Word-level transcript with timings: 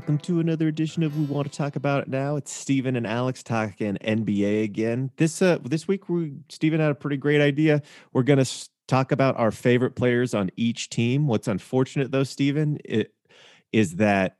welcome 0.00 0.16
to 0.16 0.40
another 0.40 0.66
edition 0.66 1.02
of 1.02 1.14
We 1.14 1.26
Want 1.26 1.52
to 1.52 1.54
Talk 1.54 1.76
About 1.76 2.04
It 2.04 2.08
Now. 2.08 2.36
It's 2.36 2.50
Stephen 2.50 2.96
and 2.96 3.06
Alex 3.06 3.42
talking 3.42 3.98
NBA 4.00 4.64
again. 4.64 5.10
This 5.18 5.42
uh 5.42 5.58
this 5.62 5.86
week 5.86 6.08
we 6.08 6.32
Steven 6.48 6.80
had 6.80 6.90
a 6.90 6.94
pretty 6.94 7.18
great 7.18 7.42
idea. 7.42 7.82
We're 8.14 8.22
going 8.22 8.42
to 8.42 8.68
talk 8.88 9.12
about 9.12 9.36
our 9.36 9.50
favorite 9.50 9.96
players 9.96 10.32
on 10.32 10.50
each 10.56 10.88
team. 10.88 11.26
What's 11.26 11.48
unfortunate 11.48 12.12
though, 12.12 12.22
Stephen, 12.22 12.78
it, 12.82 13.12
is 13.72 13.96
that 13.96 14.36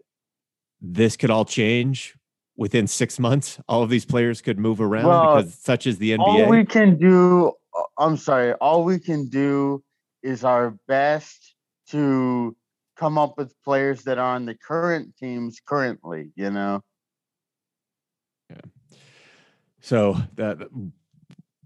this 0.80 1.18
could 1.18 1.28
all 1.28 1.44
change 1.44 2.16
within 2.56 2.86
6 2.86 3.18
months. 3.18 3.60
All 3.68 3.82
of 3.82 3.90
these 3.90 4.06
players 4.06 4.40
could 4.40 4.58
move 4.58 4.80
around 4.80 5.08
Well, 5.08 5.36
because 5.36 5.54
such 5.56 5.86
is 5.86 5.98
the 5.98 6.12
NBA. 6.12 6.20
All 6.20 6.48
we 6.48 6.64
can 6.64 6.96
do, 6.96 7.52
uh, 7.76 7.82
I'm 7.98 8.16
sorry, 8.16 8.54
all 8.54 8.82
we 8.82 8.98
can 8.98 9.28
do 9.28 9.84
is 10.22 10.42
our 10.42 10.70
best 10.88 11.54
to 11.88 12.56
come 13.00 13.16
up 13.16 13.38
with 13.38 13.54
players 13.64 14.02
that 14.02 14.18
are 14.18 14.34
on 14.34 14.44
the 14.44 14.54
current 14.54 15.16
teams 15.16 15.58
currently, 15.64 16.30
you 16.36 16.50
know? 16.50 16.82
Yeah. 18.50 18.60
So 19.80 20.18
that 20.34 20.68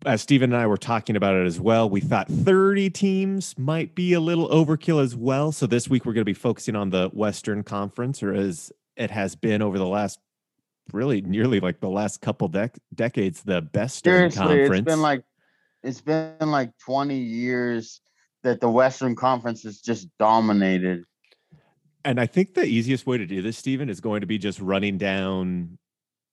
as 0.06 0.22
Steven 0.22 0.52
and 0.52 0.62
I 0.62 0.66
were 0.68 0.76
talking 0.76 1.16
about 1.16 1.34
it 1.34 1.44
as 1.44 1.58
well, 1.58 1.90
we 1.90 2.00
thought 2.00 2.28
30 2.28 2.90
teams 2.90 3.58
might 3.58 3.96
be 3.96 4.12
a 4.12 4.20
little 4.20 4.48
overkill 4.48 5.02
as 5.02 5.16
well. 5.16 5.50
So 5.50 5.66
this 5.66 5.88
week 5.88 6.04
we're 6.04 6.12
going 6.12 6.20
to 6.20 6.24
be 6.24 6.34
focusing 6.34 6.76
on 6.76 6.90
the 6.90 7.10
Western 7.12 7.64
Conference, 7.64 8.22
or 8.22 8.32
as 8.32 8.70
it 8.96 9.10
has 9.10 9.34
been 9.34 9.60
over 9.60 9.76
the 9.76 9.86
last 9.86 10.20
really 10.92 11.22
nearly 11.22 11.58
like 11.58 11.80
the 11.80 11.88
last 11.88 12.20
couple 12.20 12.48
dec- 12.48 12.78
decades, 12.94 13.42
the 13.42 13.62
best 13.62 14.04
conference. 14.04 14.70
it's 14.70 14.80
been 14.84 15.00
like 15.00 15.24
it's 15.82 16.00
been 16.00 16.36
like 16.40 16.70
20 16.84 17.16
years 17.16 18.00
that 18.42 18.60
the 18.60 18.70
Western 18.70 19.16
Conference 19.16 19.64
has 19.64 19.80
just 19.80 20.06
dominated. 20.18 21.04
And 22.04 22.20
I 22.20 22.26
think 22.26 22.54
the 22.54 22.64
easiest 22.64 23.06
way 23.06 23.16
to 23.18 23.26
do 23.26 23.40
this, 23.42 23.56
Stephen, 23.56 23.88
is 23.88 24.00
going 24.00 24.20
to 24.20 24.26
be 24.26 24.38
just 24.38 24.60
running 24.60 24.98
down 24.98 25.78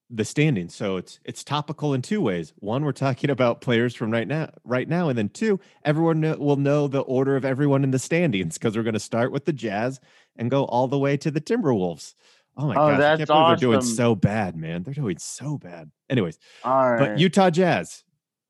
the 0.10 0.26
standings. 0.26 0.76
So 0.76 0.98
it's 0.98 1.20
it's 1.24 1.44
topical 1.44 1.94
in 1.94 2.02
two 2.02 2.22
ways. 2.22 2.54
One, 2.58 2.84
we're 2.84 2.92
talking 2.92 3.30
about 3.38 3.62
players 3.62 3.96
from 3.96 4.12
right 4.12 4.28
now, 4.28 4.50
right 4.66 4.88
now, 4.88 5.10
and 5.10 5.18
then 5.18 5.30
two, 5.30 5.60
everyone 5.86 6.20
know, 6.20 6.36
will 6.36 6.58
know 6.58 6.88
the 6.88 7.00
order 7.02 7.36
of 7.36 7.46
everyone 7.46 7.84
in 7.84 7.92
the 7.92 8.00
standings 8.00 8.58
because 8.58 8.76
we're 8.76 8.84
going 8.84 8.94
to 8.94 9.00
start 9.00 9.32
with 9.32 9.46
the 9.46 9.54
Jazz 9.54 10.00
and 10.36 10.52
go 10.52 10.66
all 10.66 10.88
the 10.88 11.00
way 11.00 11.16
to 11.18 11.32
the 11.32 11.42
Timberwolves. 11.42 12.16
Oh 12.58 12.68
my 12.68 12.76
Oh, 12.76 12.88
gosh, 12.90 13.00
I 13.02 13.18
can't 13.18 13.28
believe 13.30 13.48
they're 13.48 13.56
doing 13.56 13.82
so 13.82 14.14
bad, 14.14 14.58
man. 14.58 14.84
They're 14.84 14.94
doing 14.94 15.18
so 15.18 15.58
bad. 15.58 15.90
Anyways, 16.10 16.38
All 16.66 16.92
right. 16.92 17.00
but 17.00 17.18
Utah 17.18 17.50
Jazz, 17.50 18.04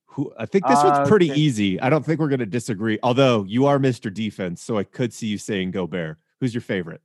who 0.08 0.34
I 0.40 0.48
think 0.48 0.66
this 0.66 0.84
one's 0.84 0.98
ah, 0.98 1.06
pretty 1.06 1.30
Okay. 1.32 1.40
easy. 1.40 1.80
I 1.80 1.92
don't 1.92 2.04
think 2.04 2.20
we're 2.20 2.28
going 2.30 2.40
to 2.40 2.48
disagree. 2.48 2.98
Although 3.04 3.44
you 3.44 3.68
are 3.68 3.78
Mr. 3.78 4.12
Defense, 4.12 4.64
so 4.64 4.80
I 4.80 4.84
could 4.84 5.14
see 5.14 5.28
you 5.28 5.38
saying 5.38 5.72
Gobert. 5.72 6.18
Who's 6.40 6.56
your 6.56 6.62
favorite? 6.62 7.02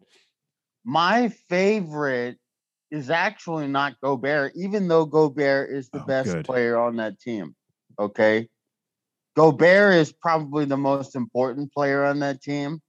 My 0.89 1.31
favorite 1.48 2.39
is 2.92 3.11
actually 3.11 3.67
not 3.67 4.01
Gobert, 4.01 4.53
even 4.55 4.87
though 4.87 5.05
Gobert 5.05 5.70
is 5.70 5.89
the 5.89 5.98
Oh, 5.98 6.05
best 6.06 6.33
good. 6.33 6.47
player 6.47 6.78
on 6.78 6.97
that 6.97 7.19
team. 7.19 7.56
Okay. 7.98 8.48
Gobert 9.34 9.95
is 9.95 10.12
probably 10.12 10.65
the 10.65 10.77
most 10.77 11.17
important 11.17 11.73
player 11.73 12.05
on 12.05 12.20
that 12.20 12.41
team 12.41 12.81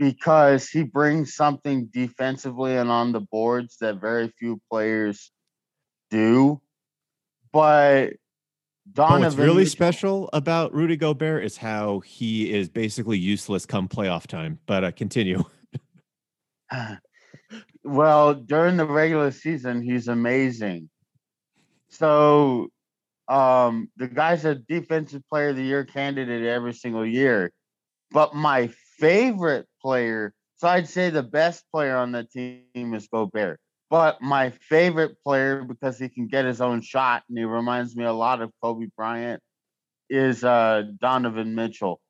because 0.00 0.68
he 0.68 0.82
brings 0.82 1.36
something 1.36 1.86
defensively 1.92 2.76
and 2.76 2.90
on 2.90 3.12
the 3.12 3.20
boards 3.20 3.76
that 3.80 4.00
very 4.00 4.32
few 4.36 4.60
players 4.68 5.30
do. 6.10 6.60
But 7.52 8.08
But 8.08 8.94
Donovan 8.94 9.20
what's 9.20 9.36
really 9.36 9.66
special 9.66 10.28
about 10.32 10.74
Rudy 10.74 10.96
Gobert 10.96 11.44
is 11.44 11.56
how 11.56 12.00
he 12.00 12.52
is 12.52 12.68
basically 12.68 13.16
useless 13.16 13.64
come 13.64 13.86
playoff 13.88 14.26
time. 14.26 14.58
But 14.66 14.82
uh, 14.82 14.90
continue. 14.90 15.44
well, 17.86 18.34
during 18.34 18.76
the 18.76 18.84
regular 18.84 19.30
season, 19.30 19.80
he's 19.80 20.08
amazing. 20.08 20.90
So, 21.88 22.68
um, 23.28 23.88
the 23.96 24.08
guy's 24.08 24.44
a 24.44 24.56
defensive 24.56 25.22
player 25.28 25.50
of 25.50 25.56
the 25.56 25.62
year 25.62 25.84
candidate 25.84 26.44
every 26.44 26.74
single 26.74 27.06
year. 27.06 27.52
But 28.10 28.34
my 28.34 28.70
favorite 28.98 29.66
player, 29.80 30.34
so 30.56 30.68
I'd 30.68 30.88
say 30.88 31.10
the 31.10 31.22
best 31.22 31.64
player 31.72 31.96
on 31.96 32.12
the 32.12 32.24
team 32.24 32.94
is 32.94 33.08
Gobert. 33.08 33.60
But 33.88 34.20
my 34.20 34.50
favorite 34.50 35.16
player, 35.22 35.62
because 35.62 35.96
he 35.98 36.08
can 36.08 36.26
get 36.26 36.44
his 36.44 36.60
own 36.60 36.82
shot 36.82 37.22
and 37.28 37.38
he 37.38 37.44
reminds 37.44 37.94
me 37.94 38.04
a 38.04 38.12
lot 38.12 38.42
of 38.42 38.50
Kobe 38.60 38.88
Bryant, 38.96 39.40
is 40.10 40.42
uh, 40.42 40.82
Donovan 41.00 41.54
Mitchell. 41.54 42.00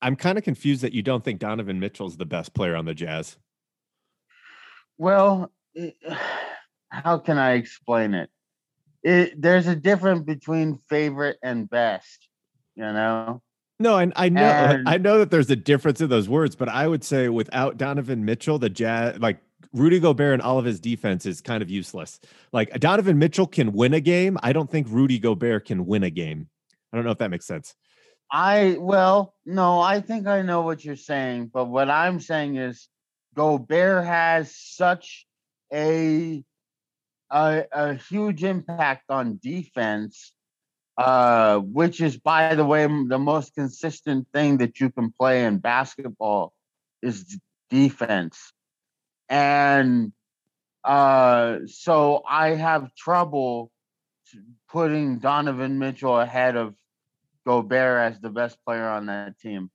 I'm 0.00 0.14
kind 0.14 0.38
of 0.38 0.44
confused 0.44 0.82
that 0.82 0.92
you 0.92 1.02
don't 1.02 1.24
think 1.24 1.40
Donovan 1.40 1.80
Mitchell's 1.80 2.16
the 2.16 2.26
best 2.26 2.54
player 2.54 2.76
on 2.76 2.84
the 2.84 2.94
Jazz. 2.94 3.38
Well, 4.98 5.52
eh, 5.76 5.90
it, 6.00 6.18
how 6.90 7.18
can 7.18 7.38
I 7.38 7.52
explain 7.52 8.14
it? 8.14 8.30
It 9.02 9.40
there's 9.40 9.66
a 9.66 9.76
difference 9.76 10.22
between 10.22 10.78
favorite 10.88 11.38
and 11.42 11.68
best, 11.68 12.28
you 12.74 12.82
know. 12.84 13.42
No, 13.78 13.98
and 13.98 14.12
I 14.16 14.30
know 14.30 14.42
And- 14.42 14.88
I 14.88 14.96
know 14.96 15.18
that 15.18 15.30
there's 15.30 15.50
a 15.50 15.56
difference 15.56 16.00
in 16.00 16.08
those 16.08 16.28
words, 16.28 16.56
but 16.56 16.68
I 16.68 16.88
would 16.88 17.04
say 17.04 17.28
without 17.28 17.76
Donovan 17.76 18.24
Mitchell, 18.24 18.58
the 18.58 18.70
Jazz 18.70 19.18
like 19.18 19.38
Rudy 19.72 20.00
Gobert 20.00 20.34
and 20.34 20.42
all 20.42 20.58
of 20.58 20.64
his 20.64 20.80
defense 20.80 21.26
is 21.26 21.40
kind 21.40 21.62
of 21.62 21.70
useless. 21.70 22.18
Like 22.52 22.72
Donovan 22.80 23.18
Mitchell 23.18 23.46
can 23.46 23.72
win 23.72 23.92
a 23.94 24.00
game. 24.00 24.38
I 24.42 24.52
don't 24.52 24.70
think 24.70 24.86
Rudy 24.90 25.18
Gobert 25.18 25.66
can 25.66 25.84
win 25.86 26.02
a 26.02 26.10
game. 26.10 26.48
I 26.92 26.96
don't 26.96 27.04
know 27.04 27.10
if 27.12 27.18
that 27.18 27.30
makes 27.30 27.46
sense. 27.46 27.74
I 28.32 28.76
well, 28.80 29.34
no, 29.44 29.80
I 29.80 30.00
think 30.00 30.26
I 30.26 30.42
know 30.42 30.62
what 30.62 30.84
you're 30.84 30.96
saying, 30.96 31.50
but 31.52 31.66
what 31.66 31.90
I'm 31.90 32.18
saying 32.18 32.56
is 32.56 32.88
Gobert 33.36 34.04
has 34.04 34.56
such 34.56 35.26
a 35.72 36.42
a, 37.30 37.64
a 37.72 37.94
huge 37.94 38.44
impact 38.44 39.10
on 39.10 39.38
defense, 39.42 40.32
uh, 40.96 41.58
which 41.58 42.00
is, 42.00 42.16
by 42.16 42.54
the 42.54 42.64
way, 42.64 42.86
the 42.86 43.18
most 43.18 43.54
consistent 43.54 44.28
thing 44.32 44.58
that 44.58 44.80
you 44.80 44.90
can 44.90 45.10
play 45.10 45.44
in 45.44 45.58
basketball 45.58 46.54
is 47.02 47.38
defense, 47.68 48.52
and 49.28 50.12
uh, 50.84 51.58
so 51.66 52.22
I 52.28 52.50
have 52.50 52.94
trouble 52.94 53.70
putting 54.70 55.18
Donovan 55.18 55.78
Mitchell 55.78 56.18
ahead 56.18 56.56
of 56.56 56.74
Gobert 57.44 58.12
as 58.12 58.20
the 58.20 58.30
best 58.30 58.56
player 58.64 58.88
on 58.88 59.06
that 59.06 59.38
team. 59.38 59.70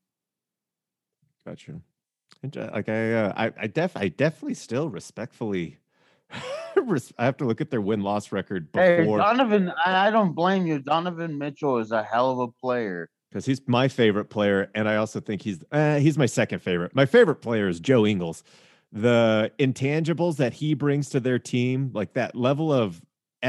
Gotcha. 1.46 1.82
Like 2.44 2.90
I, 2.90 3.14
uh, 3.14 3.34
I, 3.36 3.52
I 3.62 3.68
def, 3.68 3.96
I 3.96 4.08
definitely 4.08 4.56
still 4.56 4.90
respectfully. 4.90 5.78
res- 6.76 7.14
I 7.18 7.26
have 7.26 7.38
to 7.38 7.46
look 7.46 7.62
at 7.62 7.70
their 7.70 7.82
win 7.82 8.02
loss 8.02 8.32
record 8.32 8.70
Hey, 8.74 8.98
before 9.02 9.20
Donovan, 9.20 9.72
I, 9.86 10.08
I 10.08 10.12
don't 10.12 10.34
blame 10.34 10.66
you. 10.66 10.80
Donovan 10.80 11.38
Mitchell 11.38 11.78
is 11.78 11.92
a 11.92 12.04
hell 12.04 12.32
of 12.32 12.40
a 12.40 12.48
player. 12.48 13.10
because 13.30 13.46
he's 13.46 13.62
my 13.68 13.88
favorite 13.88 14.26
player, 14.30 14.72
and 14.74 14.88
I 14.90 14.96
also 14.96 15.20
think 15.20 15.42
he's 15.42 15.60
uh, 15.72 15.98
he's 16.00 16.18
my 16.18 16.26
second 16.26 16.60
favorite. 16.60 16.96
My 16.96 17.06
favorite 17.06 17.36
player 17.42 17.68
is 17.68 17.80
Joe 17.80 18.06
Ingles. 18.06 18.44
The 18.94 19.52
intangibles 19.60 20.38
that 20.38 20.54
he 20.54 20.74
brings 20.74 21.10
to 21.10 21.20
their 21.20 21.40
team, 21.40 21.92
like 21.94 22.14
that 22.14 22.36
level 22.36 22.74
of 22.74 23.02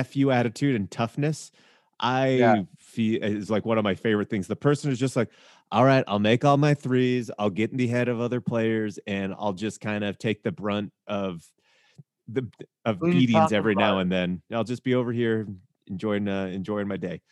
fu 0.07 0.31
attitude 0.31 0.77
and 0.77 0.91
toughness, 0.91 1.51
I 1.99 2.27
Yeah. 2.29 2.63
feel 2.79 3.23
is 3.23 3.51
like 3.51 3.65
one 3.65 3.79
of 3.79 3.85
my 3.85 3.95
favorite 3.95 4.29
things. 4.31 4.47
The 4.47 4.57
person 4.57 4.91
is 4.91 4.99
just 4.99 5.17
like, 5.17 5.31
all 5.73 5.87
right, 5.87 6.05
I'll 6.07 6.19
make 6.19 6.45
all 6.45 6.59
my 6.59 6.75
threes, 6.75 7.31
I'll 7.39 7.49
get 7.49 7.71
in 7.71 7.79
the 7.79 7.87
head 7.87 8.09
of 8.09 8.21
other 8.21 8.43
players, 8.43 8.99
and 9.07 9.35
I'll 9.39 9.55
just 9.55 9.81
kind 9.81 10.05
of 10.05 10.19
take 10.19 10.43
the 10.43 10.53
brunt 10.53 10.93
of 11.07 11.43
the 12.29 12.47
of 12.85 12.99
Who 13.01 13.11
beatings 13.11 13.53
every 13.53 13.75
now 13.75 13.99
and 13.99 14.13
then. 14.13 14.43
I'll 14.53 14.65
just 14.65 14.85
be 14.85 14.95
over 14.95 15.13
here 15.13 15.49
enjoying 15.87 16.29
uh, 16.29 16.47
enjoying 16.47 16.89
my 16.89 16.99
day. 16.99 17.23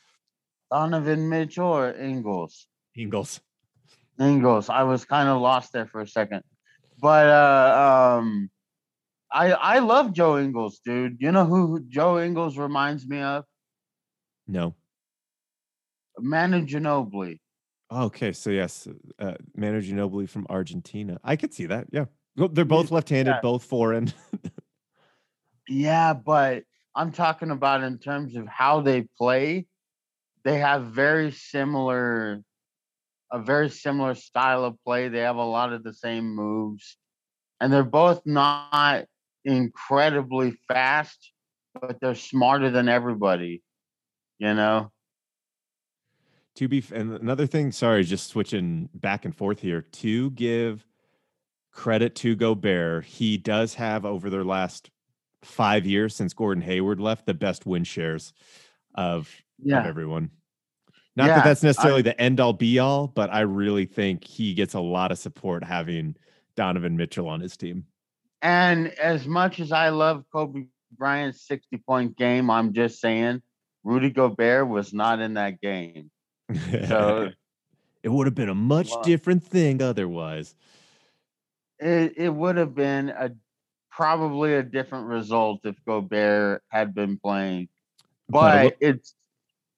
Donovan 0.73 1.29
Mitchell 1.29 1.67
or 1.67 1.93
Ingles? 1.93 2.67
Ingles. 2.97 3.41
Ingles. 4.19 4.71
I 4.71 4.85
was 4.85 5.05
kind 5.05 5.29
of 5.29 5.41
lost 5.43 5.75
there 5.75 5.87
for 5.87 6.01
a 6.01 6.07
second. 6.07 6.43
But 6.99 7.29
uh 7.29 8.19
um 8.19 8.51
I 9.31 9.53
I 9.53 9.79
love 9.81 10.15
Joe 10.15 10.39
Ingles, 10.39 10.81
dude. 10.85 11.19
You 11.21 11.31
know 11.31 11.45
who 11.45 11.81
Joe 11.89 12.19
Ingles 12.21 12.57
reminds 12.57 13.07
me 13.07 13.21
of? 13.21 13.45
No. 14.47 14.75
Manu 16.19 16.65
Ginobili. 16.65 17.39
Okay, 17.93 18.33
so 18.33 18.51
yes, 18.51 18.87
uh, 19.19 19.35
Manu 19.57 19.81
Ginobili 19.81 20.29
from 20.29 20.47
Argentina. 20.49 21.19
I 21.25 21.37
could 21.37 21.53
see 21.53 21.67
that. 21.67 21.89
Yeah, 21.91 22.05
Well, 22.37 22.49
they're 22.49 22.65
both 22.65 22.91
left-handed, 22.91 23.33
yeah. 23.33 23.41
both 23.41 23.65
foreign. 23.65 24.13
Yeah, 25.71 26.15
but 26.15 26.65
I'm 26.97 27.13
talking 27.13 27.53
about 27.53 27.85
in 27.85 27.99
terms 27.99 28.35
of 28.35 28.49
how 28.49 28.81
they 28.81 29.03
play. 29.17 29.67
They 30.43 30.59
have 30.59 30.87
very 30.87 31.31
similar, 31.31 32.43
a 33.31 33.39
very 33.39 33.71
similar 33.71 34.17
style 34.17 34.65
of 34.65 34.77
play. 34.85 35.07
They 35.07 35.21
have 35.21 35.37
a 35.37 35.45
lot 35.45 35.73
of 35.73 35.85
the 35.85 35.95
same 35.95 36.35
moves, 36.35 36.97
and 37.61 37.73
they're 37.73 37.85
both 37.85 38.23
not 38.27 39.05
incredibly 39.45 40.59
fast, 40.67 41.31
but 41.81 42.01
they're 42.01 42.17
smarter 42.17 42.71
than 42.71 42.89
everybody. 42.89 43.63
You 44.41 44.55
know? 44.55 44.91
To 46.61 46.69
be, 46.69 46.85
and 46.93 47.13
another 47.15 47.47
thing. 47.47 47.73
Sorry, 47.73 48.05
just 48.05 48.29
switching 48.29 48.89
back 48.95 49.25
and 49.25 49.35
forth 49.35 49.61
here. 49.61 49.81
To 49.83 50.31
give 50.33 50.87
credit 51.73 52.15
to 52.17 52.35
Gobert. 52.37 53.05
He 53.05 53.37
does 53.39 53.75
have 53.75 54.05
over 54.05 54.29
their 54.29 54.45
last 54.45 54.91
five 55.43 55.87
years 55.87 56.15
since 56.15 56.35
Gordon 56.35 56.63
Hayward 56.63 57.01
left 57.01 57.27
the 57.27 57.35
best 57.35 57.65
win 57.65 57.85
shares 57.85 58.33
of, 58.95 59.31
Yeah. 59.63 59.81
of 59.81 59.87
everyone. 59.87 60.31
Not 61.17 61.29
Yeah, 61.29 61.37
that 61.37 61.45
that's 61.45 61.65
I- 61.65 61.69
necessarily 61.69 62.03
the 62.03 62.21
end 62.21 62.41
all 62.41 62.53
be 62.53 62.79
all, 62.79 63.07
but 63.07 63.31
I 63.33 63.41
really 63.41 63.87
think 63.87 64.25
he 64.25 64.53
gets 64.53 64.75
a 64.75 64.81
lot 64.81 65.13
of 65.13 65.19
support 65.19 65.65
having 65.65 66.17
Donovan 66.57 66.97
Mitchell 66.97 67.29
on 67.29 67.41
his 67.41 67.57
team. 67.57 67.87
And 68.43 68.89
as 68.95 69.27
much 69.27 69.61
as 69.61 69.71
I 69.73 69.91
love 69.91 70.25
Kobe 70.33 70.67
Bryant's 70.93 71.47
60 71.47 71.79
point 71.79 72.17
game, 72.17 72.51
I'm 72.51 72.73
just 72.73 73.01
saying 73.01 73.43
Rudy 73.85 74.11
Gobert 74.11 74.69
was 74.69 74.93
not 74.93 75.21
in 75.21 75.35
that 75.35 75.61
game. 75.61 76.11
So 76.89 77.31
it 78.03 78.09
would 78.09 78.27
have 78.27 78.35
been 78.35 78.49
a 78.49 78.55
much 78.55 78.91
Well- 78.91 79.03
different 79.03 79.45
thing 79.45 79.83
otherwise. 79.83 80.55
it, 81.79 82.15
it 82.17 82.35
would 82.35 82.57
have 82.57 82.75
been 82.75 83.09
a 83.11 83.31
probably 83.91 84.55
a 84.55 84.63
different 84.63 85.07
result 85.09 85.61
if 85.65 85.77
Gobert 85.85 86.63
had 86.69 86.95
been 86.95 87.19
playing. 87.19 87.69
But 88.29 88.77
it's 88.81 89.15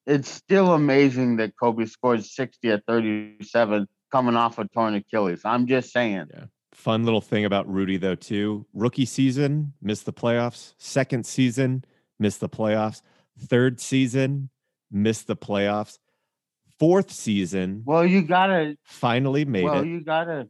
it's 0.07 0.29
still 0.29 0.75
amazing 0.75 1.37
that 1.37 1.57
Kobe 1.57 1.87
scored 1.87 2.25
60 2.25 2.71
at 2.71 2.85
37 2.87 3.87
coming 4.11 4.37
off 4.37 4.59
a 4.59 4.67
torn 4.69 4.95
Achilles. 4.95 5.41
I'm 5.45 5.67
just 5.67 5.93
saying. 5.93 6.27
Yeah. 6.35 6.45
Fun 6.73 7.05
little 7.05 7.21
thing 7.21 7.45
about 7.45 7.69
Rudy 7.73 7.97
though 7.97 8.15
too. 8.15 8.67
Rookie 8.75 9.05
season 9.07 9.73
missed 9.81 10.05
the 10.07 10.13
playoffs. 10.13 10.75
Second 10.79 11.25
season 11.25 11.85
missed 12.19 12.41
the 12.41 12.49
playoffs. 12.49 13.03
Third 13.39 13.81
season 13.81 14.51
missed 14.91 15.27
the 15.27 15.37
playoffs. 15.37 15.99
Fourth 16.83 17.13
season 17.13 17.85
Well, 17.87 18.05
you 18.05 18.23
gotta 18.23 18.77
finally 18.83 19.45
made 19.45 19.63
well, 19.63 19.75
it. 19.75 19.77
Well, 19.77 19.87
you 19.87 20.01
gotta 20.01 20.49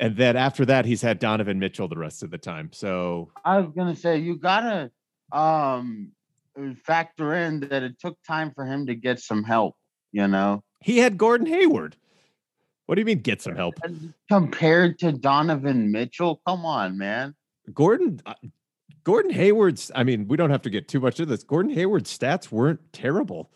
and 0.00 0.16
then 0.16 0.36
after 0.36 0.64
that 0.66 0.84
he's 0.84 1.00
had 1.00 1.20
Donovan 1.20 1.60
Mitchell 1.60 1.86
the 1.86 1.96
rest 1.96 2.24
of 2.24 2.32
the 2.32 2.38
time. 2.38 2.70
So 2.72 3.30
I 3.44 3.60
was 3.60 3.72
gonna 3.72 3.94
say 3.94 4.18
you 4.18 4.36
gotta 4.36 4.90
um 5.30 6.10
factor 6.82 7.34
in 7.34 7.60
that 7.60 7.84
it 7.84 8.00
took 8.00 8.18
time 8.26 8.50
for 8.52 8.64
him 8.64 8.86
to 8.86 8.96
get 8.96 9.20
some 9.20 9.44
help, 9.44 9.76
you 10.10 10.26
know. 10.26 10.64
he 10.80 10.98
had 10.98 11.16
Gordon 11.16 11.46
Hayward. 11.46 11.96
What 12.86 12.96
do 12.96 13.00
you 13.02 13.04
mean 13.04 13.20
get 13.20 13.40
some 13.40 13.54
help? 13.54 13.74
Compared 14.28 14.98
to 15.00 15.12
Donovan 15.12 15.92
Mitchell, 15.92 16.40
come 16.44 16.66
on, 16.66 16.98
man. 16.98 17.36
Gordon 17.72 18.20
uh, 18.26 18.34
Gordon 19.04 19.30
Hayward's 19.30 19.92
I 19.94 20.02
mean, 20.02 20.26
we 20.26 20.36
don't 20.36 20.50
have 20.50 20.62
to 20.62 20.70
get 20.70 20.88
too 20.88 20.98
much 20.98 21.20
into 21.20 21.30
this. 21.30 21.44
Gordon 21.44 21.70
Hayward's 21.70 22.18
stats 22.18 22.50
weren't 22.50 22.80
terrible, 22.92 23.52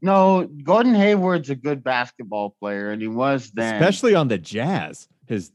No, 0.00 0.46
Gordon 0.46 0.94
Hayward's 0.94 1.50
a 1.50 1.56
good 1.56 1.82
basketball 1.82 2.54
player, 2.60 2.90
and 2.90 3.02
he 3.02 3.08
was 3.08 3.50
then. 3.50 3.74
especially 3.74 4.14
on 4.14 4.28
the 4.28 4.38
Jazz. 4.38 5.08
His 5.26 5.50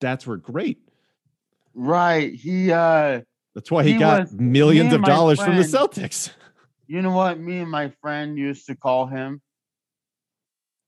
stats 0.00 0.26
were 0.26 0.36
great. 0.36 0.78
right. 1.74 2.32
He 2.34 2.70
uh 2.72 3.20
That's 3.54 3.70
why 3.70 3.82
he, 3.84 3.92
He 3.94 3.98
got 3.98 4.20
was- 4.22 4.32
millions 4.32 4.92
of 4.92 5.02
dollars 5.02 5.40
from 5.42 5.56
the 5.56 5.62
Celtics. 5.62 6.30
you 6.86 7.02
know 7.02 7.10
what 7.12 7.38
me 7.40 7.58
and 7.58 7.70
my 7.70 7.90
friend 8.00 8.38
used 8.38 8.66
to 8.66 8.76
call 8.76 9.06
him? 9.06 9.40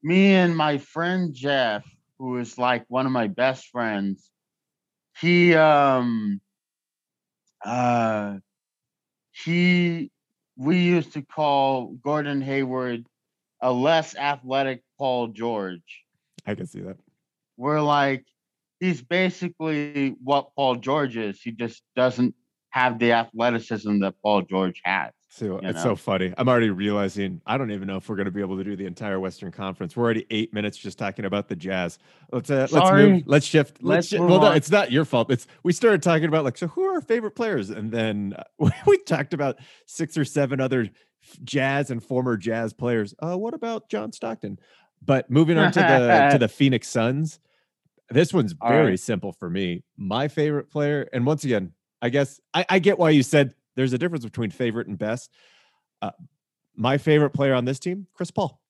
Me 0.03 0.33
and 0.35 0.57
my 0.57 0.79
friend 0.79 1.35
Jeff, 1.35 1.85
who 2.19 2.39
is 2.39 2.57
like 2.57 2.85
one 2.89 3.05
of 3.07 3.13
my 3.13 3.27
best 3.27 3.67
friends, 3.69 4.31
he 5.21 5.55
um 5.55 6.41
uh 7.65 8.39
he 9.33 10.11
we 10.61 10.77
used 10.77 11.15
to 11.15 11.23
call 11.23 11.87
Gordon 12.05 12.43
Hayward 12.43 13.07
a 13.63 13.73
less 13.73 14.15
athletic 14.15 14.83
Paul 14.99 15.29
George. 15.29 16.05
I 16.47 16.55
can 16.55 16.67
see 16.67 16.81
that. 16.81 16.99
We're 17.57 17.81
like 17.81 18.27
he's 18.79 19.01
basically 19.01 20.17
what 20.23 20.55
Paul 20.55 20.77
George 20.77 21.17
is. 21.17 21.41
He 21.41 21.51
just 21.51 21.83
doesn't 21.97 22.35
have 22.71 22.99
the 22.99 23.13
athleticism 23.13 24.01
that 24.01 24.15
Paul 24.23 24.43
George 24.43 24.83
has. 24.85 25.13
So 25.33 25.59
it's 25.59 25.77
know? 25.77 25.83
so 25.83 25.97
funny. 25.97 26.35
I'm 26.37 26.49
already 26.49 26.71
realizing 26.71 27.41
I 27.47 27.57
don't 27.57 27.71
even 27.71 27.87
know 27.87 27.99
if 27.99 28.09
we're 28.09 28.17
going 28.17 28.27
to 28.27 28.33
be 28.33 28.41
able 28.41 28.57
to 28.57 28.65
do 28.65 28.75
the 28.75 28.87
entire 28.87 29.21
Western 29.21 29.53
Conference. 29.53 29.97
We're 29.97 30.03
already 30.03 30.27
eight 30.29 30.53
minutes 30.53 30.77
just 30.77 30.99
talking 30.99 31.25
about 31.25 31.47
the 31.47 31.55
Jazz. 31.55 32.01
Let's 32.33 32.51
uh, 32.51 32.67
let's 32.73 32.91
move. 32.91 33.23
Let's 33.27 33.47
shift. 33.47 33.79
Let's, 33.81 33.97
Let's 33.97 34.09
shi- 34.09 34.19
move 34.19 34.31
well, 34.31 34.41
no, 34.41 34.47
on. 34.49 34.57
it's 34.57 34.73
not 34.73 34.91
your 34.91 35.05
fault. 35.05 35.31
It's 35.31 35.47
we 35.63 35.73
started 35.73 36.03
talking 36.03 36.25
about 36.25 36.45
like 36.45 36.59
so 36.59 36.67
who 36.67 36.85
are 36.85 36.95
our 36.95 37.01
favorite 37.01 37.37
players, 37.37 37.71
and 37.71 37.93
then 37.93 38.35
uh, 38.61 38.71
we 38.87 38.99
talked 38.99 39.33
about 39.33 39.59
six 39.87 40.19
or 40.19 40.25
seven 40.25 40.61
other 40.61 40.91
Jazz 41.45 41.93
and 41.93 42.03
former 42.03 42.37
Jazz 42.37 42.73
players. 42.73 43.15
Uh, 43.21 43.39
what 43.39 43.55
about 43.55 43.89
John 43.89 44.11
Stockton? 44.11 44.59
But 45.01 45.31
moving 45.31 45.59
on 45.59 45.71
to 45.71 45.79
the 45.79 46.29
to 46.33 46.39
the 46.41 46.49
Phoenix 46.49 46.89
Suns, 46.89 47.39
this 48.09 48.35
one's 48.35 48.53
very 48.53 48.91
right. 48.91 49.01
simple 49.01 49.33
for 49.33 49.49
me. 49.49 49.85
My 49.97 50.27
favorite 50.27 50.71
player, 50.71 51.09
and 51.13 51.25
once 51.25 51.45
again, 51.45 51.73
I 52.03 52.09
guess 52.09 52.41
I, 52.53 52.67
I 52.69 52.79
get 52.81 52.99
why 52.99 53.11
you 53.11 53.23
said 53.23 53.55
there's 53.81 53.95
a 53.95 53.99
difference 53.99 54.25
between 54.27 54.51
favorite 54.51 54.89
and 54.89 54.99
best. 54.99 55.33
Uh, 56.03 56.11
my 56.77 56.99
favorite 56.99 57.31
player 57.31 57.55
on 57.55 57.65
this 57.65 57.79
team, 57.79 58.07
Chris 58.13 58.31
Paul. 58.31 58.61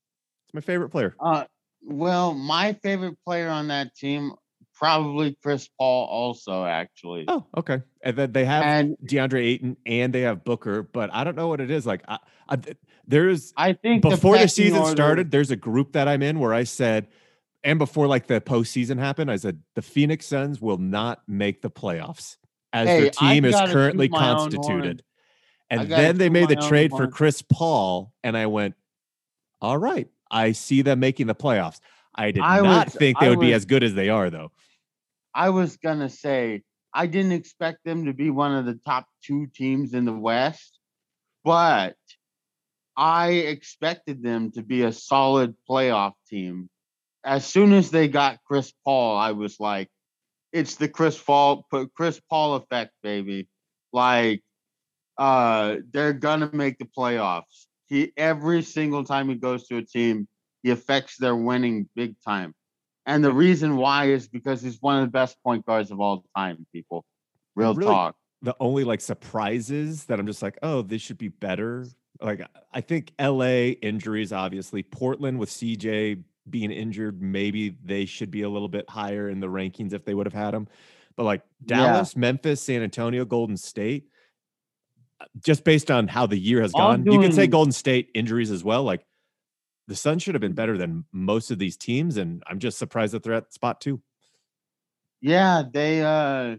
It's 0.46 0.54
my 0.54 0.60
favorite 0.60 0.90
player. 0.90 1.16
Uh, 1.18 1.46
well, 1.82 2.32
my 2.32 2.74
favorite 2.74 3.18
player 3.26 3.48
on 3.48 3.66
that 3.68 3.96
team, 3.96 4.32
probably 4.72 5.36
Chris 5.42 5.68
Paul, 5.76 6.06
also 6.06 6.64
actually. 6.64 7.24
Oh, 7.26 7.44
okay. 7.56 7.82
And 8.04 8.16
then 8.16 8.30
they 8.30 8.44
have 8.44 8.62
And 8.62 8.96
DeAndre 9.04 9.44
Ayton 9.44 9.76
and 9.84 10.12
they 10.12 10.20
have 10.20 10.44
Booker, 10.44 10.84
but 10.84 11.12
I 11.12 11.24
don't 11.24 11.34
know 11.34 11.48
what 11.48 11.60
it 11.60 11.72
is. 11.72 11.84
Like, 11.86 12.04
I, 12.06 12.18
I, 12.48 12.58
there's 13.04 13.52
I 13.56 13.72
think 13.72 14.02
before 14.02 14.34
the, 14.34 14.38
pecking 14.38 14.48
season 14.48 14.78
order- 14.78 14.92
started, 14.92 15.32
there's 15.32 15.50
a 15.50 15.56
group 15.56 15.94
that 15.94 16.06
I'm 16.06 16.22
in 16.22 16.38
where 16.38 16.54
I 16.54 16.62
said, 16.62 17.08
and 17.64 17.80
before 17.80 18.06
like 18.06 18.28
the 18.28 18.40
postseason 18.40 19.00
happened, 19.00 19.28
I 19.28 19.36
said 19.36 19.60
the 19.74 19.82
Phoenix 19.82 20.26
Suns 20.26 20.60
will 20.60 20.78
not 20.78 21.22
make 21.26 21.62
the 21.62 21.70
playoffs 21.70 22.36
as 22.72 22.88
Hey, 22.88 23.00
their 23.02 23.10
team 23.10 23.44
is 23.44 23.54
currently 23.54 24.08
toot 24.08 24.12
my 24.12 24.28
own 24.30 24.36
horn. 24.36 24.50
constituted. 24.52 25.02
And 25.70 25.88
then 25.90 26.18
they 26.18 26.28
made 26.28 26.48
the 26.48 26.56
trade 26.56 26.90
for. 26.90 27.06
Chris 27.06 27.42
Paul, 27.42 28.12
and 28.24 28.36
I 28.36 28.46
went, 28.46 28.74
all 29.60 29.78
right, 29.78 30.08
I 30.30 30.52
see 30.52 30.82
them 30.82 31.00
making 31.00 31.26
the 31.28 31.34
playoffs. 31.34 31.80
I 32.14 32.32
did 32.32 32.42
I 32.42 32.60
not 32.60 32.86
was- 32.86 32.94
think 32.94 33.18
they 33.20 33.26
I 33.26 33.30
would 33.30 33.40
be 33.40 33.52
as 33.52 33.64
good 33.64 33.82
as 33.84 33.94
they 33.94 34.08
are, 34.08 34.30
though. 34.30 34.50
I 35.32 35.50
was 35.50 35.76
gonna 35.76 36.08
say 36.08 36.62
I 36.92 37.06
didn't 37.06 37.32
expect 37.32 37.84
them 37.84 38.06
to 38.06 38.12
be 38.12 38.30
one 38.30 38.52
of 38.52 38.64
the 38.66 38.74
top 38.74 39.06
two 39.22 39.46
teams 39.54 39.94
in 39.94 40.04
the 40.04 40.12
West, 40.12 40.80
but 41.44 41.94
I 42.96 43.28
expected 43.30 44.22
them 44.24 44.50
to 44.52 44.62
be 44.62 44.82
a 44.82 44.92
solid 44.92 45.54
playoff 45.68 46.14
team. 46.28 46.68
As 47.24 47.46
soon 47.46 47.72
as 47.72 47.90
they 47.92 48.08
got 48.08 48.42
Chris 48.44 48.72
Paul, 48.84 49.16
I 49.16 49.32
was 49.32 49.60
like, 49.60 49.88
it's 50.52 50.76
the 50.76 50.88
Chris 50.88 51.20
Paul 51.20 51.66
Chris 51.94 52.20
Paul 52.28 52.56
effect, 52.56 52.92
baby. 53.02 53.48
Like 53.92 54.42
uh 55.18 55.76
they're 55.92 56.12
gonna 56.12 56.50
make 56.52 56.78
the 56.78 56.86
playoffs. 56.86 57.66
He 57.88 58.12
every 58.16 58.62
single 58.62 59.04
time 59.04 59.28
he 59.28 59.34
goes 59.34 59.66
to 59.68 59.76
a 59.78 59.82
team, 59.82 60.28
he 60.62 60.70
affects 60.70 61.16
their 61.16 61.36
winning 61.36 61.88
big 61.94 62.14
time. 62.26 62.54
And 63.06 63.24
the 63.24 63.32
reason 63.32 63.76
why 63.76 64.06
is 64.06 64.28
because 64.28 64.62
he's 64.62 64.80
one 64.80 64.96
of 64.96 65.02
the 65.02 65.10
best 65.10 65.36
point 65.42 65.64
guards 65.66 65.90
of 65.90 66.00
all 66.00 66.24
time, 66.36 66.66
people. 66.72 67.04
Real 67.54 67.74
really- 67.74 67.92
talk. 67.92 68.16
The 68.42 68.56
only 68.58 68.84
like 68.84 69.02
surprises 69.02 70.04
that 70.04 70.18
I'm 70.18 70.26
just 70.26 70.40
like, 70.40 70.58
oh, 70.62 70.80
this 70.80 71.02
should 71.02 71.18
be 71.18 71.28
better. 71.28 71.86
Like, 72.22 72.40
I 72.72 72.80
think 72.80 73.12
LA 73.20 73.74
injuries, 73.82 74.32
obviously. 74.32 74.82
Portland 74.82 75.38
with 75.38 75.50
CJ 75.50 76.22
being 76.50 76.70
injured, 76.70 77.20
maybe 77.22 77.76
they 77.84 78.04
should 78.04 78.30
be 78.30 78.42
a 78.42 78.48
little 78.48 78.68
bit 78.68 78.88
higher 78.88 79.28
in 79.28 79.40
the 79.40 79.46
rankings 79.46 79.92
if 79.92 80.04
they 80.04 80.14
would 80.14 80.26
have 80.26 80.32
had 80.34 80.54
him. 80.54 80.68
But 81.16 81.24
like 81.24 81.42
Yeah. 81.66 81.78
Dallas, 81.78 82.16
Memphis, 82.16 82.60
San 82.62 82.82
Antonio, 82.82 83.24
Golden 83.24 83.56
State, 83.56 84.08
uh, 85.20 85.26
just 85.44 85.64
based 85.64 85.90
on 85.90 86.08
how 86.08 86.26
the 86.26 86.38
year 86.38 86.62
has 86.62 86.72
All 86.74 86.92
gone, 86.92 87.04
you 87.04 87.20
can 87.20 87.32
say 87.32 87.46
Golden 87.46 87.72
State 87.72 88.10
injuries 88.14 88.50
as 88.50 88.64
well. 88.64 88.84
Like 88.84 89.04
the 89.88 89.96
Suns 89.96 90.22
should 90.22 90.34
have 90.34 90.40
been 90.40 90.54
better 90.54 90.78
than 90.78 91.04
most 91.12 91.50
of 91.50 91.58
these 91.58 91.76
teams, 91.76 92.16
and 92.16 92.42
I'm 92.46 92.58
just 92.58 92.78
surprised 92.78 93.12
that 93.14 93.22
they're 93.22 93.34
at 93.34 93.52
spot 93.52 93.80
two. 93.80 94.00
Yeah, 95.20 95.64
they 95.70 96.02
uh 96.02 96.56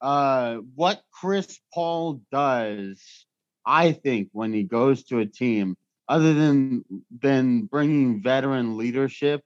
uh 0.00 0.56
what 0.74 1.02
Chris 1.12 1.60
Paul 1.72 2.22
does, 2.32 3.26
I 3.64 3.92
think 3.92 4.30
when 4.32 4.52
he 4.52 4.64
goes 4.64 5.04
to 5.04 5.18
a 5.20 5.26
team 5.26 5.76
other 6.08 6.34
than 6.34 6.84
than 7.20 7.66
bringing 7.66 8.22
veteran 8.22 8.76
leadership, 8.76 9.42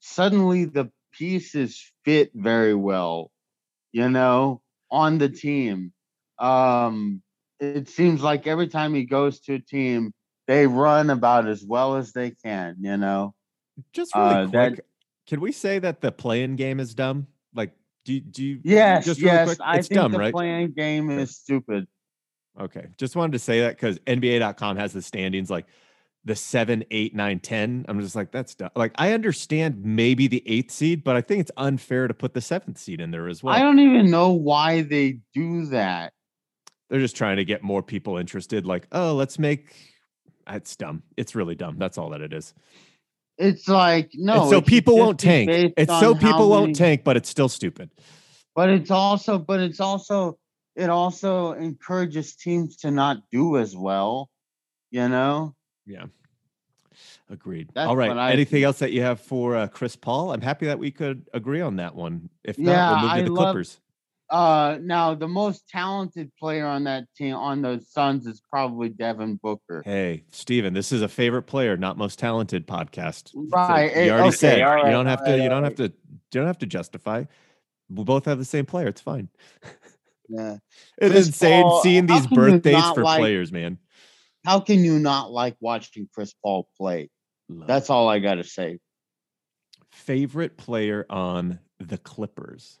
suddenly 0.00 0.64
the 0.64 0.90
pieces 1.12 1.92
fit 2.04 2.30
very 2.34 2.74
well, 2.74 3.30
you 3.92 4.08
know, 4.08 4.60
on 4.90 5.18
the 5.18 5.28
team. 5.28 5.92
Um 6.38 7.22
it 7.60 7.88
seems 7.88 8.22
like 8.22 8.46
every 8.46 8.68
time 8.68 8.94
he 8.94 9.04
goes 9.04 9.40
to 9.40 9.54
a 9.54 9.58
team, 9.58 10.12
they 10.46 10.66
run 10.66 11.08
about 11.10 11.46
as 11.46 11.64
well 11.64 11.96
as 11.96 12.12
they 12.12 12.30
can, 12.32 12.76
you 12.80 12.96
know. 12.96 13.34
Just 13.92 14.14
really 14.14 14.28
Uh, 14.30 14.46
that- 14.46 14.72
quick, 14.74 14.84
can 15.26 15.40
we 15.40 15.52
say 15.52 15.78
that 15.78 16.00
the 16.00 16.12
play-in 16.12 16.56
game 16.56 16.80
is 16.80 16.94
dumb? 16.94 17.26
Like, 17.54 17.72
do 18.04 18.20
do 18.20 18.44
you? 18.44 18.60
Yes, 18.62 19.04
just 19.06 19.20
really 19.22 19.28
yes, 19.36 19.46
quick, 19.46 19.58
I 19.62 19.78
it's 19.78 19.88
think 19.88 20.00
dumb, 20.00 20.12
the 20.12 20.18
right? 20.18 20.32
play-in 20.32 20.72
game 20.72 21.10
is 21.10 21.36
stupid. 21.36 21.86
Okay, 22.60 22.86
just 22.98 23.16
wanted 23.16 23.32
to 23.32 23.38
say 23.38 23.60
that 23.62 23.76
because 23.76 23.98
NBA.com 24.00 24.76
has 24.76 24.92
the 24.92 25.02
standings. 25.02 25.50
Like, 25.50 25.66
the 26.24 26.34
seven, 26.34 26.84
eight, 26.90 27.14
nine, 27.14 27.38
ten. 27.38 27.84
I'm 27.88 28.00
just 28.00 28.16
like, 28.16 28.32
that's 28.32 28.54
dumb. 28.54 28.70
like 28.74 28.92
I 28.96 29.12
understand 29.12 29.84
maybe 29.84 30.26
the 30.26 30.42
eighth 30.46 30.70
seed, 30.70 31.04
but 31.04 31.16
I 31.16 31.20
think 31.20 31.40
it's 31.40 31.52
unfair 31.56 32.08
to 32.08 32.14
put 32.14 32.34
the 32.34 32.40
seventh 32.40 32.78
seed 32.78 33.00
in 33.00 33.10
there 33.10 33.28
as 33.28 33.42
well. 33.42 33.54
I 33.54 33.60
don't 33.60 33.78
even 33.78 34.10
know 34.10 34.30
why 34.30 34.82
they 34.82 35.20
do 35.34 35.66
that. 35.66 36.12
They're 36.88 37.00
just 37.00 37.16
trying 37.16 37.36
to 37.36 37.44
get 37.44 37.62
more 37.62 37.82
people 37.82 38.18
interested. 38.18 38.66
Like, 38.66 38.86
oh, 38.92 39.14
let's 39.14 39.38
make 39.38 39.74
it's 40.48 40.76
dumb. 40.76 41.02
It's 41.16 41.34
really 41.34 41.54
dumb. 41.54 41.76
That's 41.78 41.98
all 41.98 42.10
that 42.10 42.20
it 42.20 42.32
is. 42.32 42.54
It's 43.36 43.68
like 43.68 44.10
no, 44.14 44.48
so 44.48 44.60
people 44.60 44.96
won't 44.96 45.18
tank. 45.18 45.74
It's 45.76 46.00
so 46.00 46.14
people 46.14 46.48
won't 46.48 46.76
tank, 46.76 47.02
but 47.04 47.16
it's 47.16 47.28
still 47.28 47.48
stupid. 47.48 47.90
But 48.54 48.70
it's 48.70 48.90
also, 48.90 49.38
but 49.38 49.58
it's 49.58 49.80
also, 49.80 50.38
it 50.76 50.88
also 50.88 51.52
encourages 51.52 52.36
teams 52.36 52.76
to 52.78 52.92
not 52.92 53.18
do 53.32 53.58
as 53.58 53.76
well. 53.76 54.30
You 54.92 55.08
know, 55.08 55.56
Yeah. 55.86 56.04
Agreed. 57.30 57.70
That's 57.74 57.88
All 57.88 57.96
right. 57.96 58.10
I 58.10 58.32
Anything 58.32 58.62
else 58.62 58.78
that 58.78 58.92
you 58.92 59.02
have 59.02 59.20
for 59.20 59.56
uh, 59.56 59.66
Chris 59.66 59.96
Paul? 59.96 60.32
I'm 60.32 60.40
happy 60.40 60.66
that 60.66 60.78
we 60.78 60.90
could 60.90 61.28
agree 61.32 61.60
on 61.60 61.76
that 61.76 61.94
one. 61.94 62.28
If 62.44 62.58
not, 62.58 62.70
Yeah, 62.72 62.90
we'll 62.92 63.00
move 63.00 63.10
to 63.10 63.14
I 63.16 63.22
the 63.22 63.30
love- 63.32 63.44
Clippers. 63.52 63.80
uh, 64.30 64.78
now 64.80 65.14
the 65.14 65.26
most 65.28 65.68
talented 65.68 66.30
player 66.38 66.66
on 66.66 66.84
that 66.84 67.04
team 67.16 67.34
on 67.34 67.62
the 67.62 67.80
Suns 67.88 68.26
is 68.26 68.40
probably 68.48 68.90
Devin 68.90 69.36
Booker. 69.42 69.82
Hey, 69.84 70.24
Steven, 70.30 70.72
this 70.74 70.92
is 70.92 71.02
a 71.02 71.08
favorite 71.08 71.42
player, 71.44 71.76
not 71.76 71.96
most 71.98 72.18
talented 72.18 72.66
podcast. 72.68 73.30
So 73.32 73.46
Right, 73.50 73.90
You 73.90 74.02
eh, 74.02 74.10
already 74.10 74.28
okay, 74.28 74.36
said 74.36 74.62
all 74.62 74.84
you 74.84 74.90
don't 74.92 75.06
have 75.06 75.20
all 75.20 75.26
to. 75.26 75.32
right, 75.32 75.42
You 75.42 75.48
don't 75.48 75.62
right. 75.62 75.68
have 75.70 75.76
to. 75.76 75.84
You 75.84 76.40
don't 76.40 76.46
have 76.46 76.58
to 76.58 76.66
justify. 76.66 77.24
We 77.88 78.04
both 78.04 78.24
have 78.26 78.38
the 78.38 78.44
same 78.44 78.66
player. 78.66 78.86
It's 78.88 79.00
fine. 79.00 79.28
Yeah. 80.28 80.56
It's 80.98 81.12
Chris 81.12 81.26
insane 81.28 81.62
Paul, 81.64 81.82
seeing 81.82 82.06
these 82.06 82.26
birthdays 82.28 82.82
for 82.94 83.02
like- 83.02 83.18
players, 83.20 83.50
man. 83.52 83.78
How 84.44 84.60
can 84.60 84.84
you 84.84 84.98
not 84.98 85.30
like 85.32 85.56
watching 85.60 86.08
Chris 86.14 86.34
Paul 86.42 86.68
play? 86.76 87.08
Love 87.48 87.66
That's 87.68 87.90
all 87.90 88.08
I 88.08 88.18
got 88.18 88.34
to 88.34 88.44
say. 88.44 88.78
favorite 89.90 90.56
player 90.56 91.06
on 91.08 91.58
the 91.78 91.96
Clippers. 91.98 92.80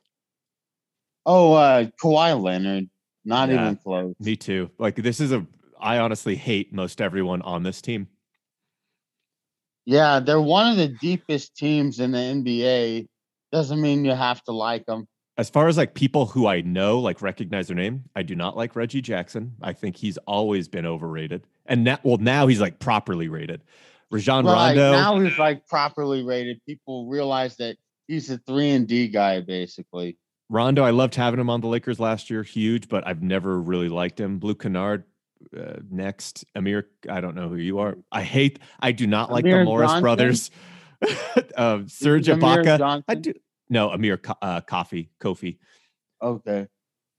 Oh, 1.24 1.52
uh, 1.54 1.86
Kawhi 2.02 2.40
Leonard, 2.40 2.90
not 3.24 3.48
Yeah. 3.48 3.54
even 3.54 3.76
close. 3.76 4.14
Me 4.20 4.36
too. 4.36 4.70
Like 4.78 4.96
this 4.96 5.20
is 5.20 5.32
a. 5.32 5.46
I 5.80 5.98
honestly 5.98 6.34
hate 6.36 6.72
most 6.72 7.00
everyone 7.00 7.40
on 7.42 7.62
this 7.62 7.80
team. 7.80 8.08
Yeah, 9.86 10.20
they're 10.20 10.40
one 10.40 10.70
of 10.70 10.76
the 10.76 10.88
deepest 10.88 11.56
teams 11.56 12.00
in 12.00 12.10
the 12.12 12.18
NBA. 12.18 13.06
Doesn't 13.52 13.80
mean 13.80 14.04
you 14.04 14.12
have 14.12 14.42
to 14.44 14.52
like 14.52 14.86
them. 14.86 15.06
As 15.36 15.50
far 15.50 15.68
as 15.68 15.76
like 15.76 15.94
people 15.94 16.26
who 16.26 16.46
I 16.46 16.60
know, 16.62 16.98
like 16.98 17.20
recognize 17.22 17.66
their 17.68 17.76
name, 17.76 18.04
I 18.16 18.22
do 18.22 18.34
not 18.34 18.56
like 18.56 18.76
Reggie 18.76 19.02
Jackson. 19.02 19.54
I 19.62 19.72
think 19.72 19.96
he's 19.96 20.16
always 20.18 20.68
been 20.68 20.86
overrated, 20.86 21.46
and 21.66 21.84
now, 21.84 21.98
well, 22.02 22.18
now 22.18 22.46
he's 22.46 22.60
like 22.60 22.78
properly 22.78 23.28
rated. 23.28 23.62
Rajon 24.10 24.44
Right 24.44 24.76
Rondo, 24.76 24.92
now, 24.92 25.20
he's 25.20 25.38
like 25.38 25.66
properly 25.66 26.22
rated. 26.22 26.60
People 26.66 27.08
realize 27.08 27.56
that 27.56 27.76
he's 28.06 28.30
a 28.30 28.38
three 28.38 28.70
and 28.70 28.86
D 28.86 29.08
guy, 29.08 29.40
basically. 29.40 30.18
Rondo, 30.50 30.84
I 30.84 30.90
loved 30.90 31.14
having 31.14 31.40
him 31.40 31.50
on 31.50 31.60
the 31.60 31.66
Lakers 31.66 31.98
last 31.98 32.30
year, 32.30 32.42
huge, 32.42 32.88
but 32.88 33.06
I've 33.06 33.22
never 33.22 33.60
really 33.60 33.88
liked 33.88 34.20
him. 34.20 34.40
Luke 34.42 34.62
Kennard, 34.62 35.04
uh, 35.56 35.76
next. 35.90 36.44
Amir, 36.54 36.88
I 37.08 37.20
don't 37.20 37.34
know 37.34 37.48
who 37.48 37.56
you 37.56 37.78
are. 37.78 37.96
I 38.12 38.22
hate, 38.22 38.58
I 38.78 38.92
do 38.92 39.06
not 39.06 39.32
like 39.32 39.44
the 39.44 39.64
Morris 39.64 39.88
Johnson? 39.88 40.02
brothers. 40.02 40.50
uh, 41.56 41.80
Serge 41.86 42.26
Ibaka, 42.26 43.02
I 43.08 43.14
do. 43.14 43.32
No, 43.70 43.90
Amir 43.90 44.20
uh, 44.42 44.60
Coffey, 44.60 45.10
Kofi. 45.20 45.58
Okay. 46.22 46.66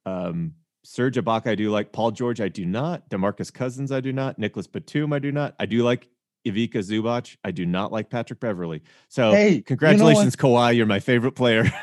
Um, 0.06 0.54
Serge 0.86 1.16
Ibaka, 1.16 1.48
I 1.48 1.56
do 1.56 1.72
like. 1.72 1.92
Paul 1.92 2.12
George, 2.12 2.40
I 2.40 2.48
do 2.48 2.66
not. 2.66 3.10
Demarcus 3.10 3.52
Cousins, 3.52 3.92
I 3.92 4.02
do 4.02 4.14
not. 4.14 4.38
Nicolas 4.38 4.68
Batum, 4.68 5.14
I 5.14 5.20
do 5.20 5.32
not. 5.32 5.56
I 5.60 5.66
do 5.66 5.84
like 5.84 6.08
Ivica 6.46 6.78
Zubac. 6.80 7.36
I 7.44 7.52
do 7.52 7.66
not 7.66 7.92
like 7.92 8.10
Patrick 8.10 8.40
Beverley. 8.40 8.84
So, 9.10 9.32
Hey, 9.32 9.50
you 9.50 9.56
know 9.58 9.64
congratulations, 9.66 10.36
Kawhi. 10.36 10.76
You're 10.76 10.86
my 10.86 11.00
favorite 11.00 11.34
player. 11.34 11.66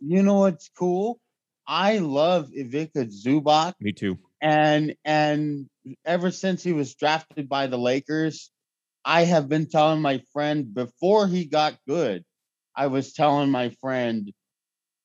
You 0.00 0.22
know 0.22 0.38
what's 0.38 0.68
cool? 0.78 1.18
I 1.66 1.98
love 1.98 2.50
Ivica 2.54 3.06
Zubac, 3.06 3.74
Me 3.80 3.90
too. 3.92 4.16
and 4.40 4.94
and 5.04 5.68
ever 6.04 6.30
since 6.30 6.62
he 6.62 6.72
was 6.72 6.94
drafted 6.94 7.48
by 7.48 7.66
the 7.66 7.78
Lakers, 7.78 8.52
I 9.04 9.24
have 9.24 9.48
been 9.48 9.66
telling 9.66 10.00
my 10.00 10.22
friend 10.32 10.72
before 10.72 11.26
he 11.26 11.46
got 11.46 11.76
good, 11.88 12.24
I 12.76 12.86
was 12.86 13.12
telling 13.12 13.50
my 13.50 13.70
friend 13.80 14.32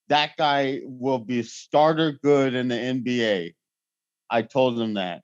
that 0.10 0.32
guy 0.38 0.82
will 0.84 1.20
be 1.20 1.44
starter 1.44 2.18
good 2.24 2.54
in 2.54 2.68
the 2.68 2.76
NBA. 2.76 3.54
I 4.30 4.42
told 4.42 4.80
him 4.80 4.96
that. 4.96 5.22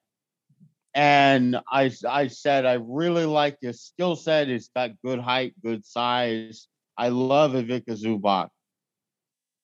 And 0.94 1.58
I, 1.72 1.92
I 2.08 2.28
said 2.28 2.66
I 2.66 2.74
really 2.74 3.26
like 3.26 3.58
his 3.62 3.82
skill 3.82 4.16
set. 4.16 4.48
He's 4.48 4.70
got 4.76 4.92
good 5.04 5.20
height, 5.20 5.54
good 5.64 5.86
size. 5.86 6.68
I 6.98 7.10
love 7.10 7.56
Ivica 7.56 7.92
Zubac. 7.92 8.50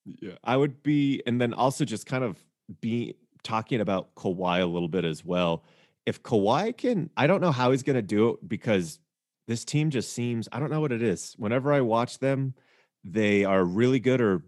Yeah, 0.05 0.35
I 0.43 0.57
would 0.57 0.81
be, 0.81 1.21
and 1.27 1.39
then 1.39 1.53
also 1.53 1.85
just 1.85 2.07
kind 2.07 2.23
of 2.23 2.43
be 2.81 3.15
talking 3.43 3.81
about 3.81 4.15
Kawhi 4.15 4.61
a 4.61 4.65
little 4.65 4.88
bit 4.88 5.05
as 5.05 5.23
well. 5.23 5.63
If 6.05 6.23
Kawhi 6.23 6.75
can, 6.75 7.11
I 7.15 7.27
don't 7.27 7.41
know 7.41 7.51
how 7.51 7.71
he's 7.71 7.83
going 7.83 7.95
to 7.95 8.01
do 8.01 8.29
it 8.29 8.49
because 8.49 8.99
this 9.47 9.63
team 9.63 9.91
just 9.91 10.13
seems, 10.13 10.49
I 10.51 10.59
don't 10.59 10.71
know 10.71 10.81
what 10.81 10.91
it 10.91 11.03
is. 11.03 11.35
Whenever 11.38 11.71
I 11.71 11.81
watch 11.81 12.17
them, 12.17 12.55
they 13.03 13.45
are 13.45 13.63
really 13.63 13.99
good 13.99 14.19
or 14.19 14.43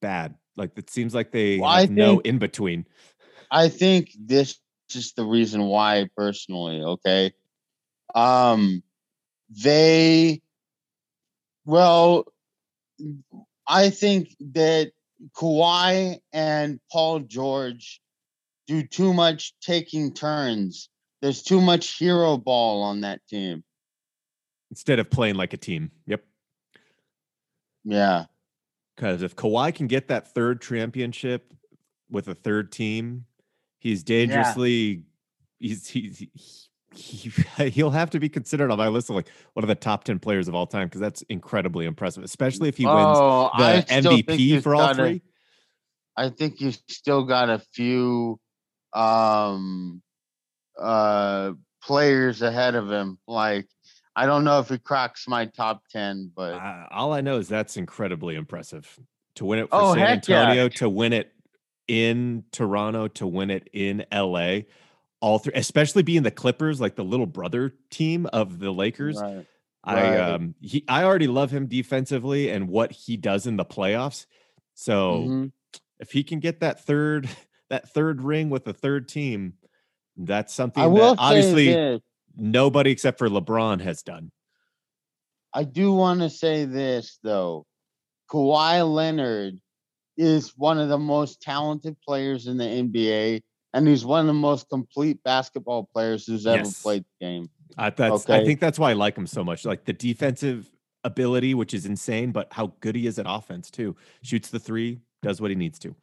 bad. 0.00 0.34
Like 0.56 0.72
it 0.76 0.90
seems 0.90 1.14
like 1.14 1.30
they 1.30 1.58
Well, 1.58 1.70
have 1.70 1.90
no 1.90 2.20
in 2.20 2.38
between. 2.38 2.86
I 3.50 3.68
think 3.68 4.10
this 4.18 4.58
is 4.94 5.12
the 5.12 5.24
reason 5.24 5.62
why 5.64 6.08
personally, 6.16 6.82
okay? 6.82 7.32
Um 8.14 8.82
they 9.50 10.42
well 11.64 12.26
I 13.66 13.90
think 13.90 14.34
that 14.52 14.92
Kawhi 15.36 16.18
and 16.32 16.80
Paul 16.90 17.20
George 17.20 18.00
do 18.66 18.82
too 18.82 19.12
much 19.12 19.54
taking 19.60 20.12
turns. 20.12 20.88
There's 21.20 21.42
too 21.42 21.60
much 21.60 21.98
hero 21.98 22.36
ball 22.36 22.82
on 22.82 23.00
that 23.00 23.20
team. 23.28 23.64
Instead 24.70 24.98
of 24.98 25.10
playing 25.10 25.34
like 25.34 25.52
a 25.52 25.56
team. 25.56 25.90
Yep. 26.06 26.24
Yeah. 27.84 28.26
Because 28.98 29.22
if 29.22 29.36
Kawhi 29.36 29.72
can 29.72 29.86
get 29.86 30.08
that 30.08 30.34
third 30.34 30.60
championship 30.60 31.54
with 32.10 32.26
a 32.26 32.34
third 32.34 32.72
team, 32.72 33.26
he's 33.78 34.02
dangerously. 34.02 35.04
He's 35.60 35.86
he's 35.86 36.26
he, 36.92 37.30
he'll 37.70 37.90
have 37.90 38.10
to 38.10 38.18
be 38.18 38.28
considered 38.28 38.72
on 38.72 38.78
my 38.78 38.88
list 38.88 39.08
of 39.08 39.14
like 39.14 39.28
one 39.52 39.62
of 39.62 39.68
the 39.68 39.76
top 39.76 40.02
ten 40.02 40.18
players 40.18 40.48
of 40.48 40.56
all 40.56 40.66
time 40.66 40.88
because 40.88 41.00
that's 41.00 41.22
incredibly 41.22 41.86
impressive, 41.86 42.24
especially 42.24 42.68
if 42.68 42.76
he 42.76 42.86
wins 42.86 42.96
Oh, 42.98 43.50
I 43.52 43.82
the 43.82 43.86
MVP 43.86 44.62
for 44.64 44.74
all 44.74 44.92
three. 44.92 45.22
I 46.16 46.30
think 46.30 46.60
you 46.60 46.72
still 46.88 47.22
got 47.22 47.50
a 47.50 47.60
few 47.72 48.40
um 48.94 50.02
uh 50.76 51.52
players 51.84 52.42
ahead 52.42 52.74
of 52.74 52.90
him. 52.90 53.20
Like 53.28 53.68
I 54.18 54.26
don't 54.26 54.42
know 54.42 54.58
if 54.58 54.72
it 54.72 54.82
cracks 54.82 55.28
my 55.28 55.46
top 55.46 55.86
ten, 55.88 56.32
but 56.34 56.54
Uh, 56.54 56.86
all 56.90 57.12
I 57.12 57.20
know 57.20 57.36
is 57.38 57.46
that's 57.48 57.76
incredibly 57.76 58.34
impressive 58.34 58.98
to 59.36 59.44
win 59.44 59.60
it 59.60 59.68
for 59.70 59.76
Oh, 59.76 59.94
San 59.94 60.06
heck 60.06 60.26
yeah. 60.28 60.40
Antonio, 60.42 60.68
to 60.70 60.88
win 60.88 61.12
it 61.12 61.32
in 61.86 62.42
Toronto, 62.50 63.06
to 63.06 63.26
win 63.28 63.50
it 63.50 63.70
in 63.72 64.04
LA. 64.12 64.62
All 65.20 65.38
three, 65.38 65.52
especially 65.54 66.02
being 66.02 66.24
the 66.24 66.32
Clippers, 66.32 66.80
like 66.80 66.96
the 66.96 67.04
little 67.04 67.26
brother 67.26 67.74
team 67.90 68.26
of 68.32 68.58
the 68.58 68.72
Lakers. 68.72 69.20
right. 69.22 69.46
I 69.84 69.94
Right. 69.94 70.18
um 70.18 70.54
he 70.60 70.84
I 70.88 71.04
already 71.04 71.28
love 71.28 71.52
him 71.52 71.68
defensively 71.68 72.50
and 72.50 72.68
what 72.68 72.90
he 72.90 73.16
does 73.16 73.46
in 73.46 73.56
the 73.56 73.64
playoffs. 73.64 74.26
So 74.74 75.22
Mhm. 75.28 75.52
if 76.00 76.10
he 76.10 76.24
can 76.24 76.40
get 76.40 76.58
that 76.60 76.84
third 76.84 77.28
that 77.70 77.88
third 77.94 78.20
ring 78.20 78.50
with 78.50 78.64
the 78.64 78.72
third 78.74 79.08
team, 79.08 79.54
that's 80.16 80.52
something 80.52 80.82
I 80.82 80.86
will 80.88 81.14
that 81.14 81.20
obviously. 81.20 82.00
Nobody 82.38 82.90
except 82.90 83.18
for 83.18 83.28
LeBron 83.28 83.80
has 83.80 84.02
done. 84.02 84.30
I 85.52 85.64
do 85.64 85.92
want 85.92 86.20
to 86.20 86.30
say 86.30 86.64
this 86.64 87.18
though. 87.22 87.66
Kawhi 88.30 88.90
Leonard 88.92 89.58
is 90.16 90.52
one 90.56 90.78
of 90.78 90.88
the 90.88 90.98
most 90.98 91.40
talented 91.40 91.96
players 92.00 92.46
in 92.46 92.58
the 92.58 92.64
NBA, 92.64 93.42
and 93.72 93.88
he's 93.88 94.04
one 94.04 94.20
of 94.20 94.26
the 94.26 94.34
most 94.34 94.68
complete 94.68 95.22
basketball 95.22 95.88
players 95.92 96.26
who's 96.26 96.46
ever 96.46 96.64
Yes. 96.64 96.82
played 96.82 97.04
the 97.04 97.26
game. 97.26 97.50
Uh, 97.76 97.90
that's 97.90 98.28
I 98.28 98.44
think 98.44 98.60
that's 98.60 98.78
why 98.78 98.90
I 98.90 98.94
like 98.94 99.16
him 99.16 99.26
so 99.26 99.44
much. 99.44 99.64
Like 99.64 99.84
the 99.84 99.92
defensive 99.92 100.70
ability, 101.04 101.54
which 101.54 101.72
is 101.72 101.86
insane, 101.86 102.32
but 102.32 102.52
how 102.52 102.74
good 102.80 102.96
he 102.96 103.06
is 103.06 103.18
at 103.18 103.26
offense 103.28 103.70
too. 103.70 103.96
Shoots 104.22 104.50
the 104.50 104.58
three, 104.58 105.00
does 105.22 105.40
what 105.40 105.50
he 105.50 105.54
needs 105.54 105.78
to. 105.80 105.94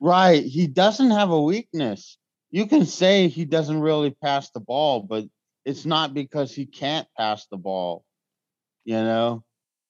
Right. 0.00 0.42
He 0.44 0.66
doesn't 0.66 1.10
have 1.10 1.30
a 1.30 1.40
weakness. 1.40 2.18
You 2.50 2.66
can 2.66 2.86
say 2.86 3.28
he 3.28 3.44
doesn't 3.44 3.80
really 3.80 4.10
pass 4.10 4.50
the 4.50 4.60
ball, 4.60 5.02
but 5.02 5.24
it's 5.64 5.84
not 5.84 6.14
because 6.14 6.54
he 6.54 6.66
can't 6.66 7.06
pass 7.18 7.46
the 7.50 7.56
ball. 7.56 8.04
You 8.84 8.94
know, 8.96 9.44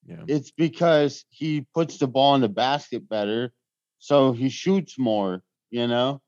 Yeah. 0.07 0.25
it's 0.27 0.51
because 0.51 1.25
he 1.29 1.67
puts 1.75 1.99
the 1.99 2.07
ball 2.07 2.35
in 2.35 2.41
the 2.41 2.49
basket 2.49 3.09
better, 3.09 3.53
so 3.99 4.33
he 4.33 4.49
shoots 4.49 4.99
more, 4.99 5.43
you 5.71 5.87
know? 5.87 6.23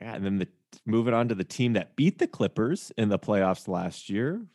Yeah, 0.00 0.14
and 0.14 0.24
then 0.24 0.38
the 0.38 0.48
moving 0.86 1.14
on 1.14 1.28
to 1.28 1.34
the 1.34 1.44
team 1.44 1.72
that 1.74 1.96
beat 1.96 2.18
the 2.18 2.26
Clippers 2.26 2.92
in 2.96 3.08
the 3.08 3.18
playoffs 3.18 3.68
last 3.68 4.08
year. 4.08 4.46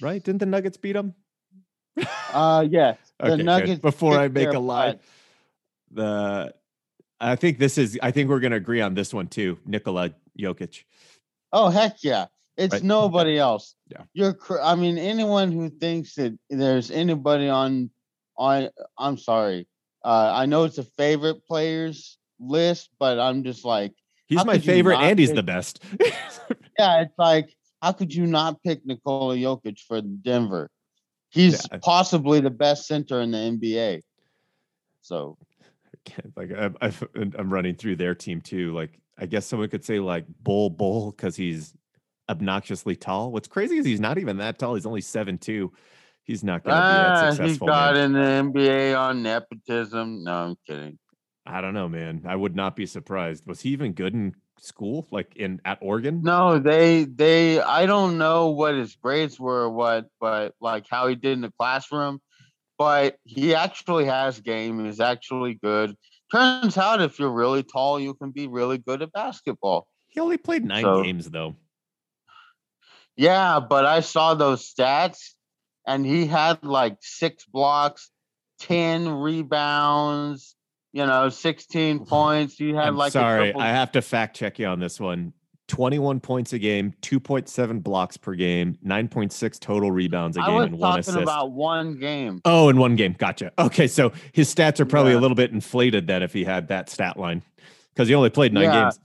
right? 0.00 0.22
Didn't 0.22 0.40
the 0.40 0.46
Nuggets 0.46 0.76
beat 0.76 0.92
them? 0.92 1.14
Uh, 2.32 2.66
yes. 2.68 2.98
The 3.18 3.26
Okay, 3.26 3.36
good. 3.36 3.44
Nuggets. 3.44 3.80
Before 3.80 4.18
I 4.18 4.26
make 4.28 4.48
a 4.48 4.58
lie, 4.58 4.98
the 5.92 6.52
I 7.32 7.36
think 7.36 7.58
this 7.58 7.78
is. 7.78 7.98
I 8.02 8.10
think 8.10 8.28
we're 8.28 8.40
going 8.40 8.50
to 8.52 8.56
agree 8.56 8.80
on 8.80 8.94
this 8.94 9.12
one 9.14 9.26
too. 9.28 9.58
Nikola 9.66 10.10
Jokic. 10.38 10.84
Oh 11.52 11.68
heck 11.68 12.02
yeah! 12.02 12.26
It's 12.56 12.74
Right. 12.74 12.82
nobody 12.82 13.38
else. 13.38 13.74
Yeah. 13.88 14.02
You're. 14.12 14.36
I 14.62 14.74
mean, 14.74 14.98
anyone 14.98 15.52
who 15.52 15.70
thinks 15.70 16.14
that 16.16 16.38
there's 16.50 16.90
anybody 16.90 17.48
on 17.48 17.90
on. 18.36 18.68
I'm 18.98 19.16
sorry. 19.18 19.66
Uh, 20.04 20.32
I 20.34 20.46
know 20.46 20.64
it's 20.64 20.78
a 20.78 20.84
favorite 20.84 21.46
players 21.46 22.18
list, 22.38 22.90
but 22.98 23.18
I'm 23.18 23.42
just 23.42 23.64
like, 23.64 23.92
He's 24.26 24.44
my 24.44 24.58
favorite, 24.58 24.98
and 24.98 25.18
he's 25.18 25.30
pick- 25.30 25.36
the 25.36 25.42
best. 25.42 25.82
yeah, 26.78 27.00
it's 27.02 27.18
like, 27.18 27.54
how 27.80 27.92
could 27.92 28.12
you 28.14 28.26
not 28.26 28.62
pick 28.62 28.84
Nikola 28.84 29.36
Jokic 29.36 29.78
for 29.80 30.02
Denver? 30.02 30.70
He's 31.30 31.66
Yeah. 31.72 31.78
possibly 31.82 32.40
the 32.40 32.50
best 32.50 32.86
center 32.86 33.20
in 33.22 33.30
the 33.30 33.38
NBA. 33.38 34.02
So 35.00 35.38
like 36.36 36.50
I'm, 36.56 36.76
I've- 36.80 37.06
I'm 37.14 37.52
running 37.52 37.74
through 37.76 37.96
their 37.96 38.14
team 38.14 38.40
too. 38.40 38.72
Like 38.72 38.98
I 39.18 39.26
guess 39.26 39.46
someone 39.46 39.68
could 39.68 39.84
say 39.84 40.00
like 40.00 40.24
Bol 40.40 40.70
Bol 40.70 41.10
because 41.12 41.36
he's 41.36 41.74
obnoxiously 42.28 42.96
tall. 42.96 43.30
What's 43.32 43.48
crazy 43.48 43.76
is 43.78 43.86
he's 43.86 44.00
not 44.00 44.18
even 44.18 44.38
that 44.38 44.58
tall. 44.58 44.74
He's 44.74 44.86
only 44.86 45.00
seven 45.00 45.38
two. 45.38 45.72
He's 46.24 46.42
not 46.42 46.64
going 46.64 46.74
to 46.74 46.80
be 46.80 46.86
ah, 46.86 47.12
that 47.12 47.30
he 47.30 47.36
successful. 47.36 47.66
got 47.66 47.94
man. 47.94 48.04
in 48.04 48.52
the 48.52 48.58
NBA 48.60 48.98
on 48.98 49.22
nepotism. 49.22 50.24
No, 50.24 50.32
I'm 50.32 50.56
kidding. 50.66 50.98
I 51.44 51.60
don't 51.60 51.74
know, 51.74 51.86
man. 51.86 52.22
I 52.26 52.34
would 52.34 52.56
not 52.56 52.76
be 52.76 52.86
surprised. 52.86 53.46
Was 53.46 53.60
he 53.60 53.70
even 53.70 53.92
good 53.92 54.14
in 54.14 54.34
school? 54.58 55.06
Like 55.10 55.36
in 55.36 55.60
at 55.66 55.78
Oregon? 55.82 56.22
No, 56.22 56.58
they 56.58 57.04
they 57.04 57.60
I 57.60 57.84
don't 57.84 58.16
know 58.16 58.50
what 58.50 58.74
his 58.74 58.96
grades 58.96 59.38
were 59.38 59.64
or 59.64 59.70
what, 59.70 60.06
but 60.18 60.54
like 60.60 60.86
how 60.90 61.08
he 61.08 61.14
did 61.14 61.32
in 61.32 61.42
the 61.42 61.52
classroom. 61.58 62.20
But 62.78 63.16
he 63.24 63.54
actually 63.54 64.06
has 64.06 64.40
game. 64.40 64.84
He's 64.84 65.00
actually 65.00 65.54
good. 65.54 65.94
Turns 66.32 66.76
out 66.76 67.00
if 67.00 67.18
you're 67.18 67.30
really 67.30 67.62
tall, 67.62 68.00
you 68.00 68.14
can 68.14 68.30
be 68.30 68.48
really 68.48 68.78
good 68.78 69.02
at 69.02 69.12
basketball. 69.12 69.86
He 70.08 70.20
only 70.20 70.36
played 70.38 70.64
nine 70.64 70.82
So- 70.82 71.02
games 71.02 71.30
though. 71.30 71.56
Yeah, 73.16 73.60
but 73.60 73.86
I 73.86 74.00
saw 74.00 74.34
those 74.34 74.72
stats 74.72 75.34
and 75.86 76.04
he 76.04 76.26
had 76.26 76.64
like 76.64 76.96
six 77.00 77.44
blocks, 77.44 78.10
10 78.60 79.08
rebounds, 79.08 80.56
you 80.92 81.06
know, 81.06 81.28
16 81.28 82.06
points. 82.06 82.56
He 82.56 82.70
had 82.72 82.88
I'm 82.88 82.96
like 82.96 83.12
sorry, 83.12 83.46
triple- 83.52 83.60
I 83.60 83.68
have 83.68 83.92
to 83.92 84.02
fact 84.02 84.36
check 84.36 84.58
you 84.58 84.66
on 84.66 84.80
this 84.80 84.98
one. 84.98 85.32
21 85.74 86.20
points 86.20 86.52
a 86.52 86.58
game, 86.58 86.94
2.7 87.02 87.82
blocks 87.82 88.16
per 88.16 88.34
game, 88.34 88.78
9.6 88.86 89.58
total 89.58 89.90
rebounds 89.90 90.36
a 90.36 90.40
game, 90.40 90.60
and 90.62 90.78
one 90.78 91.00
assist. 91.00 91.18
about 91.18 91.50
one 91.50 91.98
game. 91.98 92.40
Oh, 92.44 92.68
in 92.68 92.76
one 92.78 92.94
game. 92.94 93.14
Gotcha. 93.18 93.50
Okay. 93.58 93.88
So 93.88 94.12
his 94.32 94.54
stats 94.54 94.78
are 94.78 94.86
probably 94.86 95.14
a 95.14 95.18
little 95.18 95.34
bit 95.34 95.50
inflated 95.50 96.06
then 96.06 96.22
if 96.22 96.32
he 96.32 96.44
had 96.44 96.68
that 96.68 96.88
stat 96.88 97.18
line 97.18 97.42
because 97.92 98.06
he 98.08 98.14
only 98.14 98.30
played 98.30 98.52
nine 98.52 98.64
Yeah. 98.64 98.82
games. 98.84 99.00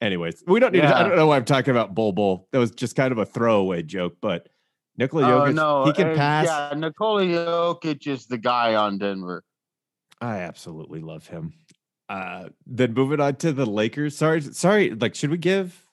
Anyways, 0.00 0.42
we 0.46 0.60
don't 0.60 0.72
need 0.72 0.80
to, 0.80 0.96
I 0.96 1.02
don't 1.02 1.16
know 1.16 1.26
why 1.26 1.36
I'm 1.36 1.44
talking 1.44 1.70
about 1.70 1.94
Bol 1.94 2.12
Bol. 2.12 2.48
That 2.52 2.58
was 2.58 2.70
just 2.70 2.96
kind 2.96 3.12
of 3.12 3.18
a 3.18 3.26
throwaway 3.26 3.82
joke, 3.82 4.16
but 4.20 4.48
Nikola 4.96 5.22
Oh 5.24 5.40
Jokic, 5.40 5.54
no, 5.54 5.84
he 5.84 5.92
can 5.92 6.08
uh, 6.10 6.14
pass. 6.14 6.46
Yeah, 6.46 6.78
Nikola 6.78 7.24
Jokic 7.24 8.06
is 8.06 8.26
the 8.26 8.38
guy 8.38 8.74
on 8.74 8.98
Denver. 8.98 9.44
I 10.20 10.38
absolutely 10.38 11.00
love 11.00 11.26
him. 11.26 11.52
Uh, 12.08 12.48
then 12.66 12.94
moving 12.94 13.20
on 13.20 13.36
to 13.36 13.52
the 13.52 13.66
Lakers. 13.66 14.16
Sorry, 14.16 14.40
sorry. 14.40 14.90
Like, 14.90 15.14
should 15.14 15.30
we 15.30 15.38
give 15.38 15.83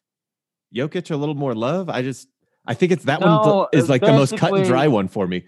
Jokic 0.75 1.11
a 1.11 1.15
little 1.15 1.35
more 1.35 1.53
love? 1.53 1.89
I 1.89 2.01
just, 2.01 2.27
I 2.65 2.73
think 2.73 2.91
it's 2.91 3.05
that 3.05 3.19
No, 3.19 3.39
one 3.39 3.67
is 3.73 3.89
like 3.89 4.01
the 4.01 4.13
most 4.13 4.37
cut 4.37 4.53
and 4.53 4.65
dry 4.65 4.87
one 4.87 5.07
for 5.07 5.27
me. 5.27 5.45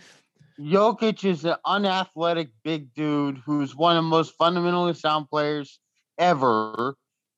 Jokic 0.59 1.25
is 1.25 1.45
an 1.45 1.55
unathletic 1.65 2.49
big 2.63 2.93
dude 2.93 3.41
who's 3.45 3.75
one 3.75 3.97
of 3.97 4.03
the 4.03 4.09
most 4.09 4.35
fundamentally 4.37 4.93
sound 4.93 5.27
players 5.29 5.79
ever, 6.17 6.95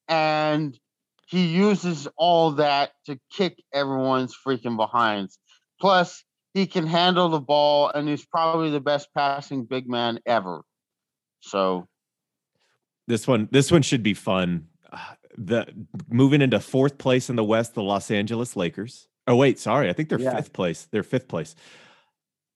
and 0.08 0.78
he 1.28 1.46
uses 1.46 2.08
all 2.18 2.52
that 2.52 2.92
to 3.06 3.20
kick 3.32 3.64
everyone's 3.74 4.36
freaking 4.36 4.78
behinds. 4.78 5.40
Plus, 5.80 6.24
he 6.54 6.66
can 6.66 6.88
handle 6.88 7.30
the 7.30 7.40
ball, 7.40 7.90
and 7.90 8.08
he's 8.08 8.26
probably 8.26 8.70
the 8.70 8.80
best 8.80 9.10
passing 9.16 9.66
big 9.66 9.90
man 9.90 10.20
ever. 10.26 10.62
So 11.42 11.88
This 13.08 13.28
one, 13.28 13.48
this 13.52 13.72
one 13.72 13.82
should 13.82 14.04
be 14.04 14.14
fun. 14.14 14.68
Ah, 14.92 15.16
The 15.38 15.68
moving 16.10 16.42
into 16.42 16.60
fourth 16.60 16.98
place 16.98 17.30
in 17.30 17.36
the 17.36 17.44
West, 17.44 17.74
the 17.74 17.84
Los 17.84 18.10
Angeles 18.12 18.56
Lakers. 18.56 19.08
Oh 19.28 19.36
wait, 19.36 19.60
sorry, 19.60 19.90
I 19.90 19.94
think 19.94 20.10
they're 20.10 20.20
Yeah. 20.20 20.36
fifth 20.36 20.54
place. 20.54 20.88
They're 20.92 21.04
fifth 21.04 21.28
place. 21.28 21.56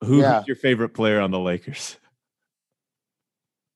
Who's 0.03 0.21
Yeah. 0.21 0.43
your 0.47 0.55
favorite 0.55 0.89
player 0.93 1.19
on 1.19 1.31
the 1.31 1.39
Lakers? 1.39 1.97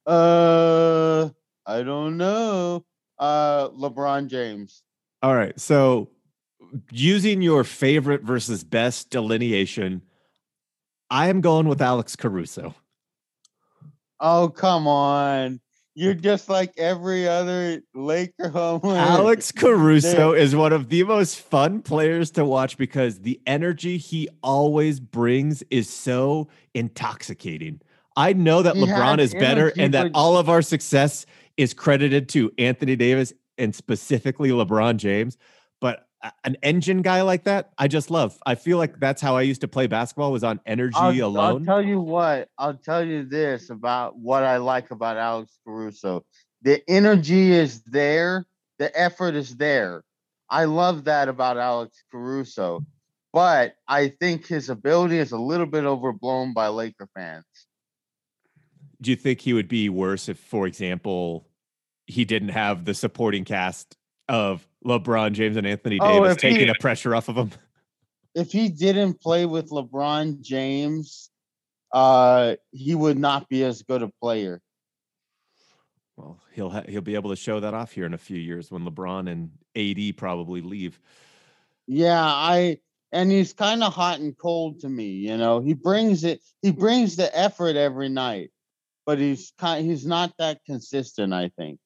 Uh, 0.05 1.29
I 1.65 1.83
don't 1.83 2.17
know. 2.17 2.85
Uh, 3.19 3.69
LeBron 3.69 4.27
James. 4.27 4.83
All 5.21 5.35
right, 5.35 5.57
so 5.59 6.09
using 6.91 7.41
your 7.41 7.63
favorite 7.63 8.23
versus 8.23 8.63
best 8.63 9.09
delineation, 9.09 10.01
I 11.09 11.29
am 11.29 11.41
going 11.41 11.67
with 11.67 11.81
Alex 11.81 12.15
Caruso. 12.15 12.75
Oh, 14.19 14.49
come 14.49 14.87
on. 14.87 15.61
You're 15.95 16.15
just 16.15 16.49
like 16.49 16.73
every 16.77 17.27
other 17.27 17.81
Laker 17.93 18.49
homer. 18.49 18.95
Alex 18.97 19.51
Caruso 19.51 20.33
is 20.33 20.55
one 20.55 20.73
of 20.73 20.89
the 20.89 21.03
most 21.03 21.39
fun 21.39 21.81
players 21.83 22.31
to 22.31 22.45
watch 22.45 22.77
because 22.77 23.19
the 23.19 23.39
energy 23.45 23.97
he 23.97 24.27
always 24.41 24.99
brings 24.99 25.63
is 25.69 25.87
so 25.87 26.47
intoxicating. 26.73 27.79
I 28.15 28.33
know 28.33 28.63
that 28.63 28.75
He 28.75 28.85
LeBron 28.85 29.19
is 29.19 29.33
better 29.33 29.71
and 29.77 29.93
that 29.93 30.11
all 30.13 30.37
of 30.37 30.49
our 30.49 30.61
success 30.61 31.25
is 31.57 31.73
credited 31.73 32.29
to 32.29 32.51
Anthony 32.57 32.95
Davis 32.95 33.33
and 33.57 33.73
specifically 33.75 34.49
LeBron 34.49 34.97
James, 34.97 35.37
but 35.79 36.07
an 36.43 36.57
engine 36.63 37.01
guy 37.01 37.21
like 37.21 37.43
that, 37.43 37.73
I 37.77 37.87
just 37.87 38.09
love. 38.09 38.37
I 38.45 38.55
feel 38.55 38.77
like 38.77 38.99
that's 38.99 39.21
how 39.21 39.35
I 39.35 39.41
used 39.41 39.61
to 39.61 39.67
play 39.67 39.87
basketball 39.87 40.31
was 40.31 40.43
on 40.43 40.59
energy 40.65 40.95
I'll, 40.95 41.11
I'll 41.39 41.59
tell 41.59 41.81
you 41.81 41.99
what. 41.99 42.49
I'll 42.57 42.75
tell 42.77 43.05
you 43.05 43.25
this 43.25 43.69
about 43.69 44.17
what 44.17 44.43
I 44.43 44.57
like 44.57 44.91
about 44.91 45.17
Alex 45.17 45.59
Caruso. 45.65 46.25
The 46.61 46.81
energy 46.89 47.51
is 47.51 47.81
there. 47.83 48.45
The 48.79 48.97
effort 48.99 49.35
is 49.35 49.55
there. 49.57 50.03
I 50.49 50.65
love 50.65 51.05
that 51.05 51.29
about 51.29 51.57
Alex 51.57 52.03
Caruso. 52.11 52.85
But 53.33 53.75
I 53.87 54.09
think 54.09 54.47
his 54.47 54.69
ability 54.69 55.17
is 55.17 55.31
a 55.31 55.37
little 55.37 55.65
bit 55.65 55.85
overblown 55.85 56.53
by 56.53 56.67
Laker 56.67 57.09
fans. 57.15 57.45
Do 59.01 59.09
you 59.09 59.17
think 59.17 59.41
he 59.41 59.53
would 59.53 59.67
be 59.67 59.89
worse 59.89 60.29
if, 60.29 60.37
for 60.37 60.67
example, 60.67 61.49
he 62.05 62.23
didn't 62.23 62.49
have 62.49 62.85
the 62.85 62.93
supporting 62.93 63.43
cast 63.43 63.97
of 64.29 64.65
LeBron 64.85 65.33
James 65.33 65.57
and 65.57 65.67
Anthony 65.67 65.99
Oh, 66.01 66.23
Davis 66.23 66.41
he- 66.41 66.49
taking 66.49 66.67
the 66.67 66.75
pressure 66.79 67.15
off 67.15 67.29
of 67.29 67.35
him? 67.35 67.51
If 68.35 68.51
he 68.51 68.69
didn't 68.69 69.21
play 69.21 69.45
with 69.45 69.69
LeBron 69.69 70.41
James, 70.41 71.29
uh, 71.93 72.55
he 72.71 72.95
would 72.95 73.19
not 73.19 73.47
be 73.47 73.63
as 73.63 73.83
good 73.83 74.01
a 74.01 74.07
player. 74.19 74.59
Well, 76.17 76.39
he'll 76.51 76.71
ha- 76.71 76.81
he'll 76.89 77.01
be 77.01 77.13
able 77.13 77.29
to 77.29 77.35
show 77.35 77.59
that 77.59 77.75
off 77.75 77.91
here 77.91 78.07
in 78.07 78.13
a 78.15 78.17
few 78.17 78.37
years 78.39 78.71
when 78.71 78.85
LeBron 78.85 79.29
and 79.29 79.51
AD 79.75 80.17
probably 80.17 80.61
leave. 80.61 80.99
Yeah, 81.85 82.23
I 82.25 82.79
and 83.11 83.31
he's 83.31 83.53
kind 83.53 83.83
of 83.83 83.93
hot 83.93 84.19
and 84.19 84.35
cold 84.35 84.79
to 84.79 84.89
me, 84.89 85.09
you 85.11 85.37
know. 85.37 85.59
He 85.59 85.75
brings 85.75 86.23
it 86.23 86.41
he 86.63 86.71
brings 86.71 87.15
the 87.15 87.35
effort 87.37 87.75
every 87.75 88.09
night, 88.09 88.49
but 89.05 89.19
he's 89.19 89.53
kind 89.59 89.85
he's 89.85 90.07
not 90.07 90.33
that 90.39 90.61
consistent, 90.65 91.33
I 91.33 91.49
think. 91.55 91.79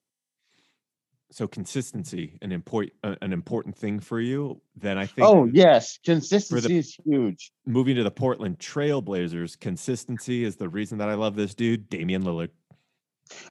So 1.29 1.47
consistency 1.47 2.37
an 2.41 2.51
important 2.53 2.93
an 3.03 3.33
important 3.33 3.75
thing 3.75 3.99
for 3.99 4.19
you. 4.19 4.61
Then 4.77 4.97
I 4.97 5.05
think 5.05 5.27
Oh, 5.27 5.45
yes, 5.45 5.99
consistency 6.03 6.77
is 6.77 6.97
huge. 7.05 7.51
moving 7.65 7.95
to 7.97 8.03
the 8.03 8.11
Portland 8.11 8.59
Trailblazers, 8.59 9.59
consistency 9.59 10.45
is 10.45 10.55
the 10.55 10.69
reason 10.69 10.97
that 10.99 11.09
I 11.09 11.15
love 11.15 11.35
this 11.35 11.53
dude, 11.53 11.89
Damian 11.89 12.23
Lillard. 12.23 12.49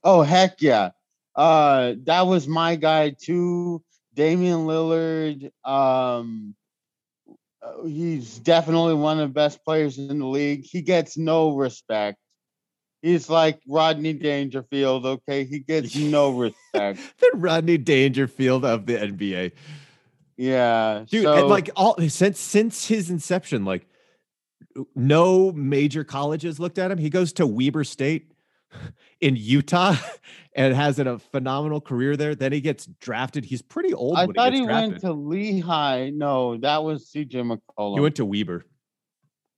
Oh, 0.03 0.23
heck 0.23 0.61
yeah. 0.61 0.89
Uh 1.35 1.93
that 2.05 2.25
was 2.25 2.47
my 2.47 2.75
guy 2.75 3.11
too. 3.11 3.83
Damian 4.15 4.65
Lillard 4.65 5.51
um 5.63 6.55
uh, 7.61 7.85
he's 7.85 8.39
definitely 8.39 8.95
one 8.95 9.19
of 9.19 9.29
the 9.29 9.33
best 9.33 9.63
players 9.63 9.99
in 9.99 10.17
the 10.19 10.25
league. 10.25 10.65
He 10.65 10.81
gets 10.81 11.15
no 11.17 11.55
respect. 11.55 12.17
He's 13.07 13.29
like 13.29 13.61
Rodney 13.65 14.11
Dangerfield, 14.11 15.05
okay? 15.05 15.45
He 15.45 15.59
gets 15.59 15.95
no 15.95 16.31
respect. 16.31 16.99
the 17.19 17.31
Rodney 17.35 17.77
Dangerfield 17.77 18.65
of 18.65 18.85
the 18.85 18.97
NBA. 18.97 19.53
Yeah. 20.35 21.05
dude 21.09 21.23
so, 21.23 21.33
and 21.33 21.47
like 21.47 21.69
all 21.77 21.95
since 22.09 22.37
since 22.39 22.85
his 22.85 23.09
inception 23.09 23.65
like 23.65 23.87
no 24.93 25.51
major 25.53 26.03
colleges 26.03 26.59
looked 26.59 26.77
at 26.77 26.91
him 26.91 26.99
he 26.99 27.09
goes 27.09 27.33
to 27.33 27.47
weber 27.47 27.83
state 27.83 28.33
in 29.21 29.35
utah 29.35 29.95
and 30.55 30.75
has 30.75 30.99
a 30.99 31.17
phenomenal 31.17 31.81
career 31.81 32.15
there 32.15 32.35
then 32.35 32.51
he 32.51 32.61
gets 32.61 32.85
drafted 32.85 33.45
he's 33.45 33.63
pretty 33.63 33.95
old 33.95 34.15
I 34.15 34.27
thought 34.27 34.53
he 34.53 34.59
he 34.59 34.65
went 34.67 34.99
to 34.99 35.11
Lehigh. 35.11 36.11
No, 36.11 36.57
that 36.57 36.83
was 36.83 37.09
CJ 37.09 37.31
McCollum. 37.31 37.95
he 37.95 38.01
went 38.01 38.17
to 38.17 38.25
weber 38.25 38.63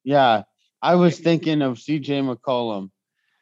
Yeah, 0.05 0.43
I 0.81 0.95
was 0.95 1.19
thinking 1.19 1.61
of 1.61 1.77
CJ 1.77 2.33
McCollum 2.33 2.91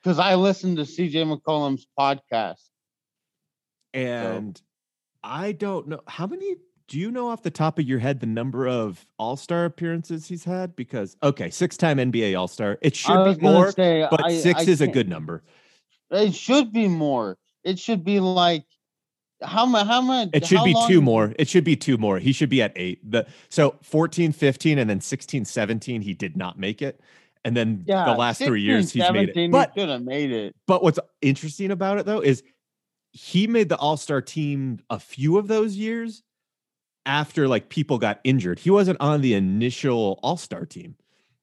because 0.07 0.19
I 0.19 0.35
listened 0.35 0.77
to 0.77 0.83
CJ 0.83 1.37
McCollum's 1.37 1.85
podcast. 1.99 2.63
And 3.93 4.55
so. 4.55 4.63
I 5.21 5.51
don't 5.51 5.89
know 5.89 5.99
how 6.07 6.27
many. 6.27 6.55
Do 6.87 6.97
you 6.97 7.11
know 7.11 7.27
off 7.27 7.43
the 7.43 7.51
top 7.51 7.77
of 7.77 7.85
your 7.85 7.99
head 7.99 8.21
the 8.21 8.25
number 8.25 8.69
of 8.69 9.05
All 9.19 9.35
Star 9.35 9.65
appearances 9.65 10.25
he's 10.25 10.45
had? 10.45 10.77
Because 10.77 11.17
okay, 11.21 11.49
six 11.49 11.75
time 11.75 11.97
NBA 11.97 12.39
All 12.39 12.47
Star. 12.47 12.77
It 12.81 12.95
should 12.95 13.37
be 13.37 13.41
more, 13.43 13.73
say, 13.73 14.07
but 14.09 14.23
I, 14.23 14.37
six 14.37 14.61
I 14.61 14.71
is 14.71 14.79
a 14.79 14.87
good 14.87 15.09
number. 15.09 15.43
It 16.09 16.33
should 16.33 16.71
be 16.71 16.87
more. 16.87 17.37
It 17.65 17.77
should 17.77 18.05
be 18.05 18.21
like 18.21 18.63
how 19.41 19.65
much 19.65 19.87
how 19.87 19.99
much 19.99 20.29
it 20.31 20.47
should 20.47 20.63
be 20.63 20.73
two 20.87 21.01
more 21.01 21.33
it 21.37 21.47
should 21.47 21.63
be 21.63 21.75
two 21.75 21.97
more 21.97 22.17
he 22.17 22.31
should 22.31 22.49
be 22.49 22.59
at 22.59 22.71
eight 22.75 22.99
the 23.11 23.23
so 23.49 23.75
14 23.83 24.31
15 24.31 24.79
and 24.79 24.89
then 24.89 24.99
16 24.99 25.45
17 25.45 26.01
he 26.01 26.15
did 26.15 26.35
not 26.35 26.57
make 26.57 26.81
it 26.81 26.99
and 27.47 27.55
then 27.55 27.83
yeah, 27.87 28.05
the 28.05 28.13
last 28.13 28.37
16, 28.37 28.47
three 28.47 28.61
years 28.61 28.91
he's 28.91 29.11
made 29.11 29.29
it 29.29 29.51
but 29.51 29.71
have 29.77 30.03
made 30.03 30.31
it 30.31 30.55
but 30.67 30.83
what's 30.83 30.99
interesting 31.21 31.71
about 31.71 31.97
it 31.97 32.05
though 32.05 32.19
is 32.19 32.43
he 33.11 33.47
made 33.47 33.69
the 33.69 33.77
all-star 33.77 34.21
team 34.21 34.79
a 34.89 34.99
few 34.99 35.37
of 35.37 35.47
those 35.47 35.75
years 35.75 36.23
after 37.05 37.47
like 37.47 37.69
people 37.69 37.97
got 37.97 38.19
injured 38.23 38.59
he 38.59 38.69
wasn't 38.69 38.99
on 38.99 39.21
the 39.21 39.33
initial 39.33 40.19
all-star 40.21 40.65
team 40.65 40.95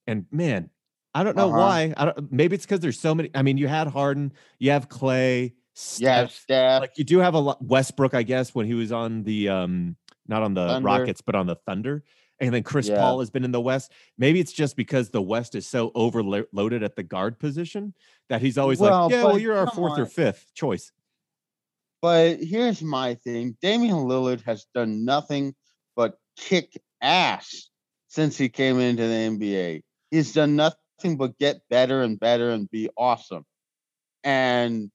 and 0.07 0.27
man 0.31 0.69
i 1.15 1.25
don't 1.25 1.37
know 1.37 1.49
uh-huh. 1.49 1.59
why 1.59 1.95
i 1.97 2.05
don't 2.05 2.31
maybe 2.31 2.55
it's 2.55 2.67
because 2.67 2.81
there's 2.81 3.01
so 3.01 3.15
many 3.15 3.31
i 3.35 3.41
mean 3.43 3.57
you 3.57 3.67
had 3.67 3.89
harden 3.89 4.33
you 4.59 4.71
have 4.71 4.89
Klay 4.89 5.53
Steph, 5.75 6.01
yeah, 6.01 6.27
Steph. 6.29 6.81
Like 6.83 6.99
you 6.99 7.03
do 7.03 7.19
have 7.19 7.35
a 7.35 7.39
lot 7.41 7.61
Westbrook, 7.61 8.15
I 8.15 8.23
guess, 8.23 8.55
when 8.55 8.65
he 8.65 8.75
was 8.75 8.93
on 8.93 9.25
the 9.25 9.49
um 9.49 9.97
not 10.27 10.43
on 10.43 10.55
the 10.55 10.67
Thunder. 10.67 10.87
Rockets, 10.87 11.21
but 11.21 11.35
on 11.35 11.47
the 11.47 11.57
Thunder. 11.57 12.05
And 12.47 12.55
then 12.55 12.63
Chris 12.63 12.89
yeah. 12.89 12.97
Paul 12.97 13.21
has 13.21 13.31
been 13.31 13.45
in 13.45 13.53
the 13.53 13.61
West. 13.61 13.93
Maybe 14.19 14.41
it's 14.41 14.53
just 14.53 14.77
because 14.77 15.11
the 15.11 15.23
West 15.23 15.55
is 15.55 15.67
so 15.67 15.91
overloaded 15.95 16.83
at 16.83 16.97
the 16.97 17.03
guard 17.03 17.39
position 17.39 17.95
that 18.29 18.43
he's 18.43 18.59
always 18.59 18.79
well, 18.79 19.05
like, 19.05 19.13
yeah, 19.13 19.25
well, 19.25 19.39
you're 19.39 19.57
our 19.57 19.71
fourth 19.71 19.95
on. 19.95 20.01
or 20.01 20.07
fifth 20.07 20.53
choice. 20.55 20.93
But 22.03 22.39
here's 22.41 22.83
my 22.83 23.15
thing 23.15 23.57
Damian 23.63 23.97
Lillard 23.97 24.43
has 24.45 24.67
done 24.75 25.05
nothing 25.05 25.55
but 25.97 26.19
kick 26.37 26.79
ass 27.01 27.71
since 28.09 28.37
he 28.37 28.49
came 28.49 28.79
into 28.79 29.07
the 29.07 29.15
NBA. 29.15 29.83
He's 30.11 30.33
done 30.33 30.55
nothing 30.55 31.17
but 31.17 31.39
get 31.39 31.63
better 31.71 32.03
and 32.03 32.21
better 32.21 32.51
and 32.51 32.71
be 32.71 32.91
awesome. 32.97 33.45
And 34.23 34.91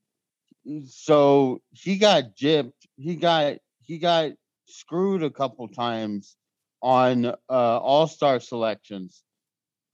so 0.86 1.60
he 1.72 1.98
got 1.98 2.36
gypped. 2.40 2.74
He 2.98 3.16
got 3.16 3.58
he 3.82 3.98
got 3.98 4.32
screwed 4.68 5.24
a 5.24 5.32
couple 5.32 5.68
times 5.68 6.36
on 6.82 7.26
uh, 7.26 7.34
All 7.50 8.08
Star 8.08 8.40
selections. 8.40 9.24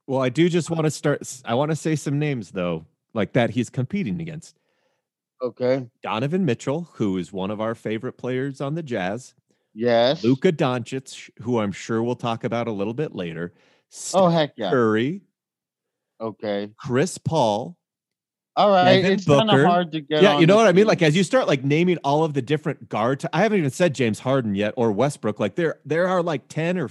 Well, 0.07 0.21
I 0.21 0.29
do 0.29 0.49
just 0.49 0.69
want 0.69 0.83
to 0.85 0.91
start. 0.91 1.21
I 1.45 1.55
want 1.55 1.71
to 1.71 1.75
say 1.75 1.95
some 1.95 2.19
names 2.19 2.51
though, 2.51 2.85
like 3.13 3.33
that 3.33 3.49
he's 3.51 3.69
competing 3.69 4.21
against. 4.21 4.57
Okay. 5.41 5.87
Donovan 6.01 6.45
Mitchell, 6.45 6.89
who 6.93 7.17
is 7.17 7.33
one 7.33 7.51
of 7.51 7.59
our 7.59 7.75
favorite 7.75 8.13
players 8.13 8.61
on 8.61 8.75
the 8.75 8.83
Jazz. 8.83 9.33
Yes. 9.73 10.23
Luka 10.23 10.51
Doncic, 10.51 11.29
who 11.41 11.59
I'm 11.59 11.71
sure 11.71 12.01
we'll 12.01 12.15
talk 12.15 12.43
about 12.43 12.67
a 12.67 12.71
little 12.71 12.93
bit 12.93 13.13
later. 13.13 13.53
Steph 13.89 14.21
oh 14.21 14.29
heck 14.29 14.53
yeah. 14.55 14.69
Curry. 14.69 15.21
Okay. 16.21 16.71
Chris 16.77 17.17
Paul. 17.17 17.77
All 18.57 18.69
right, 18.69 19.01
Devin 19.01 19.11
it's 19.11 19.25
kind 19.25 19.51
of 19.51 19.65
hard 19.65 19.91
to 19.91 20.01
get. 20.01 20.23
Yeah, 20.23 20.39
you 20.39 20.45
know 20.45 20.55
what 20.55 20.67
I 20.67 20.71
mean. 20.71 20.87
Like 20.87 21.01
as 21.01 21.15
you 21.15 21.23
start 21.23 21.47
like 21.47 21.63
naming 21.65 21.97
all 22.03 22.23
of 22.23 22.33
the 22.33 22.41
different 22.41 22.87
guards, 22.87 23.25
I 23.33 23.41
haven't 23.41 23.57
even 23.57 23.71
said 23.71 23.93
James 23.93 24.19
Harden 24.19 24.55
yet 24.55 24.73
or 24.77 24.91
Westbrook. 24.91 25.39
Like 25.39 25.55
there, 25.55 25.79
there 25.85 26.07
are 26.07 26.23
like 26.23 26.47
ten 26.47 26.77
or 26.77 26.89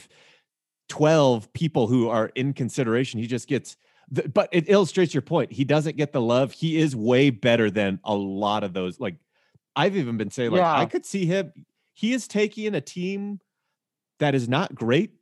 twelve 0.91 1.51
people 1.55 1.87
who 1.87 2.09
are 2.09 2.31
in 2.35 2.53
consideration. 2.53 3.19
He 3.19 3.27
just 3.27 3.49
gets, 3.49 3.79
the, 4.11 4.29
but 4.29 4.51
it 4.53 4.69
illustrates 4.69 5.15
your 5.15 5.23
point. 5.23 5.53
He 5.53 5.65
doesn't 5.65 5.97
get 5.97 6.13
the 6.13 6.21
love. 6.21 6.53
He 6.53 6.77
is 6.77 6.95
way 6.95 7.31
better 7.31 7.71
than 7.71 7.99
a 8.05 8.15
lot 8.15 8.63
of 8.63 8.75
those. 8.75 9.01
Like 9.01 9.17
I've 9.75 9.97
even 9.97 10.19
been 10.19 10.31
saying, 10.31 10.51
like 10.51 10.59
yeah. 10.59 10.79
I 10.79 10.85
could 10.85 11.07
see 11.07 11.25
him. 11.25 11.53
He 11.95 12.13
is 12.13 12.29
taking 12.29 12.75
a 12.75 12.81
team 12.83 13.41
that 14.19 14.35
is 14.35 14.49
not 14.49 14.75
great 14.75 15.13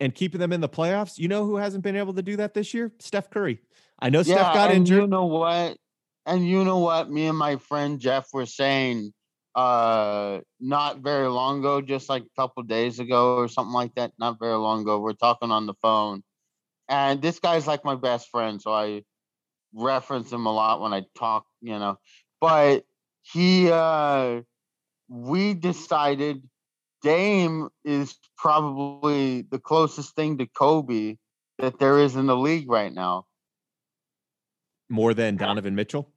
and 0.00 0.12
keeping 0.14 0.40
them 0.40 0.52
in 0.52 0.60
the 0.60 0.68
playoffs. 0.68 1.18
You 1.18 1.28
know 1.28 1.44
who 1.44 1.56
hasn't 1.56 1.84
been 1.84 1.96
able 1.96 2.14
to 2.14 2.22
do 2.22 2.36
that 2.38 2.52
this 2.52 2.74
year? 2.74 2.90
Steph 2.98 3.30
Curry. 3.30 3.60
I 4.00 4.10
know 4.10 4.18
yeah, 4.18 4.34
Steph 4.34 4.54
got 4.54 4.70
injured. 4.72 5.02
You 5.02 5.06
know 5.06 5.26
what? 5.26 5.78
And 6.26 6.46
you 6.46 6.64
know 6.64 6.78
what? 6.78 7.10
Me 7.10 7.26
and 7.26 7.38
my 7.38 7.56
friend 7.56 8.00
Jeff 8.00 8.28
were 8.32 8.46
saying 8.46 9.12
uh 9.54 10.40
not 10.58 10.98
very 10.98 11.28
long 11.28 11.60
ago, 11.60 11.80
just 11.80 12.08
like 12.08 12.22
a 12.22 12.40
couple 12.40 12.62
days 12.64 12.98
ago 12.98 13.36
or 13.36 13.48
something 13.48 13.74
like 13.74 13.94
that. 13.94 14.12
Not 14.18 14.38
very 14.40 14.56
long 14.56 14.82
ago. 14.82 14.98
We're 14.98 15.12
talking 15.12 15.50
on 15.50 15.66
the 15.66 15.74
phone. 15.82 16.22
And 16.88 17.22
this 17.22 17.38
guy's 17.38 17.66
like 17.66 17.84
my 17.84 17.94
best 17.94 18.28
friend, 18.30 18.60
so 18.60 18.72
I 18.72 19.04
reference 19.74 20.32
him 20.32 20.46
a 20.46 20.52
lot 20.52 20.80
when 20.80 20.92
I 20.92 21.04
talk, 21.14 21.46
you 21.60 21.78
know. 21.78 21.98
But 22.40 22.84
he 23.22 23.70
uh 23.70 24.42
we 25.08 25.54
decided 25.54 26.42
Dame 27.02 27.68
is 27.84 28.16
probably 28.38 29.42
the 29.42 29.58
closest 29.58 30.16
thing 30.16 30.38
to 30.38 30.46
Kobe 30.46 31.16
that 31.58 31.78
there 31.78 31.98
is 32.00 32.16
in 32.16 32.26
the 32.26 32.36
league 32.36 32.70
right 32.70 32.92
now. 32.92 33.26
More 34.88 35.12
than 35.12 35.36
Donovan 35.36 35.74
Mitchell? 35.74 36.10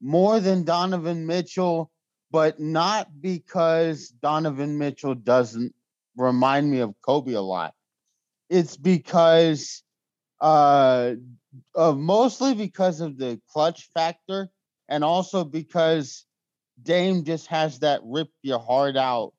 More 0.00 0.40
than 0.40 0.64
Donovan 0.64 1.26
Mitchell, 1.26 1.90
but 2.30 2.60
not 2.60 3.08
because 3.20 4.08
Donovan 4.08 4.78
Mitchell 4.78 5.14
doesn't 5.14 5.74
remind 6.16 6.70
me 6.70 6.80
of 6.80 6.94
Kobe 7.02 7.32
a 7.32 7.40
lot. 7.40 7.74
It's 8.48 8.76
because 8.76 9.82
uh, 10.40 11.14
uh 11.74 11.92
mostly 11.92 12.54
because 12.54 13.00
of 13.00 13.18
the 13.18 13.40
clutch 13.50 13.88
factor 13.94 14.50
and 14.88 15.02
also 15.02 15.44
because 15.44 16.26
Dame 16.82 17.24
just 17.24 17.46
has 17.48 17.78
that 17.80 18.00
rip 18.04 18.28
your 18.42 18.58
heart 18.58 18.96
out 18.96 19.32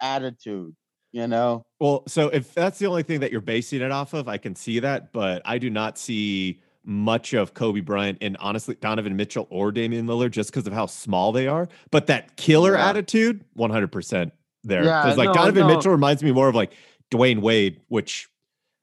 attitude, 0.00 0.74
you 1.12 1.26
know. 1.26 1.64
Well, 1.80 2.04
so 2.06 2.28
if 2.28 2.52
that's 2.54 2.78
the 2.78 2.86
only 2.86 3.02
thing 3.02 3.20
that 3.20 3.32
you're 3.32 3.40
basing 3.40 3.80
it 3.80 3.90
off 3.90 4.12
of, 4.12 4.28
I 4.28 4.38
can 4.38 4.54
see 4.54 4.80
that, 4.80 5.12
but 5.12 5.42
I 5.44 5.58
do 5.58 5.70
not 5.70 5.98
see 5.98 6.60
much 6.84 7.32
of 7.32 7.54
Kobe 7.54 7.80
Bryant 7.80 8.18
and 8.20 8.36
honestly 8.38 8.76
Donovan 8.80 9.16
Mitchell 9.16 9.46
or 9.50 9.72
Damian 9.72 10.06
Lillard 10.06 10.30
just 10.32 10.50
because 10.50 10.66
of 10.66 10.72
how 10.72 10.86
small 10.86 11.32
they 11.32 11.46
are. 11.46 11.68
But 11.90 12.06
that 12.08 12.36
killer 12.36 12.74
yeah. 12.74 12.88
attitude, 12.88 13.44
100% 13.56 14.32
there. 14.64 14.82
Because 14.82 14.84
yeah, 14.84 15.14
like 15.14 15.28
no, 15.28 15.34
Donovan 15.34 15.66
no. 15.66 15.76
Mitchell 15.76 15.92
reminds 15.92 16.22
me 16.22 16.32
more 16.32 16.48
of 16.48 16.54
like 16.54 16.72
Dwyane 17.10 17.40
Wade, 17.40 17.80
which 17.88 18.28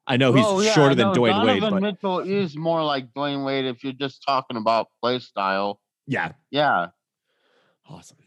I 0.08 0.18
know 0.18 0.34
he's 0.34 0.46
oh, 0.46 0.60
yeah, 0.62 0.74
shorter 0.74 0.96
than 0.96 1.08
Dwyane 1.08 1.32
Donovan 1.32 1.48
Wade. 1.48 1.62
Donovan 1.62 1.84
Mitchell 1.84 2.20
is 2.20 2.56
more 2.56 2.84
like 2.84 3.14
Dwyane 3.14 3.46
Wade 3.46 3.66
if 3.66 3.84
you're 3.84 3.94
just 3.94 4.24
talking 4.26 4.58
about 4.58 4.88
play 5.02 5.20
style. 5.20 5.80
Yeah. 6.08 6.32
Yeah. 6.52 6.88
Awesome. 7.88 8.18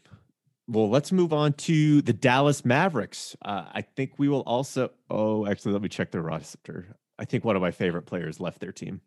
Well, 0.67 0.89
let's 0.89 1.11
move 1.11 1.33
on 1.33 1.53
to 1.53 2.01
the 2.01 2.13
Dallas 2.13 2.63
Mavericks. 2.63 3.35
Uh, 3.43 3.65
I 3.73 3.81
think 3.81 4.13
we 4.17 4.29
will 4.29 4.41
also. 4.41 4.91
Oh, 5.09 5.45
actually, 5.45 5.73
let 5.73 5.81
me 5.81 5.89
check 5.89 6.11
their 6.11 6.21
roster. 6.21 6.95
I 7.19 7.25
think 7.25 7.43
one 7.43 7.55
of 7.55 7.61
my 7.61 7.71
favorite 7.71 8.03
players 8.03 8.39
left 8.39 8.59
their 8.59 8.71
team. 8.71 9.01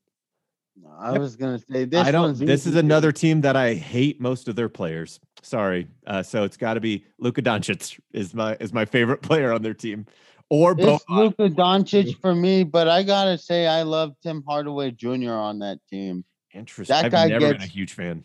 I 0.98 1.18
was 1.18 1.36
gonna 1.36 1.58
say 1.58 1.84
this. 1.84 2.06
I 2.06 2.10
don't. 2.10 2.38
This 2.38 2.66
is 2.66 2.74
another 2.74 3.12
team 3.12 3.42
that 3.42 3.56
I 3.56 3.74
hate 3.74 4.20
most 4.20 4.48
of 4.48 4.56
their 4.56 4.68
players. 4.68 5.20
Sorry. 5.42 5.88
Uh, 6.06 6.22
so 6.22 6.44
it's 6.44 6.56
got 6.56 6.74
to 6.74 6.80
be 6.80 7.04
Luka 7.18 7.42
Doncic 7.42 8.00
is 8.12 8.34
my 8.34 8.56
is 8.60 8.72
my 8.72 8.84
favorite 8.84 9.22
player 9.22 9.52
on 9.52 9.62
their 9.62 9.74
team, 9.74 10.06
or 10.50 10.74
both. 10.74 11.02
Luka 11.08 11.48
Doncic 11.48 12.20
for 12.20 12.34
me, 12.34 12.64
but 12.64 12.88
I 12.88 13.02
gotta 13.02 13.38
say 13.38 13.66
I 13.66 13.82
love 13.82 14.14
Tim 14.22 14.42
Hardaway 14.46 14.90
Jr. 14.92 15.32
on 15.32 15.60
that 15.60 15.78
team. 15.90 16.24
Interesting. 16.54 16.94
That 16.94 17.06
I've 17.06 17.12
guy 17.12 17.28
never 17.28 17.40
gets, 17.40 17.52
been 17.52 17.62
a 17.62 17.66
huge 17.66 17.92
fan. 17.92 18.24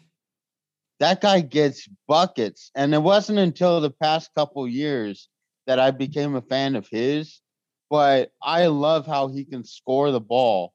That 0.99 1.21
guy 1.21 1.41
gets 1.41 1.87
buckets, 2.07 2.71
and 2.75 2.93
it 2.93 3.01
wasn't 3.01 3.39
until 3.39 3.81
the 3.81 3.91
past 3.91 4.31
couple 4.35 4.67
years 4.67 5.29
that 5.67 5.79
I 5.79 5.91
became 5.91 6.35
a 6.35 6.41
fan 6.41 6.75
of 6.75 6.87
his. 6.89 7.41
But 7.89 8.31
I 8.41 8.67
love 8.67 9.05
how 9.05 9.27
he 9.27 9.43
can 9.43 9.65
score 9.65 10.11
the 10.11 10.21
ball. 10.21 10.73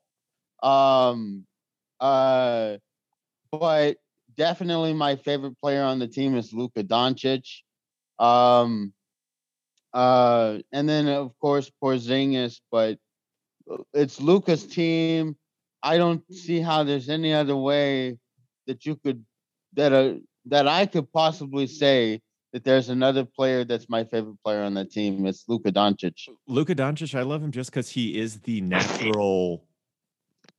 Um, 0.62 1.46
uh, 2.00 2.76
but 3.50 3.96
definitely 4.36 4.92
my 4.92 5.16
favorite 5.16 5.58
player 5.60 5.82
on 5.82 5.98
the 5.98 6.08
team 6.08 6.36
is 6.36 6.52
Luka 6.52 6.82
Doncic. 6.82 7.46
Um, 8.18 8.92
uh, 9.92 10.58
and 10.72 10.88
then 10.88 11.08
of 11.08 11.38
course 11.38 11.70
Porzingis, 11.82 12.60
but 12.70 12.98
uh, 13.70 13.78
it's 13.94 14.20
Luka's 14.20 14.66
team. 14.66 15.36
I 15.82 15.96
don't 15.96 16.22
see 16.32 16.60
how 16.60 16.84
there's 16.84 17.08
any 17.08 17.32
other 17.32 17.56
way 17.56 18.18
that 18.66 18.84
you 18.84 18.96
could 18.96 19.24
that 19.74 19.92
uh, 19.92 20.14
that 20.46 20.68
I 20.68 20.86
could 20.86 21.12
possibly 21.12 21.66
say 21.66 22.20
that 22.52 22.64
there's 22.64 22.88
another 22.88 23.24
player 23.24 23.64
that's 23.64 23.88
my 23.88 24.04
favorite 24.04 24.36
player 24.44 24.62
on 24.62 24.74
the 24.74 24.84
team. 24.84 25.26
It's 25.26 25.44
Luka 25.48 25.72
Doncic. 25.72 26.28
Luka 26.46 26.74
Doncic, 26.74 27.14
I 27.14 27.22
love 27.22 27.42
him 27.42 27.50
just 27.50 27.70
because 27.70 27.90
he 27.90 28.18
is 28.18 28.40
the 28.40 28.60
natural 28.60 29.64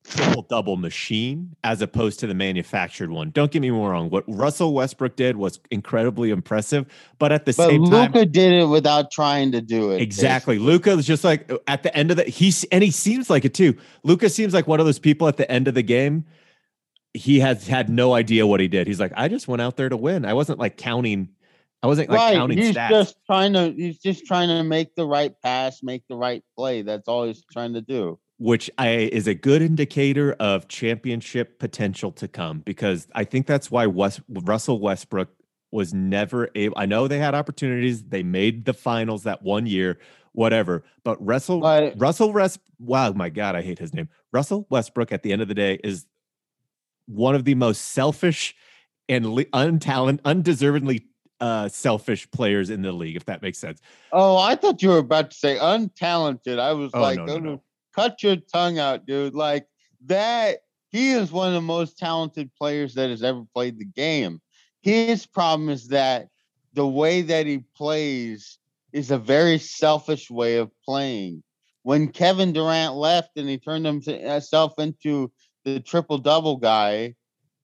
triple 0.07 0.41
double 0.43 0.77
machine 0.77 1.55
as 1.63 1.81
opposed 1.81 2.19
to 2.21 2.27
the 2.27 2.33
manufactured 2.33 3.11
one. 3.11 3.29
Don't 3.31 3.51
get 3.51 3.61
me 3.61 3.69
wrong. 3.69 4.09
What 4.09 4.23
Russell 4.27 4.73
Westbrook 4.73 5.15
did 5.15 5.37
was 5.37 5.59
incredibly 5.69 6.31
impressive, 6.31 6.85
but 7.19 7.31
at 7.31 7.45
the 7.45 7.53
But 7.53 7.69
same 7.69 7.85
time, 7.85 8.11
Luka 8.13 8.25
did 8.25 8.53
it 8.53 8.65
without 8.65 9.11
trying 9.11 9.51
to 9.51 9.61
do 9.61 9.91
it. 9.91 10.01
Exactly. 10.01 10.59
Luka 10.59 10.91
is 10.91 11.05
just 11.05 11.23
like 11.23 11.51
uh, 11.51 11.57
at 11.67 11.83
the 11.83 11.95
end 11.95 12.11
of 12.11 12.17
the 12.17 12.23
he 12.23 12.53
and 12.71 12.83
he 12.83 12.91
seems 12.91 13.29
like 13.29 13.45
it 13.45 13.53
too. 13.53 13.75
Luka 14.03 14.29
seems 14.29 14.53
like 14.53 14.67
one 14.67 14.79
of 14.79 14.85
those 14.85 14.99
people 14.99 15.27
at 15.27 15.37
the 15.37 15.49
end 15.51 15.67
of 15.67 15.73
the 15.73 15.83
game. 15.83 16.25
He 17.13 17.39
has 17.39 17.67
had 17.67 17.89
no 17.89 18.13
idea 18.13 18.45
what 18.45 18.59
he 18.59 18.67
did. 18.67 18.85
He's 18.85 18.99
like, 18.99 19.11
I 19.15 19.27
just 19.27 19.47
went 19.47 19.61
out 19.61 19.75
there 19.75 19.89
to 19.89 19.97
win. 19.97 20.23
I 20.23 20.33
wasn't 20.33 20.59
like 20.59 20.77
counting. 20.77 21.29
I 21.81 21.87
wasn't 21.87 22.09
like 22.09 22.19
right. 22.19 22.35
counting 22.35 22.57
He's 22.59 22.75
stats. 22.75 22.89
just 22.89 23.15
trying 23.25 23.53
to. 23.53 23.71
He's 23.71 23.99
just 23.99 24.25
trying 24.25 24.49
to 24.49 24.63
make 24.63 24.93
the 24.95 25.05
right 25.05 25.33
pass, 25.41 25.81
make 25.81 26.03
the 26.07 26.15
right 26.15 26.43
play. 26.55 26.81
That's 26.83 27.07
all 27.07 27.25
he's 27.25 27.43
trying 27.51 27.73
to 27.73 27.81
do. 27.81 28.19
Which 28.37 28.69
I 28.77 28.89
is 28.89 29.27
a 29.27 29.33
good 29.33 29.61
indicator 29.61 30.33
of 30.33 30.67
championship 30.67 31.59
potential 31.59 32.11
to 32.13 32.27
come 32.27 32.59
because 32.59 33.07
I 33.15 33.23
think 33.23 33.47
that's 33.47 33.71
why 33.71 33.87
West, 33.87 34.21
Russell 34.29 34.79
Westbrook 34.79 35.29
was 35.71 35.93
never 35.93 36.49
able. 36.55 36.77
I 36.77 36.85
know 36.85 37.07
they 37.07 37.17
had 37.19 37.35
opportunities. 37.35 38.03
They 38.03 38.23
made 38.23 38.65
the 38.65 38.73
finals 38.73 39.23
that 39.23 39.41
one 39.41 39.65
year, 39.65 39.99
whatever. 40.33 40.83
But 41.03 41.23
Russell 41.25 41.61
But 41.61 41.95
Russell 41.97 42.31
West, 42.31 42.59
wow, 42.79 43.11
my 43.11 43.29
God, 43.29 43.55
I 43.55 43.61
hate 43.61 43.79
his 43.79 43.93
name. 43.93 44.07
Russell 44.31 44.67
Westbrook 44.69 45.11
at 45.11 45.23
the 45.23 45.33
end 45.33 45.41
of 45.41 45.47
the 45.47 45.55
day 45.55 45.79
is 45.83 46.05
one 47.07 47.35
of 47.35 47.43
the 47.43 47.55
most 47.55 47.79
selfish 47.85 48.55
and 49.09 49.33
le- 49.33 49.45
untalent, 49.45 50.19
undeservedly 50.25 51.05
uh, 51.39 51.69
selfish 51.69 52.29
players 52.31 52.69
in 52.69 52.81
the 52.81 52.91
league, 52.91 53.15
if 53.15 53.25
that 53.25 53.41
makes 53.41 53.57
sense. 53.57 53.81
oh, 54.11 54.37
I 54.37 54.55
thought 54.55 54.81
you 54.81 54.89
were 54.89 54.97
about 54.97 55.31
to 55.31 55.37
say 55.37 55.57
untalented. 55.57 56.59
I 56.59 56.73
was 56.73 56.91
Oh, 56.93 57.01
like, 57.01 57.17
no, 57.17 57.25
no, 57.25 57.33
oh, 57.33 57.39
no. 57.39 57.61
Cut 57.97 58.23
your 58.23 58.37
tongue 58.37 58.79
out, 58.79 59.05
dude. 59.05 59.35
Like 59.35 59.67
that. 60.05 60.59
He 60.89 61.11
is 61.11 61.33
one 61.33 61.49
of 61.49 61.53
the 61.53 61.61
most 61.61 61.97
talented 61.97 62.49
players 62.57 62.93
that 62.93 63.09
has 63.09 63.21
ever 63.21 63.43
played 63.53 63.77
the 63.77 63.85
game. 63.85 64.39
His 64.81 65.25
problem 65.25 65.67
is 65.67 65.89
that 65.89 66.29
the 66.73 66.87
way 66.87 67.23
that 67.23 67.45
he 67.45 67.65
plays 67.75 68.57
is 68.93 69.11
a 69.11 69.17
very 69.17 69.59
selfish 69.59 70.31
way 70.31 70.55
of 70.55 70.71
playing. 70.85 71.43
When 71.83 72.07
Kevin 72.07 72.53
Durant 72.53 72.95
left 72.95 73.31
and 73.35 73.49
he 73.49 73.57
turned 73.57 73.85
himself 73.85 74.73
into 74.77 75.29
the 75.65 75.81
triple 75.81 76.19
double 76.19 76.55
guy, 76.55 77.15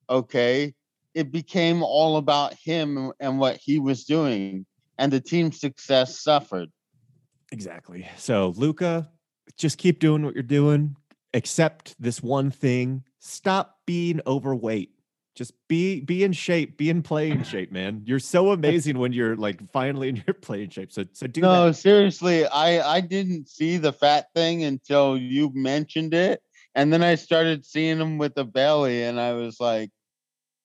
okay, 0.10 0.74
it 1.14 1.32
became 1.32 1.82
all 1.82 2.18
about 2.18 2.54
him 2.56 3.14
and 3.22 3.40
what 3.40 3.56
he 3.56 3.80
was 3.80 4.04
doing, 4.04 4.66
and 4.98 5.14
the 5.14 5.22
team's 5.22 5.62
success 5.62 6.20
suffered. 6.22 6.70
Exactly. 7.54 8.06
So, 8.18 8.54
Luka, 8.58 9.10
just 9.58 9.78
keep 9.78 10.00
doing 10.00 10.24
what 10.24 10.34
you're 10.34 10.44
doing. 10.44 10.96
Accept 11.34 11.96
this 12.00 12.22
one 12.22 12.52
thing. 12.52 13.04
Stop 13.20 13.80
being 13.86 14.22
overweight. 14.28 14.92
Just 15.36 15.54
be 15.68 16.00
be 16.00 16.24
in 16.24 16.32
shape. 16.32 16.78
Be 16.78 16.90
in 16.90 17.02
playing 17.02 17.44
shape, 17.44 17.72
man. 17.72 18.04
You're 18.06 18.20
so 18.20 18.52
amazing 18.52 19.00
when 19.00 19.14
you're 19.14 19.36
like 19.36 19.72
finally 19.72 20.10
in 20.10 20.24
your 20.28 20.34
playing 20.42 20.70
shape. 20.70 20.92
So 20.92 21.06
so 21.14 21.26
do 21.26 21.42
no, 21.42 21.68
that. 21.68 21.74
seriously, 21.74 22.46
I 22.46 22.98
I 22.98 23.02
didn't 23.02 23.50
see 23.50 23.78
the 23.78 23.94
fat 23.94 24.28
thing 24.36 24.64
until 24.64 25.18
you 25.18 25.52
mentioned 25.56 26.14
it, 26.14 26.42
and 26.76 26.94
then 26.94 27.04
I 27.04 27.16
started 27.16 27.66
seeing 27.66 28.00
him 28.00 28.20
with 28.20 28.36
the 28.36 28.46
belly, 28.46 29.04
and 29.04 29.20
I 29.20 29.34
was 29.34 29.60
like, 29.60 29.90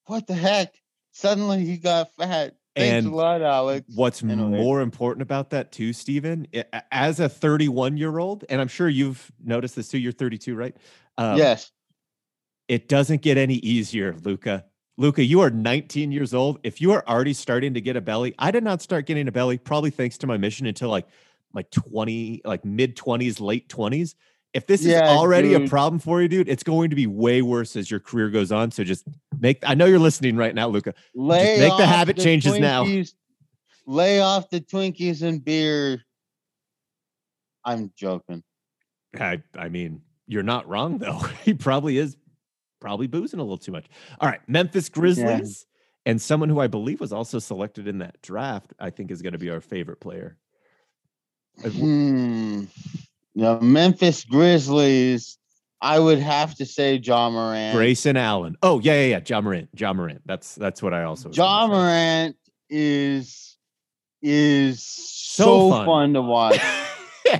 "What 0.04 0.26
the 0.26 0.34
heck?" 0.34 0.74
Suddenly 1.12 1.64
he 1.64 1.78
got 1.78 2.14
fat. 2.18 2.57
Thanks 2.78 3.06
And 3.06 3.12
a 3.12 3.16
lot, 3.16 3.42
Alex. 3.42 3.86
What's 3.94 4.22
Anyway. 4.22 4.58
more 4.58 4.80
important 4.80 5.22
about 5.22 5.50
that 5.50 5.72
too, 5.72 5.92
Stephen, 5.92 6.46
as 6.92 7.20
a 7.20 7.28
31 7.28 7.96
year 7.96 8.18
old, 8.18 8.44
and 8.48 8.60
I'm 8.60 8.68
sure 8.68 8.88
you've 8.88 9.30
noticed 9.44 9.76
this 9.76 9.88
too. 9.88 9.98
You're 9.98 10.12
32, 10.12 10.54
right? 10.54 10.76
Um, 11.16 11.36
yes, 11.36 11.72
it 12.68 12.88
doesn't 12.88 13.22
get 13.22 13.38
any 13.38 13.56
easier, 13.56 14.14
Luka. 14.22 14.64
Luka, 14.96 15.24
you 15.24 15.40
are 15.40 15.50
19 15.50 16.10
years 16.10 16.34
old. 16.34 16.58
If 16.64 16.80
you 16.80 16.92
are 16.92 17.04
already 17.06 17.32
starting 17.32 17.72
to 17.74 17.80
get 17.80 17.96
a 17.96 18.00
belly, 18.00 18.34
I 18.38 18.50
did 18.50 18.64
not 18.64 18.82
start 18.82 19.06
getting 19.06 19.28
a 19.28 19.32
belly 19.32 19.56
probably 19.56 19.90
thanks 19.90 20.18
to 20.18 20.26
my 20.26 20.36
mission 20.36 20.66
until 20.66 20.88
like 20.88 21.06
my 21.52 21.62
20, 21.70 22.42
like 22.44 22.64
mid 22.64 22.96
20s, 22.96 23.40
late 23.40 23.68
20s. 23.68 24.14
If 24.54 24.66
this 24.66 24.82
Yeah, 24.82 25.04
is 25.04 25.10
already 25.10 25.54
a 25.54 25.68
problem 25.68 25.98
for 25.98 26.22
you, 26.22 26.28
dude, 26.28 26.48
it's 26.48 26.62
going 26.62 26.90
to 26.90 26.96
be 26.96 27.06
way 27.06 27.42
worse 27.42 27.76
as 27.76 27.90
your 27.90 28.00
career 28.00 28.30
goes 28.30 28.50
on. 28.50 28.70
So 28.70 28.82
just 28.82 29.04
make 29.38 29.58
I 29.62 29.74
know 29.74 29.84
you're 29.86 29.98
listening 29.98 30.36
right 30.36 30.54
now, 30.54 30.68
Luka. 30.68 30.94
lay 31.14 31.58
make 31.58 31.76
the 31.76 31.86
habit 31.86 32.16
changes 32.16 32.58
now. 32.58 32.86
Lay 33.86 34.20
off 34.20 34.50
the 34.50 34.60
Twinkies 34.60 35.22
and 35.22 35.44
beer. 35.44 36.02
I'm 37.64 37.92
joking. 37.96 38.42
I 39.18 39.42
I 39.56 39.68
mean, 39.68 40.02
you're 40.26 40.42
not 40.42 40.68
wrong 40.68 40.98
though. 40.98 41.18
he 41.44 41.54
probably 41.54 41.98
is 41.98 42.16
probably 42.80 43.06
boozing 43.06 43.40
a 43.40 43.42
little 43.42 43.58
too 43.58 43.72
much. 43.72 43.86
All 44.20 44.28
right, 44.28 44.40
Memphis 44.48 44.88
Grizzlies 44.88 45.66
and 46.06 46.20
someone 46.20 46.48
who 46.48 46.60
I 46.60 46.68
believe 46.68 47.00
was 47.00 47.12
also 47.12 47.38
selected 47.38 47.86
in 47.86 47.98
that 47.98 48.20
draft, 48.22 48.72
I 48.78 48.88
think 48.90 49.10
is 49.10 49.20
going 49.20 49.34
to 49.34 49.38
be 49.38 49.50
our 49.50 49.60
favorite 49.60 50.00
player. 50.00 50.38
Hmm. 51.62 52.64
The 53.38 53.60
Memphis 53.60 54.24
Grizzlies. 54.24 55.38
I 55.80 56.00
would 56.00 56.18
have 56.18 56.56
to 56.56 56.66
say 56.66 56.96
Ja 56.96 57.30
Morant. 57.30 57.76
Grayson 57.76 58.16
Allen. 58.16 58.56
Oh, 58.64 58.80
yeah, 58.80 58.94
yeah, 58.94 59.06
yeah. 59.16 59.20
Ja 59.24 59.40
Morant. 59.40 59.68
Ja 59.76 59.92
Morant. 59.92 60.20
That's 60.26 60.56
that's 60.56 60.82
what 60.82 60.92
I 60.92 61.04
also 61.04 61.30
Ja 61.30 61.68
Morant 61.68 62.34
is 62.68 63.56
is 64.20 64.82
So 64.82 65.44
so, 65.44 65.70
fun. 65.70 65.86
fun. 65.86 66.14
to 66.14 66.22
watch. 66.22 66.58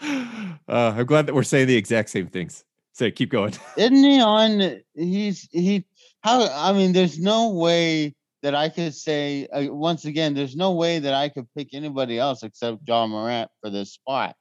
uh, 0.00 0.94
I'm 0.96 1.04
glad 1.04 1.26
that 1.26 1.34
we're 1.34 1.42
saying 1.42 1.66
the 1.66 1.76
exact 1.76 2.08
same 2.08 2.28
things. 2.28 2.64
So 2.92 3.10
keep 3.10 3.28
going. 3.30 3.52
Isn't 3.76 3.94
he 3.94 4.22
on? 4.22 4.80
He's 4.94 5.46
he. 5.52 5.84
How? 6.22 6.48
I 6.50 6.72
mean, 6.72 6.94
there's 6.94 7.18
no 7.18 7.50
way 7.50 8.14
that 8.42 8.54
I 8.54 8.70
could 8.70 8.94
say 8.94 9.48
uh, 9.48 9.66
once 9.70 10.06
again. 10.06 10.32
There's 10.32 10.56
no 10.56 10.72
way 10.72 10.98
that 10.98 11.12
I 11.12 11.28
could 11.28 11.46
pick 11.54 11.74
anybody 11.74 12.18
else 12.18 12.42
except 12.42 12.88
Ja 12.88 13.06
Morant 13.06 13.50
for 13.60 13.68
this 13.68 13.92
spot. 13.92 14.34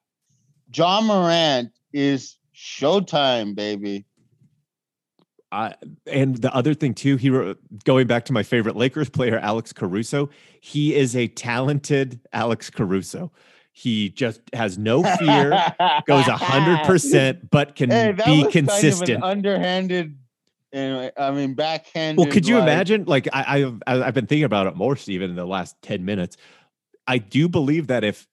Ja 0.74 1.02
Morant 1.02 1.72
is 1.94 2.38
Showtime, 2.56 3.56
baby. 3.56 4.06
Uh, 5.52 5.72
and 6.12 6.36
the 6.36 6.54
other 6.54 6.74
thing 6.74 6.94
too, 6.94 7.16
he 7.16 7.30
wrote, 7.30 7.58
going 7.86 8.06
back 8.06 8.26
to 8.26 8.34
my 8.34 8.44
favorite 8.44 8.76
Lakers 8.76 9.10
player, 9.10 9.38
Alex 9.40 9.72
Caruso. 9.72 10.30
He 10.60 10.94
is 10.94 11.16
a 11.16 11.28
talented 11.30 12.20
Alex 12.34 12.70
Caruso. 12.70 13.32
He 13.72 14.10
just 14.10 14.42
has 14.54 14.78
no 14.78 15.04
fear, 15.04 15.52
goes 16.08 16.28
a 16.28 16.36
hundred 16.36 16.84
percent, 16.86 17.50
but 17.50 17.76
can 17.76 17.92
Hey, 17.92 18.12
be 18.12 18.18
was 18.18 18.26
Kind 18.26 18.46
of 18.48 18.52
consistent. 18.52 19.10
an 19.12 19.24
underhanded, 19.24 20.18
and 20.74 21.12
I 21.16 21.32
mean 21.32 21.54
backhanded. 21.54 22.18
well, 22.26 22.34
could 22.34 22.48
you 22.48 22.56
like- 22.56 22.64
imagine? 22.64 23.06
Like 23.06 23.28
I, 23.32 23.62
I've 23.62 23.82
I- 23.88 24.04
I've 24.08 24.14
been 24.16 24.26
thinking 24.26 24.46
about 24.46 24.66
it 24.68 24.76
more, 24.76 24.96
Stephen, 24.98 25.30
in 25.30 25.36
the 25.36 25.46
last 25.46 25.76
ten 25.84 26.04
minutes. 26.04 26.36
I 27.06 27.20
do 27.20 27.48
believe 27.48 27.88
that 27.88 28.04
if, 28.04 28.28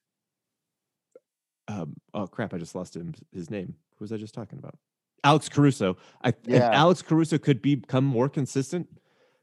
um, 1.69 1.95
oh 2.13 2.27
crap, 2.27 2.53
I 2.55 2.59
just 2.59 2.75
lost 2.75 2.97
him 2.97 3.15
his 3.33 3.51
name. 3.51 3.75
Who 3.99 4.05
was 4.05 4.13
I 4.13 4.17
just 4.17 4.35
talking 4.35 4.59
about? 4.59 4.77
Alex 5.23 5.49
Caruso. 5.49 5.97
I 6.23 6.35
if 6.47 6.63
Alex 6.63 7.01
Caruso 7.03 7.39
could 7.39 7.63
become 7.63 8.05
more 8.05 8.29
consistent. 8.29 8.89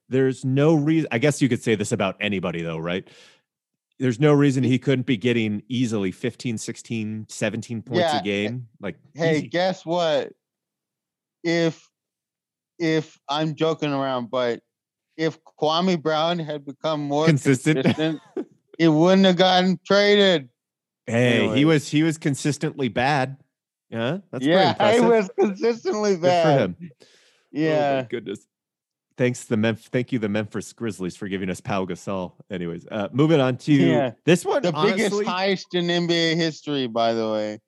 There's 0.09 0.43
no 0.43 0.75
reason. 0.75 1.07
I 1.11 1.17
guess 1.19 1.41
you 1.41 1.47
could 1.47 1.63
say 1.63 1.75
this 1.75 1.91
about 1.93 2.17
anybody, 2.19 2.61
though, 2.61 2.77
right? 2.77 3.07
There's 3.97 4.19
no 4.19 4.33
reason 4.33 4.63
he 4.63 4.77
couldn't 4.77 5.05
be 5.05 5.15
getting 5.15 5.63
easily 5.69 6.11
15, 6.11 6.57
16, 6.57 7.27
17 7.29 7.81
points 7.81 7.99
Yeah, 8.01 8.19
a 8.19 8.23
game. 8.23 8.67
Like, 8.81 8.97
Hey, 9.13 9.37
easy. 9.37 9.47
guess 9.47 9.85
what? 9.85 10.33
If 11.43 11.87
if 12.77 13.17
I'm 13.29 13.55
joking 13.55 13.93
around, 13.93 14.29
but 14.31 14.59
if 15.17 15.37
Kwame 15.59 16.01
Brown 16.01 16.39
had 16.39 16.65
become 16.65 17.01
more 17.01 17.25
Consistent. 17.25 17.83
consistent, 17.85 18.19
he 18.77 18.87
wouldn't 18.87 19.25
have 19.25 19.37
gotten 19.37 19.79
traded. 19.85 20.49
Hey, 21.07 21.53
he 21.55 21.65
was 21.65 21.87
he 21.89 22.03
was 22.03 22.17
consistently 22.17 22.87
bad. 22.87 23.37
Yeah, 23.89 24.19
that's 24.31 24.45
pretty 24.45 24.49
yeah, 24.49 24.93
he 24.93 25.01
was 25.01 25.29
consistently 25.37 26.11
Good 26.15 26.21
bad. 26.21 26.43
for 26.43 26.63
him. 26.63 26.75
Oh 26.81 27.05
Yeah. 27.51 28.03
goodness. 28.03 28.47
Thanks 29.17 29.43
the 29.43 29.57
Memphis. 29.57 29.87
Thank 29.89 30.11
you, 30.13 30.19
the 30.19 30.29
Memphis 30.29 30.71
Grizzlies, 30.73 31.17
for 31.17 31.27
giving 31.27 31.49
us 31.49 31.59
Pau 31.59 31.85
Gasol. 31.85 32.31
Anyways, 32.49 32.87
uh, 32.89 33.09
moving 33.11 33.39
on 33.41 33.57
to 33.57 33.73
Yeah. 33.73 34.11
this 34.25 34.45
one. 34.45 34.61
the 34.63 34.71
biggest 34.71 35.13
honestly, 35.13 35.25
heist 35.25 35.65
in 35.73 35.85
NBA 35.87 36.35
history, 36.37 36.87
by 36.87 37.13
the 37.13 37.29
way. 37.29 37.59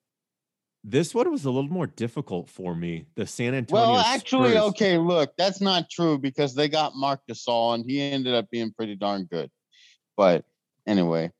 this 0.85 1.13
one 1.13 1.29
was 1.31 1.45
a 1.45 1.51
little 1.51 1.69
more 1.69 1.87
difficult 1.87 2.49
for 2.49 2.75
me. 2.75 3.05
The 3.15 3.25
San 3.27 3.53
Antonio. 3.53 3.87
Well, 3.91 3.99
actually, 3.99 4.51
Spurs. 4.51 4.63
okay, 4.71 4.97
look, 4.97 5.33
that's 5.37 5.59
not 5.61 5.89
true 5.89 6.17
because 6.17 6.55
they 6.55 6.67
got 6.69 6.93
Marc 6.95 7.19
Gasol 7.29 7.75
and 7.75 7.85
he 7.89 8.01
ended 8.01 8.33
up 8.33 8.49
being 8.49 8.71
pretty 8.73 8.95
darn 8.95 9.25
good. 9.29 9.49
But 10.17 10.45
anyway, 10.87 11.31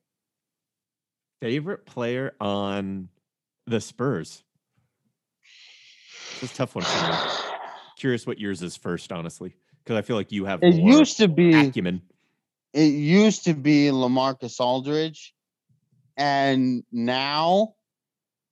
Favorite 1.40 1.86
player 1.86 2.34
on 2.40 3.08
the 3.66 3.80
Spurs. 3.80 4.42
It's 6.40 6.52
a 6.52 6.56
tough 6.56 6.74
one 6.74 6.84
for 6.84 7.08
me. 7.08 7.18
Curious 7.98 8.26
what 8.26 8.38
yours 8.38 8.62
is 8.62 8.76
first, 8.76 9.12
honestly, 9.12 9.54
because 9.82 9.96
I 9.96 10.02
feel 10.02 10.16
like 10.16 10.32
you 10.32 10.44
have 10.44 10.62
it 10.62 10.74
used 10.74 11.18
to 11.18 11.28
be 11.28 11.68
acumen. 11.68 12.02
it 12.72 12.92
used 12.92 13.44
to 13.44 13.54
be 13.54 13.88
Lamarcus 13.88 14.60
Aldridge, 14.60 15.34
and 16.16 16.82
now, 16.92 17.74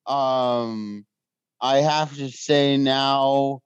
um, 0.06 1.04
I 1.60 1.78
have 1.78 2.16
to 2.16 2.30
say 2.30 2.76
now, 2.76 3.60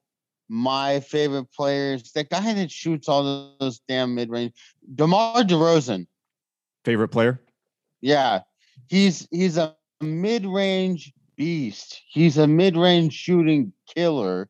my 0.48 1.00
favorite 1.00 1.52
player 1.52 1.94
is 1.94 2.12
that 2.12 2.31
guy 2.31 2.55
that 2.55 2.70
shoots 2.70 3.09
all 3.09 3.57
those 3.61 3.81
damn 3.88 4.14
mid 4.14 4.31
range, 4.31 4.52
DeMar 4.94 5.42
DeRozan. 5.42 6.07
Favorite 6.85 7.09
player? 7.09 7.40
Yeah, 8.00 8.40
he's 8.88 9.27
he's 9.31 9.57
a 9.57 9.75
mid 10.01 10.46
range 10.46 11.12
beast. 11.37 12.03
He's 12.09 12.38
a 12.38 12.46
mid 12.46 12.77
range 12.77 13.12
shooting 13.12 13.72
killer, 13.94 14.49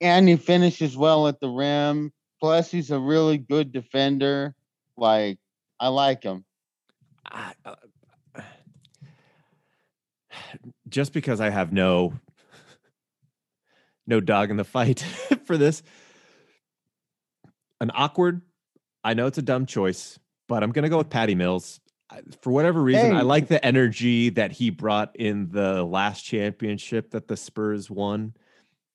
and 0.00 0.28
he 0.28 0.36
finishes 0.36 0.96
well 0.96 1.26
at 1.28 1.40
the 1.40 1.48
rim. 1.48 2.12
Plus, 2.40 2.70
he's 2.70 2.90
a 2.90 2.98
really 2.98 3.38
good 3.38 3.72
defender. 3.72 4.54
Like 4.96 5.38
I 5.78 5.88
like 5.88 6.22
him. 6.22 6.44
I, 7.26 7.52
uh, 7.64 7.74
just 10.88 11.12
because 11.12 11.40
I 11.40 11.50
have 11.50 11.72
no 11.72 12.14
no 14.06 14.20
dog 14.20 14.50
in 14.50 14.56
the 14.56 14.64
fight 14.64 15.00
for 15.44 15.56
this, 15.56 15.82
an 17.80 17.90
awkward. 17.94 18.42
I 19.02 19.14
know 19.14 19.26
it's 19.26 19.38
a 19.38 19.42
dumb 19.42 19.64
choice, 19.64 20.18
but 20.48 20.62
I'm 20.62 20.72
gonna 20.72 20.88
go 20.88 20.98
with 20.98 21.10
Patty 21.10 21.34
Mills. 21.34 21.80
For 22.42 22.50
whatever 22.50 22.82
reason, 22.82 23.12
Hey. 23.12 23.16
I 23.16 23.22
like 23.22 23.48
the 23.48 23.64
energy 23.64 24.30
that 24.30 24.52
he 24.52 24.70
brought 24.70 25.14
in 25.16 25.50
the 25.50 25.84
last 25.84 26.22
championship 26.22 27.10
that 27.10 27.28
the 27.28 27.36
Spurs 27.36 27.90
won. 27.90 28.34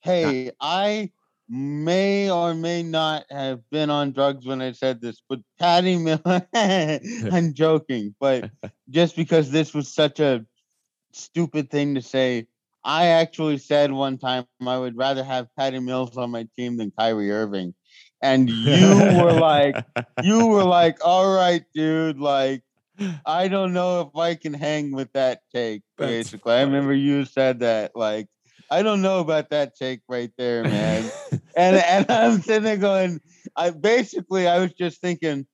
Hey, 0.01 0.51
I 0.59 1.11
may 1.47 2.29
or 2.29 2.53
may 2.53 2.83
not 2.83 3.25
have 3.29 3.61
been 3.69 3.89
on 3.89 4.11
drugs 4.11 4.45
when 4.45 4.61
I 4.61 4.71
said 4.71 5.01
this, 5.01 5.21
but 5.27 5.39
Patty 5.59 5.97
Mills, 5.97 6.21
I'm 6.53 7.53
joking, 7.53 8.15
but 8.19 8.49
just 8.89 9.15
because 9.15 9.51
this 9.51 9.73
was 9.73 9.87
such 9.87 10.19
a 10.19 10.45
stupid 11.11 11.69
thing 11.69 11.95
to 11.95 12.01
say, 12.01 12.47
I 12.83 13.07
actually 13.07 13.57
said 13.57 13.91
one 13.91 14.17
time 14.17 14.45
I 14.65 14.77
would 14.77 14.97
rather 14.97 15.23
have 15.23 15.47
Patty 15.57 15.79
Mills 15.79 16.17
on 16.17 16.31
my 16.31 16.47
team 16.55 16.77
than 16.77 16.91
Kyrie 16.97 17.31
Irving. 17.31 17.73
And 18.21 18.49
you 18.49 19.21
were 19.21 19.33
like, 19.33 19.75
you 20.23 20.47
were 20.47 20.63
like, 20.79 20.99
all 21.03 21.35
right, 21.35 21.63
dude, 21.73 22.19
like, 22.19 22.63
I 23.25 23.47
don't 23.47 23.73
know 23.73 24.01
if 24.01 24.15
I 24.19 24.35
can 24.35 24.53
hang 24.53 24.91
with 24.91 25.11
that 25.13 25.41
take. 25.53 25.81
Basically, 25.97 26.53
I 26.53 26.61
remember 26.61 26.93
you 26.93 27.25
said 27.25 27.59
that. 27.59 27.91
Like, 27.95 28.27
I 28.71 28.83
don't 28.83 29.01
know 29.01 29.19
about 29.19 29.49
that 29.49 29.75
take 29.75 30.01
right 30.07 30.31
there, 30.37 30.63
man. 30.63 31.09
and 31.55 31.75
and 31.77 32.05
I'm 32.09 32.41
sitting 32.41 32.63
there 32.63 32.77
going, 32.77 33.21
I 33.55 33.69
basically 33.71 34.47
I 34.47 34.59
was 34.59 34.73
just 34.73 35.01
thinking, 35.01 35.45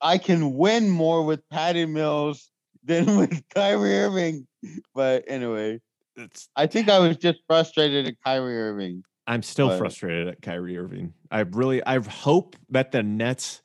I 0.00 0.18
can 0.18 0.54
win 0.54 0.88
more 0.90 1.24
with 1.24 1.48
Patty 1.50 1.86
Mills 1.86 2.50
than 2.84 3.16
with 3.18 3.42
Kyrie 3.54 3.94
Irving. 3.98 4.46
But 4.94 5.24
anyway, 5.28 5.80
It's- 6.16 6.48
I 6.56 6.66
think 6.66 6.88
I 6.88 6.98
was 6.98 7.16
just 7.16 7.38
frustrated 7.46 8.06
at 8.06 8.14
Kyrie 8.24 8.58
Irving. 8.58 9.02
I'm 9.26 9.42
still 9.42 9.68
But- 9.68 9.78
frustrated 9.78 10.28
at 10.28 10.40
Kyrie 10.42 10.78
Irving. 10.78 11.12
I 11.30 11.40
really, 11.40 11.84
I 11.84 11.98
hope 11.98 12.56
that 12.70 12.92
the 12.92 13.02
Nets 13.02 13.62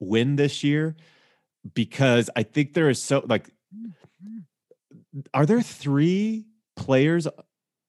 win 0.00 0.36
this 0.36 0.64
year 0.64 0.96
because 1.72 2.28
I 2.36 2.42
think 2.42 2.74
there 2.74 2.90
is 2.90 3.02
so 3.02 3.24
like, 3.26 3.50
are 5.32 5.46
there 5.46 5.62
three 5.62 6.46
players 6.76 7.26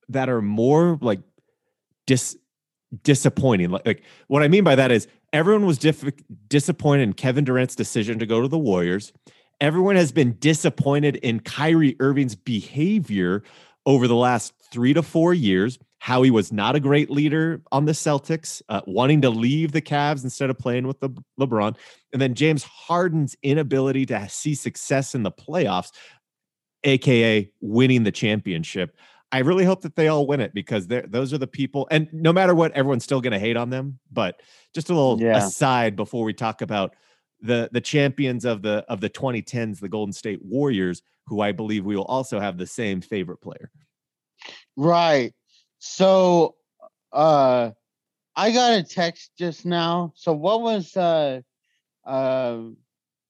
that 0.09 0.29
are 0.29 0.41
more 0.41 0.97
like 1.01 1.19
dis 2.05 2.37
disappointing? 3.03 3.71
Like, 3.71 3.85
like 3.85 4.03
what 4.27 4.43
I 4.43 4.47
mean 4.47 4.63
by 4.63 4.75
that 4.75 4.91
is 4.91 5.07
everyone 5.33 5.65
was 5.65 5.77
diff- 5.77 6.13
disappointed 6.47 7.03
in 7.03 7.13
Kevin 7.13 7.43
Durant's 7.43 7.75
decision 7.75 8.19
to 8.19 8.25
go 8.25 8.41
to 8.41 8.47
the 8.47 8.57
Warriors. 8.57 9.11
Everyone 9.59 9.95
has 9.95 10.11
been 10.11 10.37
disappointed 10.39 11.15
in 11.17 11.39
Kyrie 11.39 11.95
Irving's 11.99 12.35
behavior 12.35 13.43
over 13.85 14.07
the 14.07 14.15
last 14.15 14.53
three 14.71 14.93
to 14.93 15.01
four 15.01 15.33
years. 15.33 15.79
How 16.05 16.21
he 16.21 16.29
was 16.29 16.51
not 16.51 16.75
a 16.75 16.79
great 16.79 17.09
leader 17.09 17.63
on 17.71 17.85
the 17.85 17.91
Celtics, 17.91 18.61
uh, 18.69 18.81
wanting 18.85 19.23
to 19.23 19.31
leave 19.31 19.71
the 19.71 19.81
Cavs 19.81 20.23
instead 20.23 20.51
of 20.51 20.59
playing 20.59 20.85
with 20.85 20.99
the 20.99 21.09
LeBron, 21.39 21.75
and 22.13 22.21
then 22.21 22.35
James 22.35 22.63
Harden's 22.63 23.35
inability 23.41 24.05
to 24.05 24.29
see 24.29 24.53
success 24.53 25.15
in 25.15 25.23
the 25.23 25.31
playoffs, 25.31 25.89
aka 26.83 27.49
winning 27.59 28.03
the 28.03 28.11
championship. 28.11 28.95
I 29.31 29.39
really 29.39 29.65
hope 29.65 29.81
that 29.81 29.95
they 29.95 30.07
all 30.07 30.27
win 30.27 30.41
it 30.41 30.53
because 30.53 30.85
those 30.85 31.33
are 31.33 31.39
the 31.39 31.47
people. 31.47 31.87
And 31.89 32.07
no 32.13 32.31
matter 32.31 32.53
what, 32.53 32.71
everyone's 32.73 33.03
still 33.03 33.19
going 33.19 33.33
to 33.33 33.39
hate 33.39 33.57
on 33.57 33.71
them. 33.71 33.97
But 34.11 34.43
just 34.75 34.91
a 34.91 34.93
little 34.93 35.19
Yeah. 35.19 35.37
aside 35.37 35.95
before 35.95 36.23
we 36.23 36.33
talk 36.33 36.61
about 36.61 36.95
the 37.41 37.67
the 37.71 37.81
champions 37.81 38.45
of 38.45 38.61
the 38.61 38.85
of 38.87 39.01
the 39.01 39.09
2010s, 39.09 39.79
the 39.79 39.89
Golden 39.89 40.13
State 40.13 40.45
Warriors, 40.45 41.01
who 41.25 41.41
I 41.41 41.51
believe 41.51 41.83
we 41.83 41.95
will 41.95 42.05
also 42.05 42.39
have 42.39 42.59
the 42.59 42.67
same 42.67 43.01
favorite 43.01 43.41
player. 43.41 43.71
Right. 44.77 45.33
So 45.87 46.55
uh 47.13 47.71
I 48.35 48.51
got 48.51 48.73
a 48.79 48.83
text 48.83 49.31
just 49.37 49.65
now. 49.65 50.13
So 50.15 50.33
what 50.33 50.61
was 50.61 50.97
uh 50.97 51.41
uh, 52.05 52.59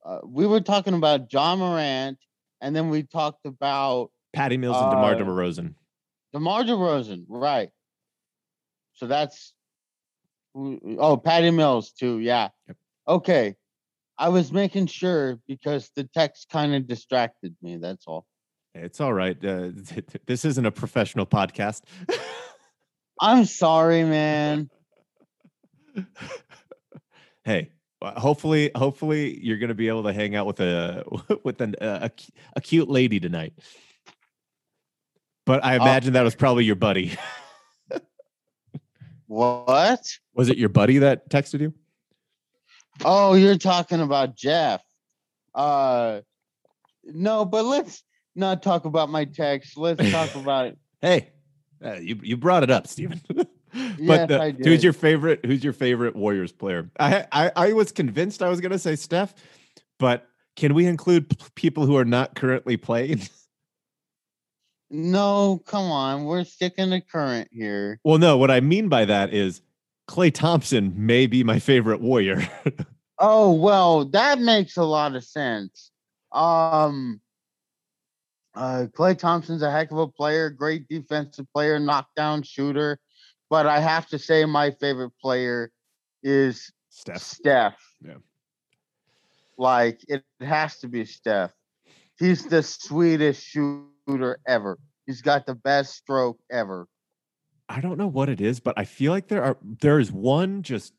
uh 0.05 0.19
we 0.23 0.47
were 0.47 0.61
talking 0.61 0.93
about 0.93 1.31
Ja 1.31 1.55
Morant 1.57 2.17
and 2.61 2.73
then 2.73 2.89
we 2.89 3.03
talked 3.03 3.45
about 3.45 4.11
Patty 4.33 4.55
Mills 4.57 4.77
and 4.77 4.89
DeMar 4.89 5.15
Uh, 5.15 5.17
DeRozan. 5.17 5.75
DeMar 6.33 6.63
DeRozan, 6.63 7.25
right. 7.27 7.69
So 8.93 9.05
that's 9.07 9.53
oh 10.55 11.17
Patty 11.17 11.51
Mills 11.51 11.91
too, 11.91 12.19
yeah. 12.19 12.49
Yep. 12.67 12.77
Okay. 13.09 13.55
I 14.17 14.29
was 14.29 14.53
making 14.53 14.87
sure 14.87 15.39
because 15.45 15.91
the 15.97 16.05
text 16.05 16.47
kind 16.49 16.73
of 16.73 16.87
distracted 16.87 17.53
me, 17.61 17.75
that's 17.75 18.05
all. 18.07 18.25
It's 18.75 18.99
all 18.99 19.13
right. 19.13 19.37
Uh, 19.43 19.69
this 20.25 20.45
isn't 20.45 20.65
a 20.65 20.71
professional 20.71 21.25
podcast. 21.25 21.81
I'm 23.21 23.45
sorry, 23.45 24.03
man. 24.03 24.69
hey, 27.45 27.71
uh, 28.01 28.19
hopefully, 28.19 28.71
hopefully 28.75 29.39
you're 29.41 29.57
going 29.57 29.69
to 29.69 29.75
be 29.75 29.87
able 29.87 30.03
to 30.03 30.11
hang 30.13 30.35
out 30.35 30.45
with 30.45 30.59
a 30.59 31.03
with 31.43 31.61
an, 31.61 31.75
uh, 31.81 32.09
a 32.09 32.11
a 32.57 32.61
cute 32.61 32.89
lady 32.89 33.19
tonight. 33.19 33.53
But 35.45 35.63
I 35.63 35.77
Oh. 35.77 35.81
imagine 35.81 36.13
that 36.13 36.23
was 36.23 36.35
probably 36.35 36.65
your 36.65 36.75
buddy. 36.75 37.17
What? 39.27 40.05
Was 40.35 40.49
it 40.49 40.57
your 40.57 40.69
buddy 40.69 40.99
that 40.99 41.29
texted 41.29 41.59
you? 41.61 41.73
Oh, 43.03 43.33
you're 43.33 43.57
talking 43.57 43.99
about 44.01 44.35
Jeff. 44.35 44.83
Uh 45.53 46.21
no, 47.05 47.45
but 47.45 47.65
let's 47.65 48.03
not 48.35 48.61
talk 48.63 48.85
about 48.85 49.09
my 49.09 49.25
text. 49.25 49.77
Let's 49.77 50.11
talk 50.11 50.35
about 50.35 50.67
it. 50.67 50.77
Hey, 51.01 51.29
uh, 51.83 51.93
you 51.93 52.19
you 52.21 52.37
brought 52.37 52.63
it 52.63 52.69
up, 52.71 52.87
Steven. 52.87 53.21
but 53.29 53.47
Yes, 53.99 54.31
uh, 54.31 54.39
I 54.39 54.51
who's 54.51 54.83
your 54.83 54.93
favorite? 54.93 55.45
Who's 55.45 55.63
your 55.63 55.73
favorite 55.73 56.15
Warriors 56.15 56.51
player? 56.51 56.89
I 56.99 57.25
I, 57.31 57.51
I 57.55 57.73
was 57.73 57.91
convinced 57.91 58.41
I 58.41 58.49
was 58.49 58.61
going 58.61 58.71
to 58.71 58.79
say 58.79 58.95
Steph, 58.95 59.33
but 59.99 60.27
can 60.55 60.73
we 60.73 60.85
include 60.85 61.29
p- 61.29 61.37
people 61.55 61.85
who 61.85 61.97
are 61.97 62.05
not 62.05 62.35
currently 62.35 62.77
playing? 62.77 63.21
No, 64.91 65.61
come 65.65 65.85
on. 65.85 66.25
We're 66.25 66.43
sticking 66.43 66.91
to 66.91 67.01
current 67.01 67.49
here. 67.51 67.99
well, 68.03 68.19
no. 68.19 68.37
What 68.37 68.51
I 68.51 68.59
mean 68.59 68.87
by 68.87 69.03
that 69.05 69.33
is 69.33 69.61
Klay 70.07 70.31
Thompson 70.31 70.93
may 70.95 71.25
be 71.25 71.43
my 71.43 71.57
favorite 71.59 72.01
Warrior. 72.01 72.47
Oh, 73.17 73.51
well, 73.53 74.05
that 74.09 74.39
makes 74.39 74.77
a 74.77 74.83
lot 74.83 75.15
of 75.15 75.23
sense. 75.23 75.91
Um 76.31 77.19
uh 78.55 78.87
Klay 78.93 79.17
Thompson's 79.17 79.61
a 79.61 79.71
heck 79.71 79.91
of 79.91 79.97
a 79.97 80.07
player, 80.07 80.49
great 80.49 80.87
defensive 80.87 81.45
player, 81.53 81.79
knockdown 81.79 82.43
shooter. 82.43 82.99
But 83.49 83.67
I 83.67 83.79
have 83.79 84.07
to 84.07 84.19
say 84.19 84.45
my 84.45 84.71
favorite 84.71 85.11
player 85.21 85.71
is 86.23 86.71
Steph. 86.89 87.21
Steph. 87.21 87.95
Yeah. 88.03 88.15
Like 89.57 90.01
it 90.07 90.23
has 90.41 90.79
to 90.79 90.87
be 90.87 91.05
Steph. 91.05 91.53
He's 92.17 92.45
the 92.45 92.63
sweetest 92.63 93.43
shooter 93.45 94.39
ever. 94.47 94.77
He's 95.05 95.21
got 95.21 95.45
the 95.45 95.55
best 95.55 95.95
stroke 95.95 96.39
ever. 96.51 96.87
I 97.67 97.81
don't 97.81 97.97
know 97.97 98.07
what 98.07 98.29
it 98.29 98.41
is, 98.41 98.59
but 98.59 98.77
I 98.77 98.85
feel 98.85 99.11
like 99.11 99.27
there 99.27 99.43
are 99.43 99.57
there 99.61 99.99
is 99.99 100.11
one 100.11 100.63
just 100.63 100.93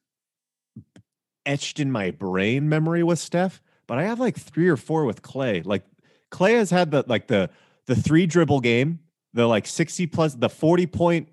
etched 1.45 1.79
in 1.81 1.93
my 1.93 2.11
brain 2.11 2.69
memory 2.69 3.03
with 3.03 3.19
Steph, 3.19 3.63
but 3.87 3.99
I 3.99 4.05
have 4.05 4.21
like 4.21 4.37
three 4.37 4.69
or 4.69 4.77
four 4.77 5.05
with 5.05 5.23
Klay. 5.23 5.65
Like 5.65 5.85
Klay 6.31 6.57
has 6.57 6.71
had 6.71 6.91
the 6.91 7.05
like 7.07 7.29
the 7.29 7.51
the 7.87 7.97
three 7.97 8.27
dribble 8.27 8.61
game, 8.61 9.01
the 9.33 9.47
like 9.47 9.67
60 9.67 10.07
plus 10.09 10.35
the 10.35 10.49
40 10.49 10.87
point 10.87 11.29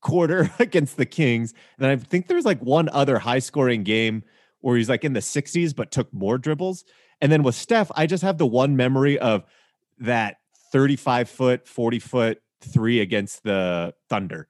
quarter 0.00 0.50
against 0.58 0.96
the 0.96 1.06
Kings. 1.06 1.54
And 1.78 1.86
I 1.86 1.96
think 1.96 2.28
there's 2.28 2.44
like 2.44 2.60
one 2.60 2.88
other 2.90 3.18
high 3.18 3.40
scoring 3.40 3.82
game 3.82 4.22
where 4.60 4.76
he's 4.76 4.88
like 4.88 5.04
in 5.04 5.12
the 5.12 5.20
60s 5.20 5.74
but 5.74 5.90
took 5.90 6.12
more 6.12 6.38
dribbles. 6.38 6.84
And 7.20 7.32
then 7.32 7.42
with 7.42 7.54
Steph, 7.54 7.90
I 7.96 8.06
just 8.06 8.22
have 8.22 8.38
the 8.38 8.46
one 8.46 8.76
memory 8.76 9.18
of 9.18 9.44
that 9.98 10.36
35 10.72 11.28
foot, 11.28 11.66
40 11.68 11.98
foot 11.98 12.42
three 12.60 13.00
against 13.00 13.42
the 13.42 13.94
Thunder. 14.08 14.48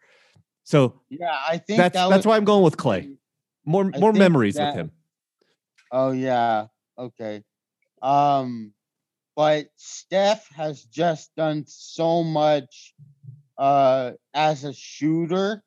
So 0.65 1.01
Yeah, 1.09 1.37
I 1.49 1.59
think 1.59 1.79
that's 1.79 1.95
that 1.95 2.09
that's 2.11 2.27
why 2.27 2.37
I'm 2.37 2.45
going 2.45 2.65
with 2.65 2.77
Klay. 2.77 3.17
More 3.65 3.91
I 3.95 3.99
more 3.99 4.13
memories 4.13 4.57
that- 4.57 4.75
with 4.75 4.77
him. 4.77 4.91
Oh 5.93 6.11
yeah. 6.11 6.67
Okay. 6.99 7.45
Um, 8.03 8.73
but 9.37 9.67
Steph 9.77 10.49
has 10.57 10.83
just 10.85 11.31
done 11.37 11.65
so 11.67 12.25
much 12.25 12.95
uh, 13.59 14.13
as 14.35 14.65
a 14.65 14.73
shooter, 14.73 15.63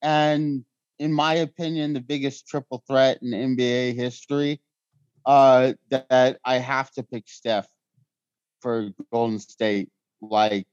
and 0.00 0.64
in 0.98 1.12
my 1.12 1.34
opinion, 1.34 1.92
the 1.92 2.00
biggest 2.00 2.46
triple 2.46 2.82
threat 2.86 3.18
in 3.22 3.56
NBA 3.56 3.94
history. 3.94 4.60
Uh, 5.26 5.74
that 5.90 6.38
I 6.44 6.58
have 6.58 6.90
to 6.92 7.02
pick 7.02 7.28
Steph 7.28 7.68
for 8.60 8.90
Golden 9.12 9.38
State. 9.38 9.90
Like 10.22 10.66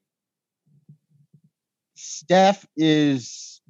Steph 1.95 2.65
is 2.77 3.61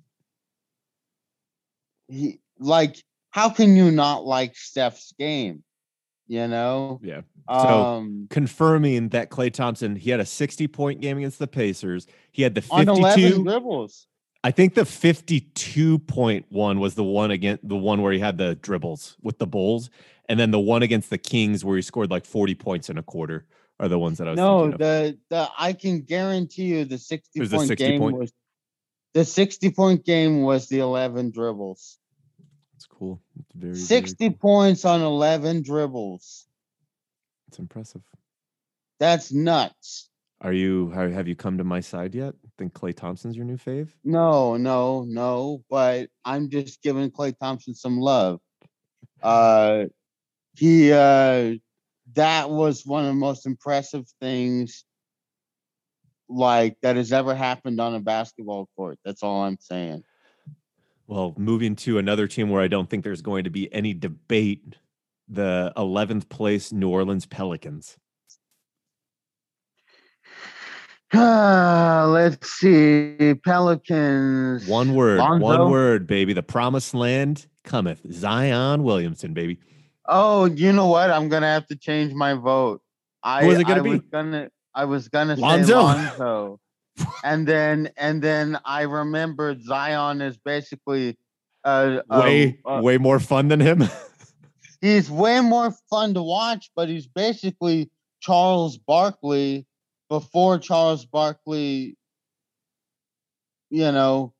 he 2.07 2.39
like 2.59 3.03
how 3.31 3.49
can 3.49 3.75
you 3.75 3.91
not 3.91 4.25
like 4.25 4.55
Steph's 4.55 5.13
game? 5.17 5.63
You 6.27 6.47
know? 6.47 6.99
Yeah. 7.03 7.21
Um 7.47 8.27
Confirming 8.29 9.09
that 9.09 9.29
Klay 9.29 9.51
Thompson, 9.53 9.95
he 9.95 10.09
had 10.09 10.19
a 10.19 10.25
60 10.25 10.67
point 10.67 11.01
game 11.01 11.17
against 11.17 11.39
the 11.39 11.47
Pacers. 11.47 12.07
He 12.31 12.41
had 12.43 12.55
the 12.55 12.61
52. 12.61 13.43
dribbles. 13.43 14.07
I 14.43 14.51
think 14.51 14.75
the 14.75 14.85
52 14.85 15.99
point 15.99 16.45
one 16.49 16.79
was 16.79 16.95
the 16.95 17.03
one 17.03 17.31
against 17.31 17.67
the 17.67 17.75
one 17.75 18.01
where 18.01 18.11
he 18.13 18.19
had 18.19 18.37
the 18.37 18.55
dribbles 18.55 19.17
with 19.21 19.39
the 19.39 19.47
Bulls. 19.47 19.89
And 20.29 20.39
then 20.39 20.51
the 20.51 20.59
one 20.59 20.83
against 20.83 21.09
the 21.09 21.17
Kings 21.17 21.63
where 21.63 21.77
he 21.77 21.81
scored 21.81 22.11
like 22.11 22.25
40 22.25 22.55
points 22.55 22.89
in 22.89 22.97
a 22.97 23.03
quarter 23.03 23.45
are 23.79 23.87
the 23.87 23.97
ones 23.99 24.17
that 24.17 24.27
I 24.27 24.31
was 24.31 24.37
No, 24.37 24.59
thinking 24.63 24.73
of. 24.73 24.79
the 24.79 25.17
the 25.29 25.49
I 25.57 25.73
can 25.73 26.01
guarantee 26.01 26.65
you 26.65 26.85
the 26.85 26.97
60 26.97 27.39
There's 27.39 27.53
a 27.53 27.57
point 27.57 27.67
60 27.69 27.85
game 27.87 28.01
point? 28.01 28.17
was 28.17 28.33
the 29.13 29.23
60 29.23 29.71
point 29.71 30.03
game 30.05 30.41
was 30.41 30.67
the 30.67 30.79
11 30.79 31.31
dribbles. 31.31 31.97
It's 32.77 32.85
cool. 32.85 33.19
It's 33.39 33.51
very, 33.55 33.73
very 33.73 33.83
60 33.83 34.29
cool. 34.29 34.37
points 34.37 34.85
on 34.85 35.01
11 35.01 35.63
dribbles. 35.63 36.45
It's 37.47 37.57
impressive. 37.57 38.03
That's 38.99 39.31
nuts. 39.31 40.09
Are 40.41 40.53
you 40.53 40.91
have 40.91 41.11
have 41.11 41.27
you 41.27 41.35
come 41.35 41.57
to 41.57 41.63
my 41.63 41.79
side 41.79 42.13
yet? 42.13 42.35
Think 42.59 42.73
Klay 42.73 42.95
Thompson's 42.95 43.35
your 43.35 43.45
new 43.45 43.57
fave? 43.57 43.89
No, 44.03 44.57
no, 44.57 45.05
no. 45.07 45.63
But 45.71 46.09
I'm 46.23 46.51
just 46.51 46.83
giving 46.83 47.09
Klay 47.09 47.35
Thompson 47.35 47.73
some 47.73 47.99
love. 47.99 48.39
Uh, 49.23 49.85
he 50.55 50.91
uh, 50.91 51.55
that 52.13 52.51
was 52.51 52.85
one 52.85 53.01
of 53.01 53.07
the 53.07 53.13
most 53.15 53.47
impressive 53.47 54.05
things 54.21 54.85
like 56.29 56.77
that 56.83 56.95
has 56.95 57.11
ever 57.11 57.33
happened 57.33 57.81
on 57.81 57.95
a 57.95 57.99
basketball 57.99 58.69
court. 58.75 58.99
That's 59.03 59.23
all 59.23 59.41
I'm 59.41 59.57
saying. 59.59 60.03
Well, 61.07 61.33
moving 61.37 61.75
to 61.77 61.97
another 61.99 62.27
team 62.27 62.49
where 62.49 62.61
I 62.61 62.67
don't 62.67 62.89
think 62.89 63.03
there's 63.05 63.21
going 63.21 63.45
to 63.45 63.49
be 63.49 63.73
any 63.73 63.93
debate, 63.93 64.75
the 65.29 65.71
11th 65.77 66.27
place 66.27 66.73
New 66.73 66.89
Orleans 66.89 67.25
Pelicans. 67.25 67.97
Let's 71.13 72.49
see. 72.51 73.33
Pelicans. 73.45 74.67
One 74.67 74.93
word, 74.93 75.19
Lonzo? 75.19 75.43
one 75.45 75.71
word, 75.71 76.05
baby. 76.07 76.33
The 76.33 76.43
promised 76.43 76.93
land 76.93 77.47
cometh. 77.63 78.01
Zion 78.11 78.83
Williamson, 78.83 79.33
baby. 79.33 79.59
Oh, 80.05 80.45
you 80.45 80.73
know 80.73 80.87
what? 80.87 81.09
I'm 81.11 81.29
gonna 81.29 81.47
have 81.47 81.65
to 81.67 81.77
change 81.77 82.13
my 82.13 82.33
vote. 82.33 82.81
I, 83.23 83.45
Who 83.45 83.51
is 83.51 83.59
it 83.59 83.67
gonna 83.67 83.79
I 83.79 83.83
be? 83.83 83.89
was 83.91 84.01
gonna 84.11 84.49
I 84.73 84.85
was 84.85 85.07
gonna 85.07 85.35
Lonzo? 85.37 85.67
say 85.67 85.73
Lonzo. 85.83 86.59
and 87.23 87.47
then 87.47 87.89
and 87.97 88.21
then 88.21 88.59
I 88.65 88.83
remembered 88.83 89.63
Zion 89.63 90.21
is 90.21 90.37
basically 90.37 91.17
uh, 91.63 92.01
Way, 92.09 92.59
uh, 92.65 92.79
way 92.81 92.97
more 92.97 93.19
fun 93.19 93.49
than 93.49 93.59
him. 93.59 93.83
he's 94.81 95.11
way 95.11 95.41
more 95.41 95.71
fun 95.89 96.13
to 96.13 96.23
watch, 96.23 96.71
but 96.75 96.87
he's 96.87 97.07
basically 97.07 97.89
Charles 98.21 98.77
Barkley 98.77 99.65
before 100.09 100.59
Charles 100.59 101.05
Barkley, 101.05 101.97
you 103.69 103.91
know, 103.91 104.33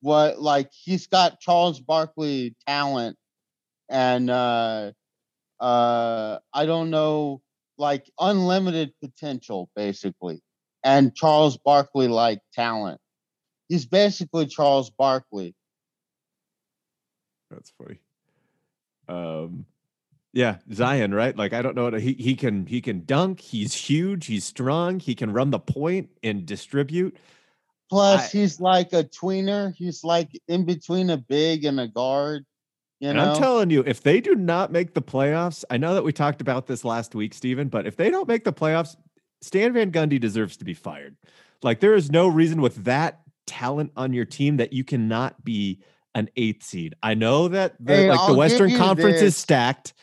what 0.00 0.40
like 0.40 0.70
he's 0.72 1.06
got 1.06 1.40
Charles 1.40 1.80
Barkley 1.80 2.56
talent 2.66 3.16
and 3.88 4.28
uh 4.28 4.90
uh 5.60 6.38
I 6.52 6.66
don't 6.66 6.90
know 6.90 7.40
like 7.78 8.10
unlimited 8.18 8.92
potential 9.00 9.70
basically 9.76 10.40
and 10.84 11.14
Charles 11.14 11.56
Barkley 11.56 12.08
like 12.08 12.40
talent. 12.52 13.00
He's 13.68 13.86
basically 13.86 14.46
Charles 14.46 14.90
Barkley. 14.90 15.54
That's 17.50 17.72
funny. 17.78 17.98
Um, 19.08 19.66
yeah, 20.32 20.56
Zion, 20.72 21.14
right? 21.14 21.36
Like 21.36 21.52
I 21.52 21.62
don't 21.62 21.76
know. 21.76 21.84
what- 21.84 22.00
He 22.00 22.14
he 22.14 22.34
can 22.34 22.66
he 22.66 22.80
can 22.80 23.04
dunk. 23.04 23.40
He's 23.40 23.74
huge. 23.74 24.26
He's 24.26 24.44
strong. 24.44 25.00
He 25.00 25.14
can 25.14 25.32
run 25.32 25.50
the 25.50 25.58
point 25.58 26.10
and 26.22 26.46
distribute. 26.46 27.16
Plus, 27.90 28.22
I- 28.34 28.38
he's 28.38 28.60
like 28.60 28.92
a 28.94 29.04
tweener. 29.04 29.74
He's 29.74 30.02
like 30.02 30.30
in 30.48 30.64
between 30.64 31.10
a 31.10 31.18
big 31.18 31.64
and 31.64 31.78
a 31.78 31.88
guard. 31.88 32.44
You 33.00 33.08
and 33.08 33.18
know, 33.18 33.32
I'm 33.32 33.38
telling 33.38 33.70
you, 33.70 33.82
if 33.84 34.00
they 34.02 34.20
do 34.20 34.34
not 34.36 34.70
make 34.70 34.94
the 34.94 35.02
playoffs, 35.02 35.64
I 35.68 35.76
know 35.76 35.92
that 35.94 36.04
we 36.04 36.12
talked 36.12 36.40
about 36.40 36.68
this 36.68 36.84
last 36.84 37.14
week, 37.16 37.34
Steven, 37.34 37.68
but 37.68 37.84
if 37.86 37.96
they 37.96 38.10
don't 38.10 38.28
make 38.28 38.44
the 38.44 38.52
playoffs, 38.52 38.96
Stan 39.42 39.72
Van 39.72 39.90
Gundy 39.92 40.18
deserves 40.18 40.56
to 40.58 40.64
be 40.64 40.74
fired. 40.74 41.16
Like 41.62 41.80
there 41.80 41.94
is 41.94 42.10
no 42.10 42.28
reason 42.28 42.62
with 42.62 42.84
that 42.84 43.20
talent 43.46 43.92
on 43.96 44.12
your 44.12 44.24
team 44.24 44.56
that 44.56 44.72
you 44.72 44.84
cannot 44.84 45.44
be 45.44 45.82
an 46.14 46.28
eighth 46.36 46.62
seed. 46.62 46.94
I 47.02 47.14
know 47.14 47.48
that 47.48 47.74
the, 47.80 47.94
Hey, 47.94 48.10
like 48.10 48.18
I'll 48.20 48.28
the 48.28 48.34
Western 48.34 48.76
Conference 48.76 49.20
this. 49.20 49.34
is 49.34 49.36
stacked, 49.36 49.94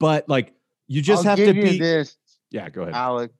but 0.00 0.28
like 0.28 0.54
you 0.86 1.02
just 1.02 1.26
I'll 1.26 1.36
have 1.36 1.46
to 1.46 1.52
be. 1.52 1.78
this, 1.78 2.16
Yeah, 2.50 2.68
go 2.70 2.82
ahead. 2.82 2.94
Alex. 2.94 3.34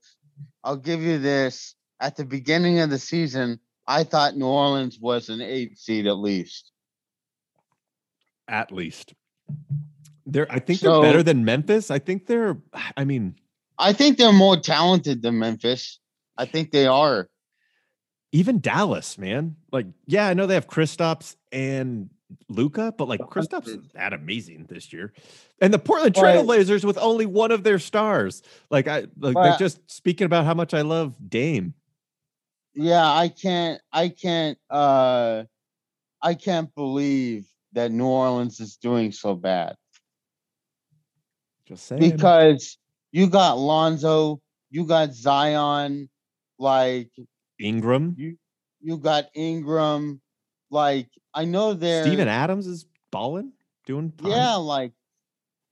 I'll 0.63 0.77
give 0.77 1.01
you 1.01 1.17
this. 1.17 1.75
At 2.01 2.15
the 2.15 2.25
beginning 2.25 2.79
of 2.79 2.89
the 2.89 2.99
season, 2.99 3.59
I 3.87 4.03
thought 4.03 4.37
New 4.37 4.45
Orleans 4.45 4.99
was 4.99 5.29
an 5.29 5.41
eighth 5.41 5.77
seed 5.79 6.05
at 6.07 6.17
least. 6.17 6.71
at 8.47 8.71
least. 8.71 9.13
They're 10.25 10.51
I 10.51 10.59
think 10.59 10.79
they're 10.79 11.01
better 11.01 11.23
than 11.23 11.43
Memphis. 11.43 11.89
I 11.89 11.99
think 11.99 12.27
they're 12.27 12.57
I 12.95 13.03
mean, 13.03 13.35
I 13.79 13.93
think 13.93 14.17
they're 14.17 14.33
more 14.33 14.57
talented 14.57 15.21
than 15.21 15.39
Memphis. 15.39 15.99
I 16.37 16.45
think 16.45 16.71
they 16.71 16.85
are. 16.85 17.29
even 18.31 18.59
Dallas, 18.59 19.17
man. 19.17 19.55
Like, 19.71 19.87
yeah, 20.05 20.27
I 20.27 20.33
know 20.35 20.45
they 20.45 20.53
have 20.53 20.67
Kristaps 20.67 21.35
and 21.51 22.09
Luka, 22.49 22.93
but 22.97 23.07
like 23.07 23.21
Kristaps 23.21 23.67
is 23.67 23.77
that 23.95 24.13
amazing 24.13 24.65
this 24.69 24.93
year. 24.93 25.13
And 25.61 25.73
the 25.73 25.79
Portland 25.79 26.13
Trailblazers 26.13 26.83
with 26.83 26.97
only 26.99 27.25
one 27.25 27.51
of 27.51 27.63
their 27.63 27.79
stars. 27.79 28.43
Like 28.69 28.87
I 28.87 28.99
like 28.99 29.33
they're 29.33 29.33
But- 29.33 29.59
just 29.59 29.79
speaking 29.89 30.25
about 30.25 30.45
how 30.45 30.53
much 30.53 30.73
I 30.75 30.81
love 30.81 31.15
Dame. 31.27 31.73
Yeah, 32.75 33.03
I 33.11 33.29
can't. 33.29 33.81
I 33.91 34.09
can't. 34.09 34.57
uh 34.69 35.43
I 36.21 36.33
can't 36.35 36.73
believe 36.75 37.47
that 37.73 37.91
New 37.91 38.05
Orleans 38.05 38.59
is 38.59 38.75
doing 38.77 39.11
so 39.11 39.35
bad. 39.35 39.75
Just 41.65 41.85
saying. 41.85 42.01
because 42.11 42.77
you 43.11 43.27
got 43.27 43.57
Lonzo, 43.57 44.41
you 44.69 44.85
got 44.85 45.13
Zion, 45.13 46.09
like 46.57 47.09
Ingram, 47.59 48.15
you 48.17 48.37
you 48.81 48.97
got 48.97 49.25
Ingram, 49.35 50.21
like 50.69 51.07
I 51.33 51.45
know 51.45 51.73
they're 51.73 52.03
Steven 52.03 52.27
Adams 52.27 52.67
is 52.67 52.85
balling, 53.11 53.51
doing 53.85 54.11
fine. 54.17 54.31
yeah, 54.31 54.55
like 54.55 54.93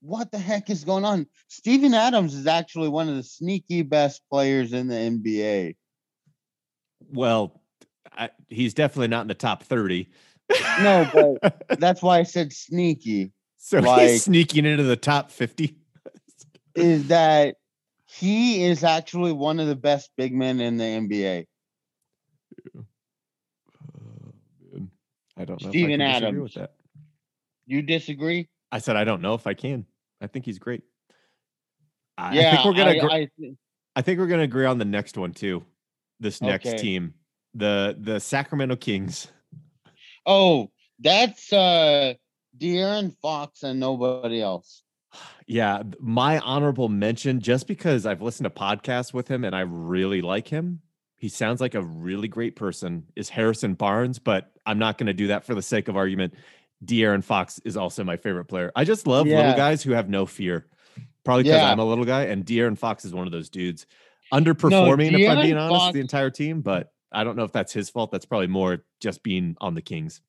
what 0.02 0.32
the 0.32 0.38
heck 0.38 0.70
is 0.70 0.84
going 0.84 1.06
on? 1.06 1.28
Steven 1.48 1.94
Adams 1.94 2.34
is 2.34 2.48
actually 2.48 2.90
one 2.90 3.10
of 3.10 3.16
the 3.16 3.24
sneaky 3.24 3.82
best 3.82 4.22
players 4.30 4.74
in 4.74 4.88
the 4.88 4.96
NBA. 4.96 5.76
Well, 7.12 7.62
I, 8.16 8.30
he's 8.48 8.74
definitely 8.74 9.08
not 9.10 9.22
in 9.22 9.28
the 9.28 9.34
top 9.34 9.64
30. 9.64 10.08
No, 10.82 11.40
but 11.42 11.64
that's 11.80 12.02
why 12.02 12.20
I 12.20 12.24
said 12.24 12.54
sneaky. 12.54 13.32
so 13.58 13.80
like- 13.80 14.10
he's 14.10 14.24
sneaking 14.24 14.66
into 14.66 14.84
the 14.84 14.96
top 14.96 15.32
50. 15.32 15.76
Is 16.78 17.08
that 17.08 17.56
he 18.06 18.64
is 18.64 18.84
actually 18.84 19.32
one 19.34 19.60
of 19.60 19.68
the 19.68 19.76
best 19.76 20.12
big 20.16 20.34
men 20.34 20.60
in 20.62 20.78
the 20.78 20.84
NBA. 20.84 21.46
Man. 24.74 24.92
I 25.38 25.46
don't 25.46 25.62
know. 25.62 25.70
Steven 25.70 25.92
if 25.92 25.96
I 25.96 26.04
can 26.04 26.12
disagree 26.12 26.28
Adams. 26.28 26.44
with 26.44 26.54
that. 26.56 26.74
You 27.66 27.82
disagree? 27.82 28.50
I 28.72 28.80
said 28.80 28.96
I 28.96 29.04
don't 29.04 29.22
know 29.22 29.34
if 29.34 29.46
I 29.48 29.54
can. 29.54 29.86
I 30.22 30.28
think 30.28 30.46
he's 30.46 30.60
great. 30.60 30.84
I, 32.18 32.34
yeah, 32.34 32.48
I 32.48 32.52
think 32.56 32.66
we're 32.66 32.74
gonna. 32.74 33.08
I, 33.08 33.16
I 33.18 33.28
thi- 33.40 33.56
I 33.96 34.02
think 34.02 34.20
we're 34.20 34.28
gonna 34.28 34.44
agree 34.44 34.66
on 34.66 34.78
the 34.78 34.86
next 34.86 35.18
one 35.18 35.34
too. 35.34 35.64
This 36.20 36.42
next 36.42 36.68
Okay. 36.68 36.78
team, 36.78 37.14
the 37.54 37.96
the 38.00 38.20
Sacramento 38.20 38.76
Kings. 38.78 39.28
Oh, 40.26 40.72
that's 41.00 41.54
uh 41.54 42.14
De'Aaron 42.58 43.16
Fox 43.22 43.64
and 43.64 43.80
nobody 43.80 44.42
else. 44.42 44.84
Yeah, 45.46 45.84
my 46.00 46.40
honorable 46.40 46.90
mention, 46.90 47.40
just 47.40 47.68
because 47.68 48.06
I've 48.06 48.22
listened 48.22 48.46
to 48.46 48.50
podcasts 48.50 49.14
with 49.14 49.28
him 49.28 49.46
and 49.46 49.56
I 49.56 49.62
really 49.62 50.22
like 50.22 50.48
him. 50.48 50.82
He 51.18 51.30
sounds 51.30 51.62
like 51.62 51.74
a 51.74 51.82
really 51.82 52.28
great 52.28 52.56
person. 52.56 53.08
Is 53.16 53.30
Harrison 53.30 53.74
Barnes, 53.74 54.20
but 54.20 54.52
I'm 54.66 54.78
not 54.78 54.98
going 54.98 55.08
to 55.08 55.14
do 55.14 55.28
that 55.28 55.46
for 55.46 55.56
the 55.56 55.62
sake 55.62 55.88
of 55.88 55.96
argument. 55.96 56.34
De'Aaron 56.86 57.24
Fox 57.24 57.60
is 57.66 57.76
also 57.76 58.04
my 58.04 58.18
favorite 58.18 58.46
player. 58.46 58.72
I 58.76 58.84
just 58.84 59.08
love 59.08 59.26
little 59.26 59.56
guys 59.56 59.82
who 59.82 59.94
have 59.94 60.10
no 60.10 60.26
fear. 60.26 60.68
Probably 61.24 61.44
because 61.44 61.60
Yeah. 61.62 61.72
I'm 61.72 61.80
a 61.80 61.86
little 61.86 62.06
guy, 62.06 62.26
and 62.26 62.46
De'Aaron 62.46 62.78
Fox 62.78 63.04
is 63.04 63.14
one 63.14 63.26
of 63.26 63.32
those 63.32 63.50
dudes. 63.50 63.86
Underperforming, 64.32 65.20
if 65.20 65.30
I'm 65.30 65.42
being 65.42 65.58
honest, 65.58 65.94
the 65.94 66.02
entire 66.02 66.30
team, 66.30 66.62
but 66.62 66.92
I 67.12 67.24
don't 67.24 67.36
know 67.36 67.44
if 67.44 67.52
that's 67.52 67.74
his 67.74 67.90
fault. 67.90 68.12
That's 68.12 68.26
probably 68.26 68.48
more 68.48 68.84
just 69.00 69.24
being 69.24 69.56
on 69.60 69.74
the 69.74 69.82
Kings. 69.82 70.22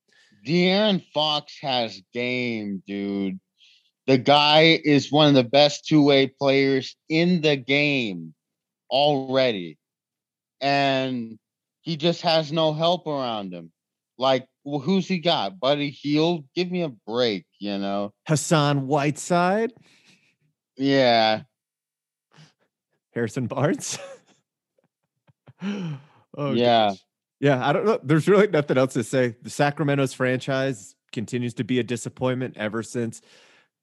De'Aaron 0.46 1.04
Fox 1.12 1.58
has 1.60 2.00
game, 2.14 2.82
dude. 2.86 3.40
The 4.08 4.16
guy 4.16 4.80
is 4.84 5.12
one 5.12 5.28
of 5.28 5.34
the 5.34 5.44
best 5.44 5.86
two-way 5.86 6.28
players 6.28 6.96
in 7.10 7.42
the 7.42 7.56
game 7.56 8.32
already. 8.90 9.76
And 10.62 11.38
he 11.82 11.98
just 11.98 12.22
has 12.22 12.50
no 12.50 12.72
help 12.72 13.06
around 13.06 13.52
him. 13.52 13.70
Like, 14.16 14.48
well, 14.64 14.80
who's 14.80 15.06
he 15.06 15.18
got? 15.18 15.60
Buddy 15.60 15.90
Hield? 15.90 16.46
Give 16.54 16.70
me 16.70 16.82
a 16.84 16.88
break, 16.88 17.44
you 17.58 17.76
know? 17.76 18.14
Hassan 18.26 18.86
Whiteside, 18.86 19.74
Yeah. 20.78 21.42
Harrison 23.12 23.46
Barnes. 23.46 23.98
oh 25.62 26.54
Yeah. 26.54 26.88
gosh. 26.88 26.98
Yeah, 27.40 27.68
I 27.68 27.74
don't 27.74 27.84
know. 27.84 28.00
There's 28.02 28.26
really 28.26 28.46
nothing 28.48 28.78
else 28.78 28.94
to 28.94 29.04
say. 29.04 29.36
The 29.42 29.50
Sacramento's 29.50 30.14
franchise 30.14 30.94
continues 31.12 31.52
to 31.54 31.64
be 31.64 31.78
a 31.78 31.82
disappointment 31.82 32.56
ever 32.56 32.82
since 32.82 33.20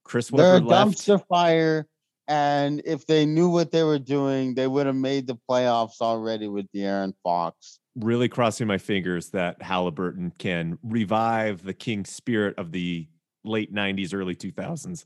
Chris 0.06 0.30
They're 0.30 0.51
a 0.51 0.53
Webber 0.53 0.66
left. 0.68 0.91
dumpster 0.91 1.28
fire. 1.28 1.88
And 2.28 2.82
if 2.86 3.06
they 3.06 3.26
knew 3.26 3.49
what 3.49 3.72
they 3.72 3.84
were 3.84 3.99
doing, 3.99 4.56
they 4.56 4.66
would 4.68 4.86
have 4.88 4.95
made 4.95 5.28
the 5.28 5.38
playoffs 5.49 6.01
already 6.01 6.47
with 6.47 6.66
De'Aaron 6.74 7.14
Fox. 7.24 7.80
Really 7.97 8.30
crossing 8.30 8.66
my 8.68 8.78
fingers 8.80 9.30
that 9.30 9.62
Halliburton 9.62 10.32
can 10.39 10.78
revive 10.82 11.62
the 11.64 11.74
King 11.74 12.03
spirit 12.06 12.58
of 12.58 12.72
the 12.72 13.08
late 13.43 13.74
90s, 13.74 14.14
early 14.14 14.36
2000s. 14.36 15.03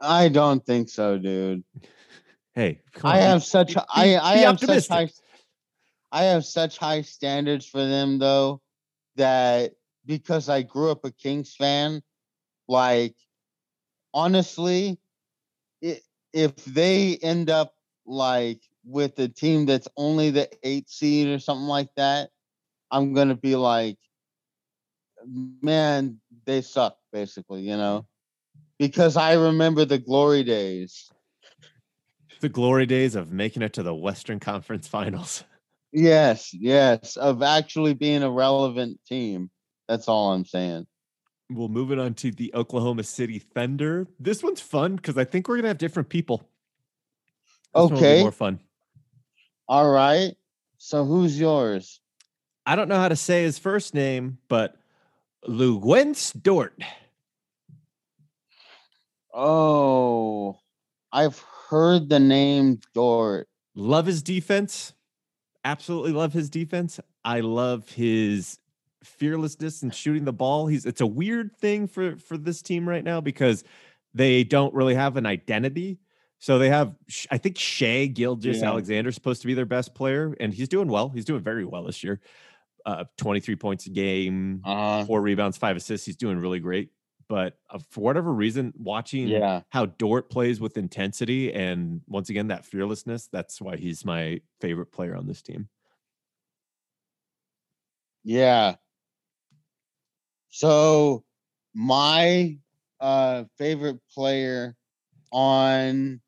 I 0.00 0.28
don't 0.28 0.64
think 0.64 0.88
so, 0.88 1.18
dude. 1.18 1.62
Hey, 2.54 2.80
come 2.92 3.10
I 3.10 3.16
on, 3.18 3.22
have 3.22 3.44
such 3.44 3.74
be- 3.74 3.80
I 3.94 4.16
I 4.18 4.36
have 4.38 4.58
such 4.58 4.88
high 4.88 5.08
I 6.10 6.24
have 6.24 6.44
such 6.44 6.78
high 6.78 7.02
standards 7.02 7.66
for 7.66 7.78
them 7.84 8.18
though 8.18 8.60
that 9.16 9.72
because 10.04 10.48
I 10.48 10.62
grew 10.62 10.90
up 10.90 11.04
a 11.04 11.10
Kings 11.12 11.54
fan, 11.54 12.02
like 12.68 13.14
honestly, 14.16 14.98
if 15.82 16.56
they 16.64 17.18
end 17.22 17.50
up 17.50 17.74
like 18.06 18.62
with 18.84 19.18
a 19.18 19.28
team 19.28 19.66
that's 19.66 19.88
only 19.96 20.30
the 20.30 20.48
eight 20.62 20.88
seed 20.88 21.28
or 21.28 21.38
something 21.38 21.66
like 21.66 21.90
that, 21.96 22.30
I'm 22.90 23.12
gonna 23.12 23.36
be 23.36 23.56
like, 23.56 23.98
man, 25.62 26.18
they 26.46 26.62
suck, 26.62 26.96
basically, 27.12 27.60
you 27.62 27.76
know. 27.76 28.06
Because 28.78 29.16
I 29.16 29.34
remember 29.34 29.84
the 29.84 29.98
glory 29.98 30.44
days. 30.44 31.10
the 32.40 32.48
glory 32.48 32.86
days 32.86 33.14
of 33.14 33.32
making 33.32 33.62
it 33.62 33.72
to 33.74 33.82
the 33.82 33.94
Western 33.94 34.40
Conference 34.40 34.88
Finals. 34.96 35.44
Yes, 35.92 36.52
yes, 36.52 37.16
of 37.16 37.42
actually 37.42 37.94
being 37.94 38.22
a 38.22 38.30
relevant 38.30 38.98
team. 39.06 39.50
That's 39.88 40.08
all 40.08 40.32
I'm 40.32 40.44
saying. 40.44 40.86
We'll 41.50 41.68
move 41.68 41.92
it 41.92 41.98
on 41.98 42.14
to 42.14 42.32
the 42.32 42.52
Oklahoma 42.54 43.04
City 43.04 43.38
Thunder. 43.38 44.06
This 44.18 44.42
one's 44.42 44.60
fun 44.60 44.96
because 44.96 45.16
I 45.16 45.24
think 45.24 45.46
we're 45.48 45.56
gonna 45.56 45.68
have 45.68 45.78
different 45.78 46.08
people. 46.08 46.38
This 47.74 47.82
one 47.84 47.92
will 47.92 48.00
be 48.00 48.04
Okay. 48.06 48.20
more 48.20 48.32
fun. 48.32 48.60
All 49.68 49.90
right. 49.90 50.34
So 50.78 51.04
who's 51.04 51.38
yours? 51.38 52.00
I 52.66 52.74
don't 52.74 52.88
know 52.88 52.98
how 52.98 53.08
to 53.08 53.16
say 53.16 53.44
his 53.44 53.58
first 53.58 53.94
name, 53.94 54.38
but 54.48 54.76
Luguentz 55.46 56.32
Dort. 56.42 56.80
Oh, 59.32 60.58
I've 61.12 61.38
heard 61.68 62.08
the 62.08 62.18
name 62.18 62.80
Dort. 62.94 63.48
Love 63.74 64.06
his 64.06 64.22
defense. 64.22 64.94
Absolutely 65.64 66.12
love 66.12 66.32
his 66.32 66.48
defense. 66.48 66.98
I 67.24 67.40
love 67.40 67.90
his 67.90 68.58
fearlessness 69.04 69.82
and 69.82 69.94
shooting 69.94 70.24
the 70.24 70.32
ball. 70.32 70.66
He's 70.66 70.86
it's 70.86 71.00
a 71.00 71.06
weird 71.06 71.56
thing 71.56 71.86
for 71.88 72.16
for 72.16 72.36
this 72.36 72.62
team 72.62 72.88
right 72.88 73.04
now 73.04 73.20
because 73.20 73.64
they 74.14 74.44
don't 74.44 74.74
really 74.74 74.94
have 74.94 75.16
an 75.16 75.26
identity. 75.26 75.98
So 76.38 76.58
they 76.58 76.68
have 76.68 76.94
I 77.30 77.38
think 77.38 77.58
Shai 77.58 78.06
Gilgeous 78.06 78.58
Yeah. 78.60 78.68
Alexander 78.68 79.12
supposed 79.12 79.40
to 79.42 79.46
be 79.46 79.54
their 79.54 79.66
best 79.66 79.94
player, 79.94 80.34
and 80.40 80.52
he's 80.52 80.68
doing 80.68 80.88
well. 80.88 81.08
He's 81.08 81.24
doing 81.24 81.42
very 81.42 81.64
well 81.64 81.84
this 81.84 82.02
year. 82.04 82.20
Uh, 82.84 83.04
23 83.18 83.56
points 83.56 83.86
a 83.86 83.90
game, 83.90 84.60
Uh, 84.64 85.04
four 85.04 85.20
rebounds, 85.20 85.56
five 85.56 85.76
assists. 85.76 86.06
He's 86.06 86.16
doing 86.16 86.38
really 86.38 86.60
great. 86.60 86.90
But 87.28 87.58
uh, 87.68 87.80
for 87.90 88.02
whatever 88.02 88.32
reason, 88.32 88.72
watching 88.76 89.26
yeah. 89.26 89.62
how 89.70 89.86
Dort 89.86 90.30
plays 90.30 90.60
with 90.60 90.76
intensity 90.76 91.52
and 91.52 92.00
once 92.06 92.30
again 92.30 92.46
that 92.48 92.64
fearlessness, 92.64 93.26
that's 93.26 93.60
why 93.60 93.76
he's 93.76 94.04
my 94.04 94.40
favorite 94.60 94.92
player 94.92 95.16
on 95.16 95.26
this 95.26 95.42
team. 95.42 95.68
Yeah. 98.22 98.76
So 100.56 101.22
my 101.74 102.56
uh 102.98 103.44
favorite 103.58 103.98
player 104.14 104.74
on 105.30 106.22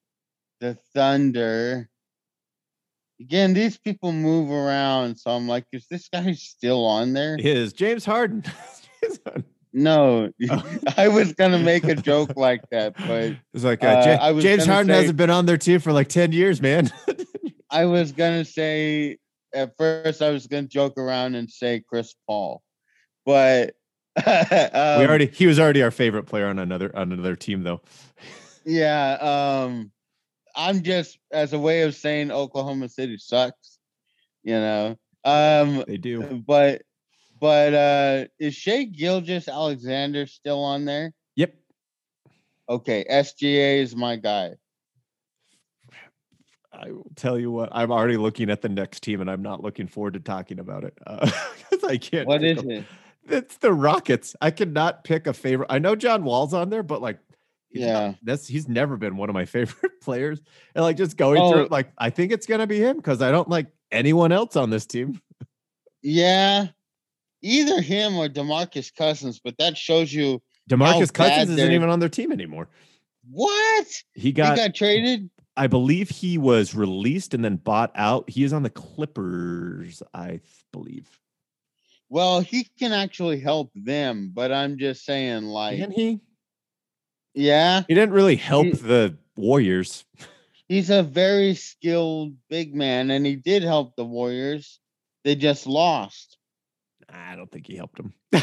the 0.61 0.75
Thunder. 0.95 1.89
Again, 3.21 3.55
these 3.55 3.79
people 3.79 4.13
move 4.13 4.51
around, 4.51 5.17
so 5.17 5.31
I'm 5.31 5.49
like, 5.49 5.65
is 5.73 5.87
this 5.91 6.09
guy 6.13 6.33
still 6.35 6.85
on 6.85 7.15
there? 7.15 7.37
Is 7.39 7.73
James 7.73 8.05
Harden. 8.05 8.43
James 9.03 9.19
Harden. 9.25 9.45
No, 9.73 10.29
Oh. 10.51 10.79
I 10.99 11.09
was 11.09 11.33
gonna 11.33 11.59
make 11.59 11.85
a 11.85 11.95
joke 11.95 12.37
like 12.37 12.61
that, 12.71 12.97
but 12.99 13.35
It's 13.55 13.65
like 13.65 13.83
uh, 13.83 14.19
Uh, 14.21 14.33
was 14.35 14.45
James 14.45 14.67
Harden 14.67 14.89
say- 14.93 15.01
hasn't 15.01 15.17
been 15.17 15.31
on 15.31 15.47
there 15.47 15.57
too 15.57 15.79
for 15.79 15.93
like 15.93 16.09
10 16.09 16.33
years, 16.33 16.61
man. 16.61 16.91
I 17.71 17.87
was 17.87 18.13
gonna 18.13 18.45
say 18.45 19.17
at 19.55 19.73
first 19.79 20.21
I 20.21 20.29
was 20.31 20.47
gonna 20.47 20.67
joke 20.69 20.99
around 20.99 21.35
and 21.35 21.51
say 21.51 21.83
Chris 21.89 22.15
Paul, 22.27 22.63
but 23.25 23.75
we 24.27 25.05
um, 25.05 25.09
already 25.09 25.27
he 25.27 25.47
was 25.47 25.59
already 25.59 25.83
our 25.83 25.91
favorite 25.91 26.25
player 26.25 26.47
on 26.47 26.59
another 26.59 26.95
on 26.97 27.13
another 27.13 27.37
team 27.37 27.63
though. 27.63 27.81
yeah. 28.65 29.13
Um, 29.21 29.93
I'm 30.57 30.83
just 30.83 31.19
as 31.31 31.53
a 31.53 31.59
way 31.59 31.83
of 31.83 31.95
saying 31.95 32.31
Oklahoma 32.31 32.89
City 32.89 33.17
sucks, 33.19 33.79
you 34.43 34.55
know. 34.55 34.97
Um, 35.25 35.85
They 35.87 35.99
do. 35.99 36.43
but 36.47 36.83
but 37.41 37.75
uh, 37.75 38.25
is 38.39 38.55
Shai 38.55 38.85
Gilgeous 38.85 39.49
Alexander 39.49 40.27
still 40.27 40.63
on 40.65 40.85
there? 40.85 41.13
Yep. 41.37 41.55
Okay, 42.69 43.05
SGA 43.09 43.79
is 43.79 43.95
my 43.95 44.17
guy. 44.17 44.55
I 46.73 46.93
will 46.93 47.11
tell 47.17 47.39
you 47.39 47.51
what, 47.51 47.71
I'm 47.73 47.91
already 47.91 48.17
looking 48.17 48.51
at 48.51 48.63
the 48.63 48.69
next 48.69 49.03
team 49.03 49.21
and 49.21 49.31
I'm 49.31 49.43
not 49.43 49.63
looking 49.63 49.89
forward 49.89 50.15
to 50.15 50.21
talking 50.21 50.61
about 50.61 50.85
it. 50.85 50.97
Uh, 51.07 51.31
I 51.89 51.97
can't 51.97 52.27
What 52.27 52.45
is 52.45 52.63
it? 52.63 52.85
It's 53.29 53.57
the 53.59 53.73
Rockets. 53.73 54.35
I 54.41 54.51
cannot 54.51 55.05
pick 55.05 55.27
a 55.27 55.33
favorite. 55.33 55.67
I 55.71 55.79
know 55.79 55.95
John 55.97 56.25
Wall's 56.25 56.55
on 56.55 56.71
there, 56.71 56.83
but 56.83 57.01
like, 57.03 57.19
Yeah. 57.71 58.15
that's 58.23 58.47
he's 58.47 58.69
never 58.69 58.97
been 58.97 59.17
one 59.17 59.29
of 59.29 59.35
my 59.35 59.45
favorite 59.47 60.01
players. 60.01 60.41
And 60.75 60.83
like, 60.85 60.97
just 60.97 61.17
going 61.17 61.41
Oh. 61.41 61.53
through 61.53 61.63
it, 61.65 61.71
like, 61.71 61.93
I 61.99 62.11
think 62.11 62.33
it's 62.33 62.47
gonna 62.47 62.67
be 62.67 62.79
him 62.79 62.97
because 62.97 63.21
I 63.23 63.31
don't 63.31 63.49
like 63.49 63.67
anyone 63.91 64.33
else 64.33 64.57
on 64.57 64.71
this 64.71 64.87
team. 64.87 65.21
Yeah, 66.03 66.69
either 67.43 67.81
him 67.81 68.17
or 68.17 68.29
DeMarcus 68.29 68.95
Cousins, 68.95 69.41
but 69.43 69.57
that 69.59 69.77
shows 69.77 70.13
you 70.13 70.41
DeMarcus 70.71 71.13
Cousins 71.13 71.51
isn't 71.51 71.73
even 71.73 71.89
on 71.89 71.99
their 72.01 72.09
team 72.09 72.31
anymore. 72.33 72.69
what 73.31 73.87
He 74.15 74.33
got, 74.33 74.57
he 74.57 74.65
got 74.65 74.75
traded. 74.75 75.29
I 75.57 75.67
believe 75.67 76.09
he 76.09 76.39
was 76.39 76.75
released 76.75 77.35
and 77.35 77.45
then 77.45 77.57
bought 77.57 77.91
out. 77.97 78.31
He 78.31 78.45
is 78.45 78.53
on 78.53 78.63
the 78.63 78.71
Clippers, 78.71 80.03
I 80.15 80.41
believe. 80.73 81.09
Well, 82.11 82.41
he 82.41 82.67
can 82.79 82.93
actually 82.93 83.41
help 83.41 83.71
them, 83.75 84.31
but 84.33 84.51
I'm 84.51 84.79
just 84.79 85.05
saying, 85.05 85.45
like, 85.45 85.79
And 85.79 85.93
he 85.93 86.21
yeah, 87.35 87.83
he 87.87 87.95
didn't 87.95 88.13
really 88.13 88.37
help 88.37 88.67
He- 88.67 88.73
the 88.73 89.17
Warriors. 89.37 90.05
he's 90.69 90.91
a 90.91 91.03
very 91.03 91.55
skilled 91.55 92.35
big 92.49 92.75
man, 92.75 93.11
and 93.11 93.25
he 93.25 93.37
did 93.37 93.63
help 93.63 93.95
the 93.97 94.05
Warriors. 94.05 94.81
They 95.25 95.35
just 95.35 95.67
lost. 95.67 96.37
I 97.09 97.37
don't 97.37 97.51
think 97.51 97.67
he 97.67 97.77
helped 97.77 97.99
him. 98.01 98.13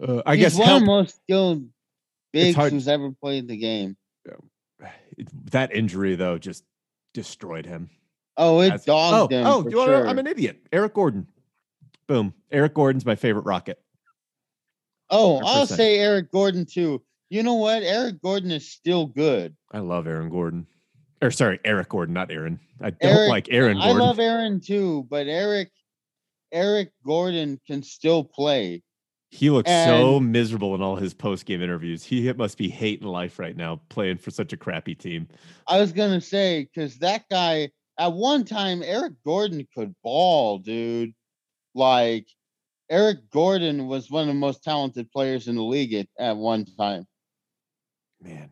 Uh, 0.00 0.22
I 0.24 0.36
he's 0.36 0.44
guess 0.44 0.58
one 0.58 0.70
of 0.70 0.80
the 0.80 0.86
most 0.86 1.16
skilled 1.16 1.68
bigs 2.32 2.56
who's 2.56 2.88
ever 2.88 3.12
played 3.12 3.48
the 3.48 3.56
game. 3.56 3.96
that 5.50 5.74
injury 5.74 6.14
though 6.14 6.38
just 6.38 6.64
destroyed 7.12 7.66
him. 7.66 7.90
Oh, 8.42 8.60
it 8.60 8.84
dogged 8.86 9.32
oh, 9.32 9.36
him. 9.36 9.46
oh, 9.46 9.62
for 9.62 9.70
you 9.70 9.76
wanna- 9.76 9.92
sure. 9.92 10.08
I'm 10.08 10.18
an 10.18 10.26
idiot. 10.26 10.66
Eric 10.72 10.94
Gordon. 10.94 11.26
Boom. 12.06 12.32
Eric 12.50 12.74
Gordon's 12.74 13.04
my 13.06 13.14
favorite 13.14 13.44
Rocket. 13.44 13.78
oh, 15.10 15.40
I'll 15.44 15.66
say 15.66 15.98
Eric 15.98 16.30
Gordon 16.32 16.64
too. 16.66 17.02
You 17.28 17.42
know 17.42 17.54
what? 17.54 17.82
Eric 17.82 18.20
Gordon 18.22 18.50
is 18.50 18.68
still 18.68 19.06
good. 19.06 19.54
I 19.72 19.78
love 19.80 20.06
Aaron 20.06 20.30
Gordon. 20.30 20.66
Or 21.22 21.30
sorry, 21.30 21.60
Eric 21.64 21.90
Gordon, 21.90 22.14
not 22.14 22.30
Aaron. 22.30 22.58
I 22.80 22.90
don't 22.90 22.98
Eric- 23.02 23.28
like 23.28 23.48
Aaron 23.50 23.76
I 23.76 23.84
Gordon. 23.88 24.02
love 24.02 24.18
Aaron 24.18 24.60
too, 24.60 25.06
but 25.10 25.26
Eric 25.26 25.70
Eric 26.52 26.90
Gordon 27.06 27.60
can 27.66 27.82
still 27.82 28.24
play. 28.24 28.82
he 29.30 29.48
looks 29.50 29.70
so 29.70 30.18
miserable 30.18 30.74
in 30.74 30.82
all 30.82 30.96
his 30.96 31.14
post 31.14 31.46
game 31.46 31.62
interviews. 31.62 32.02
He 32.02 32.32
must 32.32 32.58
be 32.58 32.68
hating 32.68 33.06
life 33.06 33.38
right 33.38 33.56
now, 33.56 33.80
playing 33.90 34.16
for 34.18 34.32
such 34.32 34.52
a 34.52 34.56
crappy 34.56 34.96
team. 34.96 35.28
I 35.68 35.78
was 35.78 35.92
gonna 35.92 36.20
say 36.20 36.64
because 36.74 36.96
that 36.98 37.24
guy 37.30 37.70
at 38.00 38.12
one 38.14 38.44
time 38.44 38.82
Eric 38.82 39.12
Gordon 39.24 39.66
could 39.74 39.94
ball, 40.02 40.58
dude. 40.58 41.12
Like 41.74 42.26
Eric 42.88 43.30
Gordon 43.30 43.86
was 43.86 44.10
one 44.10 44.22
of 44.22 44.28
the 44.28 44.34
most 44.34 44.64
talented 44.64 45.12
players 45.12 45.46
in 45.46 45.54
the 45.54 45.62
league 45.62 45.92
at, 45.94 46.08
at 46.18 46.36
one 46.36 46.64
time. 46.64 47.06
Man, 48.20 48.48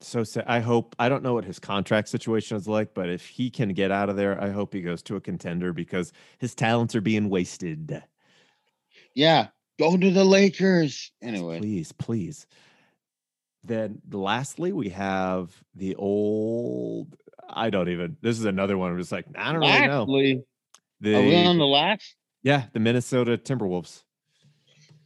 so 0.00 0.22
sad. 0.22 0.44
I 0.46 0.60
hope 0.60 0.94
I 0.98 1.08
don't 1.08 1.24
know 1.24 1.34
what 1.34 1.44
his 1.44 1.58
contract 1.58 2.08
situation 2.08 2.56
is 2.56 2.68
like, 2.68 2.94
but 2.94 3.08
if 3.10 3.26
he 3.26 3.50
can 3.50 3.74
get 3.74 3.90
out 3.90 4.08
of 4.08 4.16
there, 4.16 4.40
I 4.40 4.50
hope 4.50 4.72
he 4.72 4.80
goes 4.80 5.02
to 5.02 5.16
a 5.16 5.20
contender 5.20 5.72
because 5.72 6.12
his 6.38 6.54
talents 6.54 6.94
are 6.94 7.00
being 7.00 7.28
wasted. 7.28 8.02
Yeah, 9.14 9.48
go 9.78 9.96
to 9.96 10.10
the 10.10 10.24
Lakers. 10.24 11.12
Anyway, 11.20 11.58
please, 11.58 11.92
please. 11.92 12.46
Then 13.64 14.00
lastly, 14.10 14.72
we 14.72 14.90
have 14.90 15.52
the 15.74 15.96
old. 15.96 17.16
I 17.48 17.70
don't 17.70 17.88
even. 17.88 18.16
This 18.20 18.38
is 18.38 18.44
another 18.44 18.76
one. 18.76 18.92
I'm 18.92 18.98
just 18.98 19.12
like 19.12 19.26
I 19.36 19.52
don't 19.52 19.62
lastly, 19.62 20.14
really 20.14 20.34
know. 20.34 20.42
The, 21.00 21.14
Are 21.16 21.22
we 21.22 21.46
on 21.46 21.58
the 21.58 21.66
last? 21.66 22.14
Yeah, 22.42 22.64
the 22.72 22.80
Minnesota 22.80 23.36
Timberwolves. 23.36 24.02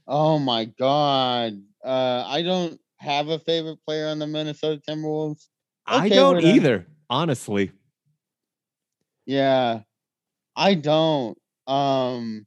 Oh 0.07 0.39
my 0.39 0.65
god. 0.65 1.61
Uh, 1.85 2.25
I 2.27 2.43
don't 2.43 2.81
have 2.99 3.29
a 3.29 3.39
favorite 3.39 3.79
player 3.87 4.09
on 4.09 4.19
the 4.19 4.27
Minnesota 4.27 4.81
Timberwolves. 4.89 5.47
Okay, 5.89 5.99
I 5.99 6.09
don't 6.09 6.43
either, 6.43 6.87
honestly. 7.09 7.73
Yeah. 9.27 9.81
I 10.57 10.75
don't. 10.75 11.39
Um 11.67 12.47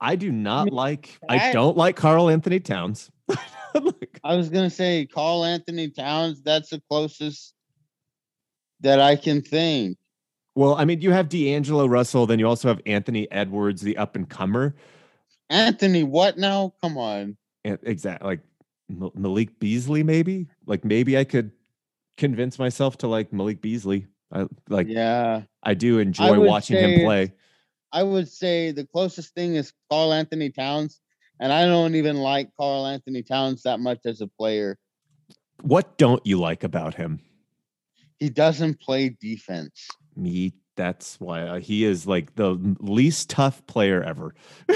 I 0.00 0.16
do 0.16 0.30
not 0.30 0.72
like 0.72 1.18
I, 1.28 1.50
I 1.50 1.52
don't 1.52 1.76
like 1.76 1.96
Karl-Anthony 1.96 2.60
Towns. 2.60 3.10
I 4.24 4.36
was 4.36 4.48
gonna 4.48 4.70
say 4.70 5.06
Karl-Anthony 5.06 5.90
Towns, 5.90 6.42
that's 6.42 6.70
the 6.70 6.80
closest 6.88 7.54
that 8.80 9.00
I 9.00 9.16
can 9.16 9.42
think. 9.42 9.96
Well, 10.54 10.74
I 10.74 10.84
mean, 10.84 11.02
you 11.02 11.10
have 11.10 11.28
D'Angelo 11.28 11.86
Russell, 11.86 12.26
then 12.26 12.38
you 12.38 12.48
also 12.48 12.68
have 12.68 12.80
Anthony 12.86 13.30
Edwards, 13.30 13.82
the 13.82 13.96
up 13.98 14.16
and 14.16 14.28
comer. 14.28 14.74
Anthony, 15.50 16.02
what 16.02 16.38
now? 16.38 16.72
Come 16.80 16.96
on. 16.96 17.36
Eh, 17.64 17.76
exactly. 17.82 18.26
Like 18.26 18.40
Malik 19.14 19.58
Beasley, 19.58 20.02
maybe. 20.02 20.48
Like 20.66 20.84
maybe 20.84 21.18
I 21.18 21.24
could 21.24 21.52
convince 22.16 22.58
myself 22.58 22.96
to 22.98 23.06
like 23.06 23.32
Malik 23.32 23.60
Beasley. 23.60 24.06
I 24.32 24.46
like. 24.68 24.88
Yeah. 24.88 25.42
I 25.62 25.74
do 25.74 25.98
enjoy 25.98 26.34
I 26.34 26.38
watching 26.38 26.78
him 26.78 27.04
play. 27.04 27.32
I 27.92 28.02
would 28.02 28.28
say 28.28 28.72
the 28.72 28.86
closest 28.86 29.34
thing 29.34 29.54
is 29.54 29.72
Karl-Anthony 29.90 30.50
Towns, 30.50 31.00
and 31.38 31.52
I 31.52 31.66
don't 31.66 31.94
even 31.94 32.16
like 32.16 32.50
Karl-Anthony 32.58 33.22
Towns 33.22 33.62
that 33.62 33.78
much 33.78 34.00
as 34.04 34.20
a 34.20 34.26
player. 34.26 34.78
What 35.62 35.96
don't 35.96 36.24
you 36.26 36.38
like 36.40 36.64
about 36.64 36.94
him? 36.94 37.20
He 38.18 38.30
doesn't 38.30 38.80
play 38.80 39.16
defense. 39.20 39.88
Me 40.16 40.54
that's 40.76 41.18
why 41.18 41.42
uh, 41.42 41.58
he 41.58 41.84
is 41.84 42.06
like 42.06 42.34
the 42.36 42.58
least 42.80 43.30
tough 43.30 43.66
player 43.66 44.02
ever. 44.02 44.34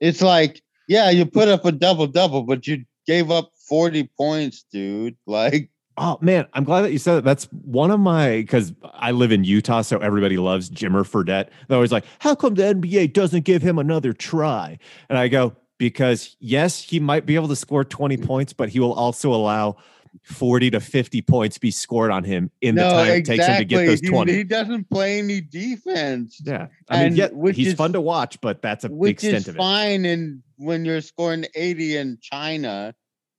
It's 0.00 0.20
like 0.20 0.60
yeah 0.86 1.08
you 1.08 1.24
put 1.24 1.48
up 1.48 1.64
a 1.64 1.72
double 1.72 2.06
double 2.06 2.42
but 2.42 2.66
you 2.66 2.84
gave 3.06 3.30
up 3.30 3.52
40 3.68 4.10
points 4.18 4.64
dude 4.70 5.16
like 5.26 5.70
oh 5.96 6.18
man 6.20 6.46
i'm 6.52 6.64
glad 6.64 6.82
that 6.82 6.92
you 6.92 6.98
said 6.98 7.14
that. 7.14 7.24
That's 7.24 7.44
one 7.62 7.90
of 7.90 8.00
my 8.00 8.32
because 8.32 8.74
i 8.92 9.12
live 9.12 9.32
in 9.32 9.44
utah 9.44 9.80
so 9.80 9.96
everybody 9.98 10.36
loves 10.36 10.68
jimmer 10.68 11.04
fredette. 11.04 11.48
They're 11.68 11.76
always 11.76 11.92
like 11.92 12.04
how 12.18 12.34
come 12.34 12.54
the 12.54 12.64
nba 12.64 13.14
doesn't 13.14 13.44
give 13.44 13.62
him 13.62 13.78
another 13.78 14.12
try? 14.12 14.78
And 15.08 15.16
i 15.16 15.28
go 15.28 15.56
because 15.78 16.36
yes 16.38 16.82
he 16.82 17.00
might 17.00 17.24
be 17.24 17.34
able 17.34 17.48
to 17.48 17.56
score 17.56 17.84
20 17.84 18.18
points 18.18 18.52
but 18.52 18.68
he 18.68 18.80
will 18.80 18.92
also 18.92 19.32
allow 19.32 19.76
40 20.22 20.70
to 20.70 20.80
50 20.80 21.22
points 21.22 21.58
be 21.58 21.70
scored 21.70 22.10
on 22.10 22.24
him 22.24 22.50
in 22.60 22.74
no, 22.74 22.84
the 22.84 22.90
time 22.90 23.08
it 23.08 23.24
takes 23.24 23.46
him 23.46 23.58
to 23.58 23.64
get 23.64 23.86
those 23.86 24.00
20. 24.00 24.32
He, 24.32 24.38
he 24.38 24.44
doesn't 24.44 24.88
play 24.90 25.18
any 25.18 25.40
defense. 25.40 26.40
Yeah. 26.44 26.68
I 26.88 27.04
mean, 27.04 27.16
yeah, 27.16 27.28
he's 27.52 27.68
is, 27.68 27.74
fun 27.74 27.92
to 27.92 28.00
watch, 28.00 28.40
but 28.40 28.62
that's 28.62 28.84
a 28.84 28.88
big 28.88 29.10
extent 29.10 29.48
of 29.48 29.56
it. 29.56 29.58
fine 29.58 30.04
and 30.04 30.42
when 30.56 30.84
you're 30.84 31.00
scoring 31.00 31.44
80 31.54 31.96
in 31.96 32.18
China, 32.20 32.94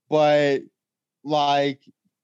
but 0.09 0.61
like 1.23 1.79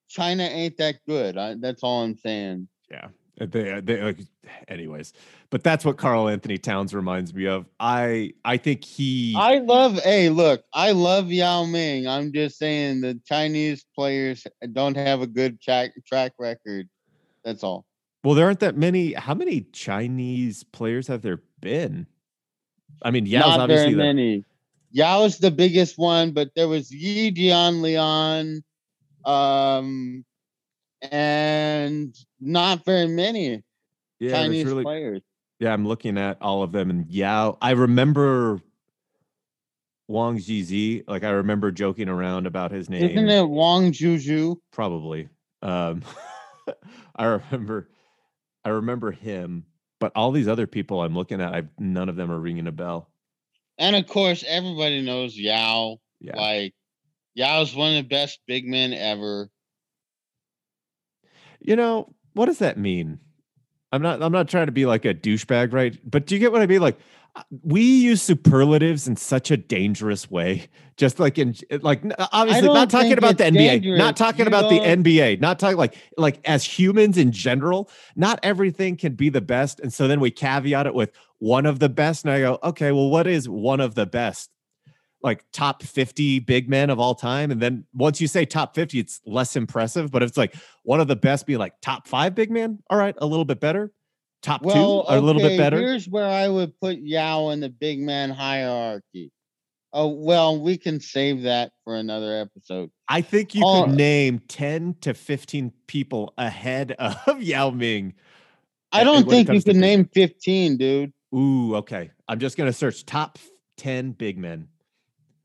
China 0.10 0.43
ain't 0.43 0.78
that 0.78 0.97
good. 1.08 1.38
I, 1.38 1.56
that's 1.56 1.84
all 1.84 2.04
I'm 2.04 2.18
saying. 2.18 2.68
Yeah. 2.89 3.08
They, 3.50 3.82
they 3.82 4.02
like, 4.02 4.20
anyways, 4.68 5.14
but 5.50 5.64
that's 5.64 5.84
what 5.84 5.98
Karl-Anthony 5.98 6.60
Towns 6.60 6.94
reminds 6.94 7.34
me 7.34 7.48
of. 7.48 7.66
I 7.80 8.34
I 8.46 8.58
think 8.58 8.84
he. 8.84 9.34
I 9.36 9.60
love. 9.60 10.00
Hey, 10.04 10.30
look, 10.30 10.64
I 10.74 10.92
love 10.92 11.32
Yao 11.32 11.66
Ming. 11.66 12.08
I'm 12.08 12.32
just 12.32 12.60
saying 12.60 13.02
the 13.02 13.20
Chinese 13.26 13.86
players 13.96 14.46
don't 14.74 14.96
have 14.96 15.22
a 15.22 15.28
good 15.28 15.60
track 15.60 15.92
track 16.06 16.34
record. 16.38 16.88
That's 17.44 17.64
all. 17.64 17.86
Well, 18.24 18.36
there 18.36 18.46
aren't 18.46 18.60
that 18.60 18.78
many. 18.78 19.14
How 19.14 19.34
many 19.34 19.62
Chinese 19.74 20.64
players 20.64 21.08
have 21.08 21.24
there 21.24 21.42
been? 21.62 22.06
I 23.02 23.10
mean, 23.10 23.26
Yao's 23.26 23.46
Not 23.48 23.60
obviously 23.62 23.96
very 23.96 24.14
many. 24.14 24.46
Yao's 24.92 25.39
the 25.39 25.50
biggest 25.50 25.98
one, 25.98 26.32
but 26.32 26.52
there 26.56 26.68
was 26.68 26.92
Yi 26.92 27.32
Jian 27.32 27.82
Lian, 27.82 28.62
um, 29.26 30.24
and 31.02 32.16
not 32.39 32.86
very 32.86 33.08
many 33.08 33.64
yeah, 34.20 34.32
Chinese 34.32 34.66
really, 34.66 34.84
players. 34.84 35.22
Yeah, 35.60 35.74
I'm 35.74 35.88
looking 35.88 36.18
at 36.18 36.41
all 36.41 36.64
of 36.64 36.72
them, 36.72 36.89
and 36.89 37.06
yeah, 37.10 37.52
I 37.62 37.72
remember 37.72 38.62
Wang 40.08 40.38
Zhizhi. 40.38 41.04
Like 41.08 41.24
I 41.24 41.30
remember 41.30 41.72
joking 41.72 42.10
around 42.10 42.45
about 42.45 42.72
his 42.72 42.89
name. 42.89 43.10
Isn't 43.10 43.30
it 43.30 43.47
Wang 43.47 43.91
Juju? 43.91 44.56
Probably. 44.72 45.30
Um, 45.62 46.04
I 47.16 47.26
remember, 47.26 47.89
I 48.64 48.70
remember 48.70 49.12
him, 49.12 49.66
but 49.99 50.12
all 50.16 50.32
these 50.32 50.47
other 50.47 50.68
people 50.68 51.02
I'm 51.02 51.16
looking 51.16 51.41
at, 51.41 51.54
I 51.54 51.64
none 51.80 52.10
of 52.10 52.16
them 52.16 52.32
are 52.32 52.39
ringing 52.39 52.68
a 52.68 52.72
bell. 52.72 53.10
And 53.78 53.95
of 53.95 54.08
course, 54.08 54.43
everybody 54.47 55.02
knows 55.02 55.38
Yao. 55.38 55.97
Yeah. 56.20 56.36
Like 56.36 56.74
Yao's 57.34 57.76
one 57.76 57.95
of 57.95 58.04
the 58.04 58.10
best 58.10 58.39
big 58.47 58.68
men 58.68 58.93
ever. 58.93 59.49
You 61.62 61.76
know, 61.76 62.14
what 62.34 62.47
does 62.47 62.59
that 62.59 62.78
mean? 62.78 63.20
I'm 63.91 64.01
not 64.01 64.22
I'm 64.22 64.32
not 64.32 64.47
trying 64.47 64.68
to 64.68 64.72
be 64.72 64.86
like 64.86 65.05
a 65.05 65.14
douchebag, 65.14 65.74
right? 65.74 65.97
But 66.09 66.26
do 66.26 66.36
you 66.36 66.39
get 66.39 66.51
what 66.51 66.62
I 66.62 66.66
mean? 66.66 66.82
Like 66.82 66.97
uh, 67.36 67.43
we 67.64 67.82
use 67.82 68.22
superlatives 68.22 69.07
in 69.07 69.16
such 69.16 69.51
a 69.51 69.57
dangerous 69.57 70.32
way. 70.32 70.70
Just 70.95 71.20
like 71.20 71.38
in 71.38 71.55
like 71.82 72.01
obviously 72.32 72.68
not 72.68 72.89
talking 72.89 73.18
about 73.18 73.38
the 73.38 73.45
NBA, 73.45 73.53
dangerous. 73.53 73.97
not 73.97 74.16
talking 74.16 74.45
you 74.45 74.47
about 74.47 74.70
don't... 74.70 75.03
the 75.03 75.12
NBA, 75.12 75.41
not 75.41 75.59
talking 75.59 75.78
like 75.78 75.95
like 76.18 76.39
as 76.45 76.64
humans 76.64 77.18
in 77.18 77.32
general, 77.32 77.89
not 78.16 78.39
everything 78.43 78.95
can 78.95 79.16
be 79.16 79.30
the 79.30 79.41
best. 79.41 79.80
And 79.82 79.91
so 79.91 80.07
then 80.07 80.20
we 80.20 80.32
caveat 80.32 80.88
it 80.88 80.93
with 80.93 81.12
one 81.39 81.66
of 81.66 81.80
the 81.80 81.89
best. 81.89 82.24
And 82.24 82.34
I 82.34 82.39
go, 82.39 82.59
okay, 82.64 82.91
well, 82.91 83.09
what 83.09 83.28
is 83.28 83.49
one 83.49 83.82
of 83.82 83.95
the 83.95 84.05
best? 84.05 84.51
Like 85.24 85.44
top 85.52 85.84
50 85.84 86.40
big 86.40 86.70
men 86.70 86.90
of 86.90 87.00
all 87.00 87.16
time. 87.16 87.52
And 87.52 87.62
then 87.62 87.86
once 87.94 88.20
you 88.20 88.28
say 88.28 88.46
top 88.46 88.76
50, 88.76 89.00
it's 89.00 89.22
less 89.26 89.56
impressive. 89.56 90.12
But 90.12 90.24
if 90.24 90.30
it's 90.30 90.38
like 90.38 90.56
one 90.84 91.00
of 91.00 91.08
the 91.08 91.16
best, 91.16 91.46
be 91.46 91.58
like 91.58 91.74
top 91.82 92.08
five 92.08 92.36
big 92.36 92.52
men. 92.52 92.80
All 92.90 92.98
right, 92.98 93.16
a 93.20 93.26
little 93.26 93.46
bit 93.46 93.60
better. 93.60 93.92
Top 94.42 94.64
well, 94.64 95.04
two, 95.04 95.08
okay, 95.08 95.18
a 95.18 95.22
little 95.22 95.42
bit 95.42 95.58
better. 95.58 95.78
Here's 95.78 96.10
where 96.10 96.28
I 96.28 96.48
would 96.48 96.80
put 96.80 96.98
Yao 96.98 97.50
in 97.50 97.60
the 97.60 97.70
big 97.70 98.00
man 98.00 98.32
hierarchy. 98.32 99.32
Oh, 99.94 100.08
well, 100.08 100.60
we 100.60 100.78
can 100.78 101.00
save 101.00 101.42
that 101.44 101.74
for 101.84 101.96
another 101.96 102.38
episode. 102.38 102.90
I 103.10 103.22
think 103.22 103.54
you 103.54 103.62
could 103.62 103.96
name 103.96 104.40
10 104.48 104.96
to 105.02 105.14
15 105.14 105.72
people 105.86 106.34
ahead 106.38 106.94
of 107.28 107.44
Yao 107.44 107.70
Ming. 107.72 108.14
I 108.92 109.04
don't 109.04 109.30
think 109.30 109.50
you 109.50 109.62
can 109.62 109.80
name 109.80 110.10
15, 110.14 110.78
dude. 110.78 111.14
Ooh, 111.36 111.76
okay. 111.76 112.12
I'm 112.28 112.40
just 112.40 112.58
going 112.58 112.70
to 112.70 112.74
search 112.74 113.06
top 113.06 113.38
10 113.78 114.12
big 114.14 114.38
men. 114.38 114.68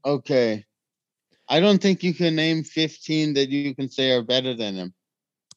Okay. 0.07 0.65
I 1.49 1.61
don't 1.61 1.83
think 1.83 2.03
you 2.03 2.15
can 2.15 2.35
name 2.35 2.63
15 2.63 3.35
that 3.35 3.51
you 3.51 3.75
can 3.75 3.89
say 3.89 4.13
are 4.13 4.23
better 4.23 4.55
than 4.55 4.75
him. 4.75 4.95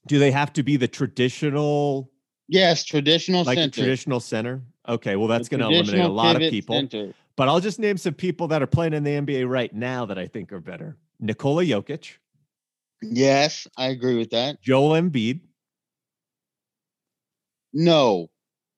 Do 0.08 0.20
they 0.20 0.32
have 0.32 0.52
to 0.54 0.64
be 0.64 0.76
the 0.76 0.88
traditional? 0.88 2.12
Yes, 2.48 2.84
traditional 2.84 3.44
like 3.44 3.58
center. 3.58 3.82
traditional 3.82 4.20
center. 4.20 4.64
Okay, 4.88 5.16
well 5.16 5.28
that's 5.28 5.50
going 5.50 5.62
to 5.62 5.68
eliminate 5.68 6.02
a 6.02 6.08
lot 6.08 6.36
of 6.36 6.50
people. 6.50 6.76
Center. 6.76 7.14
But 7.36 7.48
I'll 7.48 7.60
just 7.60 7.80
name 7.80 7.98
some 7.98 8.16
people 8.16 8.48
that 8.50 8.62
are 8.62 8.68
playing 8.68 8.94
in 8.94 9.04
the 9.04 9.12
NBA 9.12 9.48
right 9.48 9.74
now 9.74 10.06
that 10.06 10.18
I 10.18 10.28
think 10.28 10.52
are 10.52 10.60
better. 10.60 10.98
Nikola 11.20 11.64
Jokic. 11.64 12.18
Yes, 13.02 13.68
I 13.78 13.88
agree 13.88 14.18
with 14.18 14.32
that. 14.32 14.62
Joel 14.62 15.00
Embiid. 15.00 15.42
No. 17.72 18.30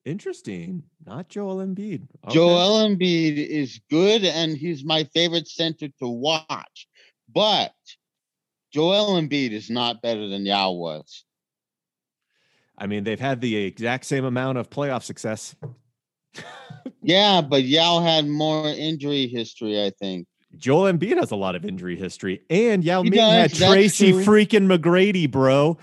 Interesting. 0.05 0.83
Not 1.05 1.29
Joel 1.29 1.57
Embiid. 1.57 2.07
Okay. 2.25 2.33
Joel 2.33 2.87
Embiid 2.87 3.37
is 3.37 3.79
good 3.89 4.25
and 4.25 4.57
he's 4.57 4.83
my 4.83 5.03
favorite 5.13 5.47
center 5.47 5.87
to 5.99 6.07
watch. 6.07 6.87
But 7.33 7.73
Joel 8.73 9.21
Embiid 9.21 9.51
is 9.51 9.69
not 9.69 10.01
better 10.01 10.27
than 10.27 10.45
Yao 10.45 10.71
was. 10.71 11.23
I 12.77 12.87
mean, 12.87 13.03
they've 13.03 13.19
had 13.19 13.41
the 13.41 13.55
exact 13.57 14.05
same 14.05 14.25
amount 14.25 14.57
of 14.57 14.69
playoff 14.69 15.03
success. 15.03 15.55
yeah, 17.03 17.41
but 17.41 17.63
Yao 17.63 17.99
had 17.99 18.27
more 18.27 18.67
injury 18.67 19.27
history, 19.27 19.83
I 19.83 19.91
think. 19.99 20.25
Joel 20.57 20.91
Embiid 20.91 21.17
has 21.17 21.31
a 21.31 21.35
lot 21.35 21.55
of 21.55 21.65
injury 21.65 21.95
history, 21.95 22.41
and 22.49 22.83
Yao 22.83 23.03
He 23.03 23.09
Ming 23.09 23.19
does, 23.19 23.31
had 23.33 23.51
that's 23.51 23.71
Tracy 23.71 24.11
true. 24.11 24.23
freaking 24.23 24.67
McGrady, 24.67 25.29
bro. 25.29 25.77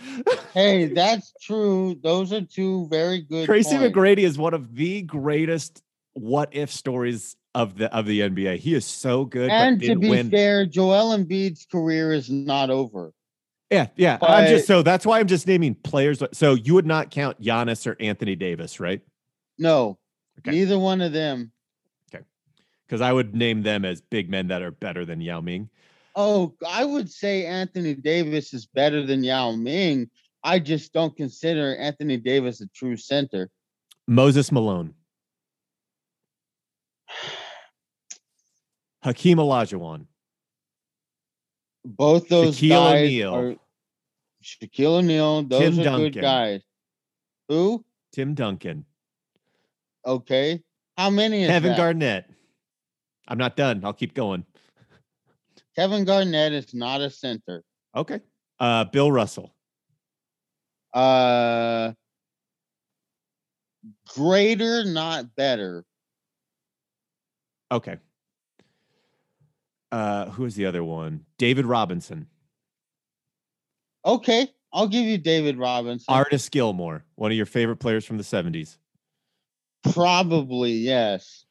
Hey, 0.54 0.86
that's 0.94 1.32
true. 1.42 1.98
Those 2.02 2.32
are 2.32 2.42
two 2.42 2.86
very 2.88 3.22
good. 3.22 3.46
Tracy 3.46 3.76
points. 3.76 3.96
McGrady 3.96 4.18
is 4.18 4.36
one 4.38 4.54
of 4.54 4.74
the 4.74 5.02
greatest 5.02 5.82
what 6.14 6.48
if 6.52 6.70
stories 6.70 7.36
of 7.54 7.78
the 7.78 7.92
of 7.94 8.06
the 8.06 8.20
NBA. 8.20 8.58
He 8.58 8.74
is 8.74 8.84
so 8.84 9.24
good, 9.24 9.50
And 9.50 9.78
but 9.78 9.86
to 9.86 9.96
be 9.96 10.08
win. 10.10 10.30
fair, 10.30 10.66
Joel 10.66 11.16
Embiid's 11.16 11.66
career 11.70 12.12
is 12.12 12.28
not 12.30 12.70
over. 12.70 13.12
Yeah, 13.70 13.88
yeah. 13.96 14.18
I'm 14.22 14.46
just 14.48 14.66
so 14.66 14.82
that's 14.82 15.04
why 15.04 15.20
I'm 15.20 15.26
just 15.26 15.46
naming 15.46 15.74
players. 15.74 16.22
So 16.32 16.54
you 16.54 16.74
would 16.74 16.86
not 16.86 17.10
count 17.10 17.40
Giannis 17.40 17.86
or 17.86 17.96
Anthony 18.00 18.34
Davis, 18.36 18.80
right? 18.80 19.00
No, 19.58 19.98
Okay. 20.40 20.52
neither 20.52 20.78
one 20.78 21.00
of 21.00 21.12
them. 21.12 21.52
Because 22.88 23.00
I 23.02 23.12
would 23.12 23.34
name 23.34 23.62
them 23.62 23.84
as 23.84 24.00
big 24.00 24.30
men 24.30 24.48
that 24.48 24.62
are 24.62 24.70
better 24.70 25.04
than 25.04 25.20
Yao 25.20 25.40
Ming. 25.42 25.68
Oh, 26.16 26.54
I 26.66 26.84
would 26.86 27.10
say 27.10 27.44
Anthony 27.44 27.94
Davis 27.94 28.54
is 28.54 28.66
better 28.66 29.04
than 29.04 29.22
Yao 29.22 29.52
Ming. 29.52 30.08
I 30.42 30.58
just 30.58 30.92
don't 30.94 31.14
consider 31.16 31.76
Anthony 31.76 32.16
Davis 32.16 32.60
a 32.62 32.66
true 32.68 32.96
center. 32.96 33.50
Moses 34.06 34.50
Malone, 34.50 34.94
Hakeem 39.02 39.36
Olajuwon, 39.38 40.06
Both 41.84 42.28
those 42.28 42.58
Shaquille 42.58 42.68
guys 42.70 43.04
O'Neal. 43.04 43.34
are 43.34 43.54
Shaquille 44.42 44.98
O'Neal. 44.98 45.42
Those 45.42 45.60
Tim 45.60 45.80
are 45.80 45.84
Duncan. 45.84 46.12
good 46.12 46.20
guys. 46.22 46.62
Who? 47.48 47.84
Tim 48.12 48.34
Duncan, 48.34 48.84
Okay. 50.06 50.62
How 50.96 51.10
many 51.10 51.42
is 51.44 51.48
Kevin? 51.50 51.76
Garnett. 51.76 52.24
I'm 53.28 53.38
not 53.38 53.56
done. 53.56 53.84
I'll 53.84 53.92
keep 53.92 54.14
going. 54.14 54.44
Kevin 55.76 56.04
Garnett 56.04 56.52
is 56.52 56.74
not 56.74 57.00
a 57.00 57.10
center. 57.10 57.62
Okay. 57.94 58.20
Uh, 58.58 58.84
Bill 58.84 59.12
Russell, 59.12 59.54
Uh 60.92 61.92
greater, 64.14 64.84
not 64.84 65.36
better. 65.36 65.84
Okay. 67.70 67.98
Uh, 69.92 70.30
who 70.30 70.44
is 70.44 70.56
the 70.56 70.66
other 70.66 70.82
one? 70.82 71.24
David 71.38 71.66
Robinson, 71.66 72.26
Okay, 74.04 74.48
I'll 74.72 74.88
give 74.88 75.04
you 75.04 75.18
David 75.18 75.58
Robinson. 75.58 76.12
Artis 76.12 76.48
Gilmore, 76.48 77.04
one 77.16 77.30
of 77.30 77.36
your 77.36 77.46
favorite 77.46 77.76
players 77.76 78.04
from 78.04 78.16
the 78.16 78.22
70s. 78.24 78.78
Probably, 79.92 80.72
yes. 80.72 81.44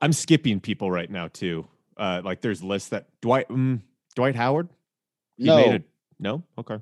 I'm 0.00 0.12
skipping 0.12 0.60
people 0.60 0.90
right 0.90 1.10
now 1.10 1.28
too. 1.28 1.66
Uh, 1.96 2.22
like 2.24 2.40
there's 2.40 2.62
lists 2.62 2.88
that 2.90 3.08
Dwight 3.20 3.48
mm, 3.48 3.80
Dwight 4.14 4.34
Howard. 4.34 4.68
He 5.36 5.44
No. 5.44 5.56
made 5.56 5.74
it. 5.74 5.82
No, 6.18 6.42
okay. 6.58 6.78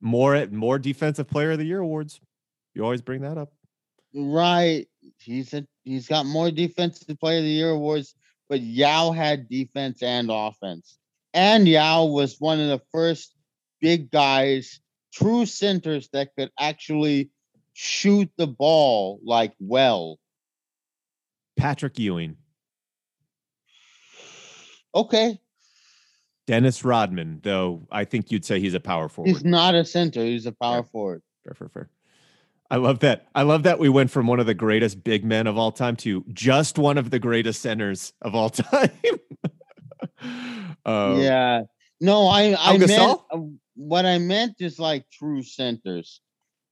More 0.00 0.34
at 0.34 0.52
more 0.52 0.78
defensive 0.78 1.28
player 1.28 1.52
of 1.52 1.58
the 1.58 1.64
year 1.64 1.80
awards. 1.80 2.20
You 2.74 2.84
always 2.84 3.02
bring 3.02 3.22
that 3.22 3.38
up. 3.38 3.52
Right. 4.14 4.86
He's 5.18 5.54
a 5.54 5.66
he's 5.84 6.08
got 6.08 6.26
more 6.26 6.50
defensive 6.50 7.18
player 7.18 7.38
of 7.38 7.44
the 7.44 7.50
year 7.50 7.70
awards, 7.70 8.14
but 8.48 8.60
Yao 8.60 9.12
had 9.12 9.48
defense 9.48 10.02
and 10.02 10.30
offense. 10.30 10.98
And 11.32 11.68
Yao 11.68 12.06
was 12.06 12.36
one 12.40 12.60
of 12.60 12.68
the 12.68 12.82
first 12.92 13.34
big 13.80 14.10
guys, 14.10 14.80
true 15.12 15.46
centers 15.46 16.08
that 16.12 16.30
could 16.36 16.50
actually 16.58 17.30
shoot 17.72 18.30
the 18.36 18.46
ball 18.46 19.20
like 19.24 19.52
well. 19.60 20.18
Patrick 21.60 21.98
Ewing, 21.98 22.36
Okay. 24.94 25.38
Dennis 26.46 26.84
Rodman, 26.84 27.40
though 27.44 27.86
I 27.92 28.04
think 28.04 28.32
you'd 28.32 28.44
say 28.44 28.58
he's 28.58 28.74
a 28.74 28.80
power 28.80 29.08
forward. 29.08 29.28
He's 29.28 29.44
not 29.44 29.74
a 29.76 29.84
center, 29.84 30.24
he's 30.24 30.46
a 30.46 30.52
power 30.52 30.78
Yeah. 30.78 30.82
forward. 30.90 31.22
Fair, 31.44 31.54
fair, 31.54 31.68
fair. 31.68 31.90
I 32.72 32.76
love 32.76 33.00
that. 33.00 33.28
I 33.34 33.42
love 33.42 33.64
that 33.64 33.78
we 33.78 33.88
went 33.88 34.10
from 34.10 34.26
one 34.26 34.40
of 34.40 34.46
the 34.46 34.54
greatest 34.54 35.04
big 35.04 35.24
men 35.24 35.46
of 35.46 35.58
all 35.58 35.70
time 35.72 35.96
to 35.96 36.24
just 36.32 36.78
one 36.78 36.98
of 36.98 37.10
the 37.10 37.18
greatest 37.18 37.60
centers 37.62 38.12
of 38.22 38.34
all 38.34 38.50
time. 38.50 38.90
um, 40.84 41.20
yeah. 41.20 41.62
No, 42.00 42.26
I 42.26 42.56
I 42.58 42.78
meant 42.78 43.20
uh, 43.32 43.38
what 43.76 44.06
I 44.06 44.18
meant 44.18 44.56
is 44.60 44.78
like 44.78 45.04
true 45.10 45.42
centers. 45.42 46.20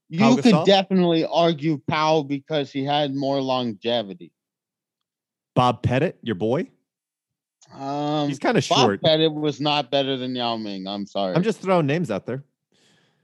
You 0.08 0.36
could 0.36 0.44
Gasol? 0.54 0.64
definitely 0.64 1.24
argue 1.26 1.80
Powell 1.86 2.24
because 2.24 2.72
he 2.72 2.82
had 2.84 3.14
more 3.14 3.42
longevity. 3.42 4.32
Bob 5.58 5.82
Pettit, 5.82 6.16
your 6.22 6.36
boy. 6.36 6.68
Um, 7.74 8.28
He's 8.28 8.38
kind 8.38 8.56
of 8.56 8.64
Bob 8.68 8.78
short. 8.78 9.02
Pettit 9.02 9.34
was 9.34 9.60
not 9.60 9.90
better 9.90 10.16
than 10.16 10.36
Yao 10.36 10.56
Ming. 10.56 10.86
I'm 10.86 11.04
sorry. 11.04 11.34
I'm 11.34 11.42
just 11.42 11.60
throwing 11.60 11.84
names 11.84 12.12
out 12.12 12.26
there. 12.26 12.44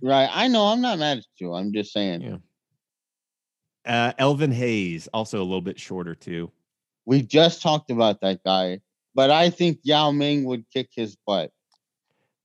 right. 0.03 0.29
I 0.33 0.49
know. 0.49 0.65
I'm 0.65 0.81
not 0.81 0.99
mad 0.99 1.19
at 1.19 1.25
you. 1.37 1.55
I'm 1.55 1.73
just 1.73 1.93
saying. 1.93 2.23
Yeah. 2.23 2.37
Uh, 3.87 4.13
Elvin 4.19 4.51
Hayes, 4.51 5.07
also 5.15 5.39
a 5.39 5.45
little 5.45 5.61
bit 5.61 5.79
shorter 5.79 6.17
too. 6.17 6.51
We 7.07 7.23
just 7.23 7.63
talked 7.63 7.93
about 7.93 8.21
that 8.23 8.43
guy, 8.45 8.81
but 9.15 9.31
I 9.31 9.49
think 9.49 9.79
Yao 9.85 10.11
Ming 10.11 10.43
would 10.43 10.65
kick 10.73 10.89
his 10.93 11.17
butt. 11.25 11.53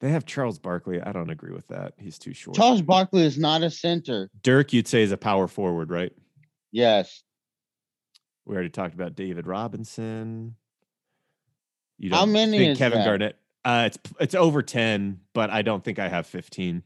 They 0.01 0.11
have 0.11 0.23
Charles 0.23 0.59
Barkley. 0.59 1.01
I 1.01 1.11
don't 1.13 1.31
agree 1.31 1.51
with 1.51 1.67
that. 1.69 1.93
He's 1.97 2.19
too 2.19 2.35
short. 2.35 2.55
Charles 2.55 2.83
Barkley 2.83 3.23
is 3.23 3.39
not 3.39 3.63
a 3.63 3.71
center. 3.71 4.29
Dirk, 4.43 4.71
you'd 4.71 4.87
say 4.87 5.01
is 5.01 5.11
a 5.11 5.17
power 5.17 5.47
forward, 5.47 5.89
right? 5.89 6.13
Yes. 6.71 7.23
We 8.49 8.55
already 8.55 8.71
talked 8.71 8.95
about 8.95 9.15
David 9.15 9.45
Robinson. 9.45 10.55
You 11.99 12.09
How 12.09 12.21
don't 12.21 12.31
many 12.31 12.57
think 12.57 12.71
is 12.71 12.77
Kevin 12.79 12.97
that? 12.97 13.05
Garnett? 13.05 13.35
Uh, 13.63 13.83
it's 13.85 13.99
it's 14.19 14.33
over 14.33 14.63
ten, 14.63 15.19
but 15.33 15.51
I 15.51 15.61
don't 15.61 15.83
think 15.83 15.99
I 15.99 16.07
have 16.07 16.25
fifteen. 16.25 16.81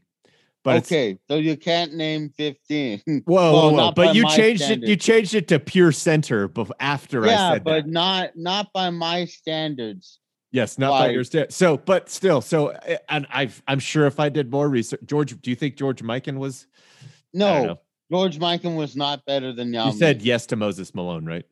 But 0.62 0.84
okay, 0.84 1.18
so 1.28 1.36
you 1.36 1.58
can't 1.58 1.92
name 1.92 2.30
15. 2.38 3.02
whoa, 3.06 3.22
well, 3.26 3.52
whoa, 3.52 3.72
whoa! 3.72 3.92
But 3.92 4.14
you 4.14 4.26
changed 4.30 4.62
it. 4.62 4.82
You 4.82 4.96
changed 4.96 5.34
it 5.34 5.48
to 5.48 5.58
pure 5.58 5.92
center 5.92 6.50
after 6.80 7.24
I 7.24 7.26
yeah, 7.26 7.52
said 7.52 7.64
but 7.64 7.84
that. 7.84 7.90
not 7.90 8.30
not 8.36 8.72
by 8.74 8.90
my 8.90 9.24
standards. 9.24 10.20
Yes, 10.52 10.78
not 10.78 10.90
by 10.90 11.10
your 11.10 11.24
standards. 11.24 11.56
So, 11.56 11.78
but 11.78 12.10
still, 12.10 12.42
so 12.42 12.68
uh, 12.72 12.96
and 13.08 13.26
I've 13.30 13.62
I'm 13.66 13.78
sure 13.78 14.06
if 14.06 14.20
I 14.20 14.28
did 14.28 14.50
more 14.50 14.68
research, 14.68 15.00
George, 15.06 15.40
do 15.40 15.48
you 15.48 15.56
think 15.56 15.76
George 15.76 16.02
Mikan 16.02 16.36
was? 16.38 16.66
No. 17.32 17.78
George 18.10 18.38
Mikan 18.38 18.76
was 18.76 18.96
not 18.96 19.24
better 19.24 19.52
than 19.52 19.72
Yao 19.72 19.86
You 19.86 19.92
said 19.92 20.22
yes 20.22 20.46
to 20.46 20.56
Moses 20.56 20.94
Malone, 20.94 21.24
right? 21.24 21.46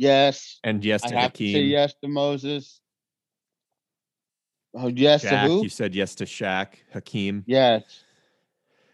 Yes. 0.00 0.58
And 0.64 0.84
yes 0.84 1.02
to 1.02 1.16
I 1.16 1.20
have 1.20 1.32
to 1.34 1.52
say 1.52 1.62
yes 1.62 1.94
to 2.02 2.08
Moses. 2.08 2.80
Oh, 4.74 4.88
yes 4.88 5.22
to 5.22 5.36
who? 5.38 5.62
you 5.62 5.68
said 5.68 5.94
yes 5.94 6.14
to 6.16 6.24
Shaq, 6.24 6.74
Hakeem. 6.92 7.44
Yes. 7.46 7.82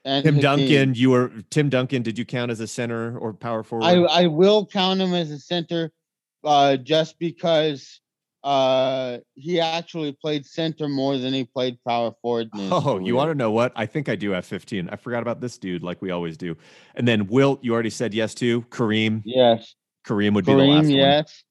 And 0.05 0.25
Tim 0.25 0.37
Hakeem. 0.37 0.43
Duncan, 0.43 0.95
you 0.95 1.11
were 1.11 1.33
Tim 1.51 1.69
Duncan. 1.69 2.03
Did 2.03 2.19
you 2.19 2.25
count 2.25 2.51
as 2.51 2.61
a 2.61 2.67
center 2.67 3.19
or 3.19 3.33
power 3.33 3.63
forward? 3.63 3.85
I 3.85 3.97
I 4.03 4.27
will 4.27 4.67
count 4.67 5.01
him 5.01 5.15
as 5.15 5.31
a 5.31 5.39
center, 5.39 5.93
uh, 6.45 6.77
just 6.77 7.19
because 7.19 8.01
uh 8.45 9.19
he 9.35 9.59
actually 9.59 10.13
played 10.13 10.47
center 10.47 10.89
more 10.89 11.19
than 11.19 11.35
he 11.35 11.45
played 11.45 11.79
power 11.87 12.13
forward. 12.23 12.49
oh, 12.55 12.99
you 13.01 13.17
want 13.17 13.31
to 13.31 13.35
know 13.35 13.51
what? 13.51 13.73
I 13.75 13.87
think 13.87 14.09
I 14.09 14.15
do 14.17 14.31
have 14.31 14.47
15. 14.47 14.89
I 14.89 14.97
forgot 14.97 15.21
about 15.23 15.41
this 15.41 15.59
dude, 15.59 15.83
like 15.83 16.01
we 16.01 16.11
always 16.11 16.37
do. 16.37 16.57
And 16.95 17.07
then 17.07 17.27
Wilt, 17.27 17.63
you 17.65 17.75
already 17.75 17.91
said 17.91 18.15
yes 18.15 18.35
to 18.37 18.63
Kareem. 18.63 19.23
Yes. 19.25 19.75
Kareem 20.07 20.35
would 20.35 20.45
be 20.47 20.53
the 20.55 20.59
last 20.59 20.85
Kareem, 20.87 20.91
one. 20.91 20.91
yes. 20.91 21.43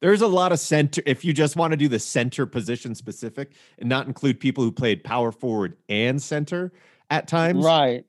There's 0.00 0.20
a 0.20 0.26
lot 0.26 0.50
of 0.50 0.58
center. 0.58 1.00
If 1.06 1.24
you 1.24 1.32
just 1.32 1.54
want 1.54 1.70
to 1.70 1.76
do 1.76 1.86
the 1.86 2.00
center 2.00 2.44
position 2.44 2.94
specific 2.96 3.52
and 3.78 3.88
not 3.88 4.08
include 4.08 4.40
people 4.40 4.64
who 4.64 4.72
played 4.72 5.04
power 5.04 5.30
forward 5.30 5.76
and 5.88 6.20
center 6.20 6.72
at 7.08 7.28
times, 7.28 7.64
Right. 7.64 8.04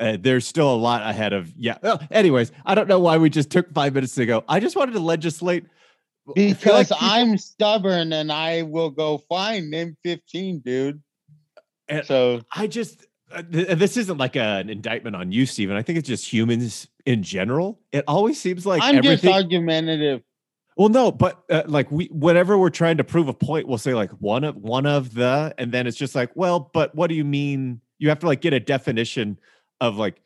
uh, 0.00 0.16
there's 0.20 0.44
still 0.44 0.74
a 0.74 0.76
lot 0.76 1.02
ahead 1.02 1.32
of. 1.32 1.52
Yeah. 1.56 1.78
Well, 1.80 2.00
anyways, 2.10 2.50
I 2.64 2.74
don't 2.74 2.88
know 2.88 2.98
why 2.98 3.18
we 3.18 3.30
just 3.30 3.50
took 3.50 3.72
five 3.72 3.94
minutes 3.94 4.16
to 4.16 4.26
go. 4.26 4.42
I 4.48 4.58
just 4.58 4.74
wanted 4.74 4.92
to 4.94 5.00
legislate. 5.00 5.66
Like 6.26 6.34
Because 6.34 6.88
people- 6.88 6.98
I'm 7.00 7.38
stubborn 7.38 8.12
and 8.12 8.32
I 8.32 8.62
will 8.62 8.90
go 8.90 9.18
fine. 9.28 9.70
Name 9.70 9.96
15, 10.02 10.58
dude. 10.58 11.00
So 12.06 12.40
I 12.52 12.66
just 12.66 13.06
uh, 13.32 13.42
th- 13.42 13.78
this 13.78 13.96
isn't 13.96 14.18
like 14.18 14.36
a- 14.36 14.40
an 14.40 14.70
indictment 14.70 15.16
on 15.16 15.32
you, 15.32 15.46
Stephen. 15.46 15.76
I 15.76 15.82
think 15.82 15.98
it's 15.98 16.08
just 16.08 16.32
humans 16.32 16.88
in 17.04 17.22
general. 17.22 17.80
It 17.92 18.04
always 18.06 18.40
seems 18.40 18.66
like 18.66 18.82
I'm 18.82 19.02
just 19.02 19.24
argumentative. 19.26 20.22
well, 20.76 20.88
no, 20.88 21.10
but 21.10 21.42
uh, 21.50 21.62
like 21.66 21.90
we, 21.90 22.06
whenever 22.06 22.56
we're 22.56 22.70
trying 22.70 22.96
to 22.98 23.04
prove 23.04 23.28
a 23.28 23.34
point, 23.34 23.66
we'll 23.68 23.78
say 23.78 23.94
like 23.94 24.10
one 24.12 24.44
of 24.44 24.56
one 24.56 24.86
of 24.86 25.14
the, 25.14 25.54
and 25.58 25.72
then 25.72 25.86
it's 25.86 25.96
just 25.96 26.14
like, 26.14 26.30
well, 26.34 26.70
but 26.72 26.94
what 26.94 27.08
do 27.08 27.14
you 27.14 27.24
mean? 27.24 27.80
You 27.98 28.08
have 28.10 28.18
to 28.20 28.26
like 28.26 28.40
get 28.40 28.52
a 28.52 28.60
definition 28.60 29.38
of 29.80 29.96
like 29.96 30.20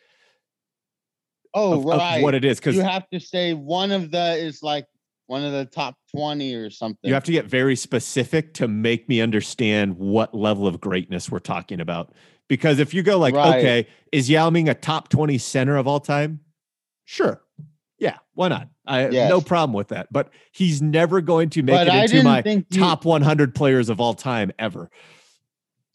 Oh, 1.52 1.72
of, 1.72 1.78
of 1.80 1.98
right. 1.98 2.22
what 2.22 2.34
it 2.34 2.44
is 2.44 2.58
because 2.60 2.76
you 2.76 2.82
you, 2.82 2.88
have 2.88 3.08
to 3.10 3.18
say 3.18 3.54
one 3.54 3.90
of 3.90 4.10
the 4.12 4.34
is 4.36 4.62
like 4.62 4.86
one 5.26 5.44
of 5.44 5.52
the 5.52 5.64
top 5.64 5.96
20 6.14 6.54
or 6.54 6.70
something. 6.70 7.08
You 7.08 7.14
have 7.14 7.24
to 7.24 7.32
get 7.32 7.46
very 7.46 7.74
specific 7.76 8.54
to 8.54 8.68
make 8.68 9.08
me 9.08 9.20
understand 9.20 9.96
what 9.96 10.34
level 10.34 10.66
of 10.66 10.80
greatness 10.80 11.30
we're 11.30 11.38
talking 11.40 11.80
about. 11.80 12.12
Because 12.50 12.80
if 12.80 12.92
you 12.92 13.04
go 13.04 13.16
like, 13.16 13.32
Right. 13.32 13.58
okay, 13.60 13.86
is 14.10 14.28
Yao 14.28 14.50
Ming 14.50 14.68
a 14.68 14.74
top 14.74 15.08
twenty 15.08 15.38
center 15.38 15.76
of 15.76 15.86
all 15.86 16.00
time? 16.00 16.40
Sure. 17.04 17.40
Yeah, 17.96 18.16
why 18.34 18.48
not? 18.48 18.68
I 18.88 19.08
Yes. 19.08 19.30
no 19.30 19.40
problem 19.40 19.72
with 19.72 19.86
that. 19.88 20.12
But 20.12 20.30
he's 20.50 20.82
never 20.82 21.20
going 21.20 21.48
to 21.50 21.62
make 21.62 21.76
But 21.76 21.86
it 21.86 22.12
into 22.12 22.24
my 22.24 22.42
you- 22.44 22.62
top 22.72 23.04
100 23.04 23.54
players 23.54 23.88
of 23.88 24.00
all 24.00 24.14
time 24.14 24.50
ever. 24.58 24.90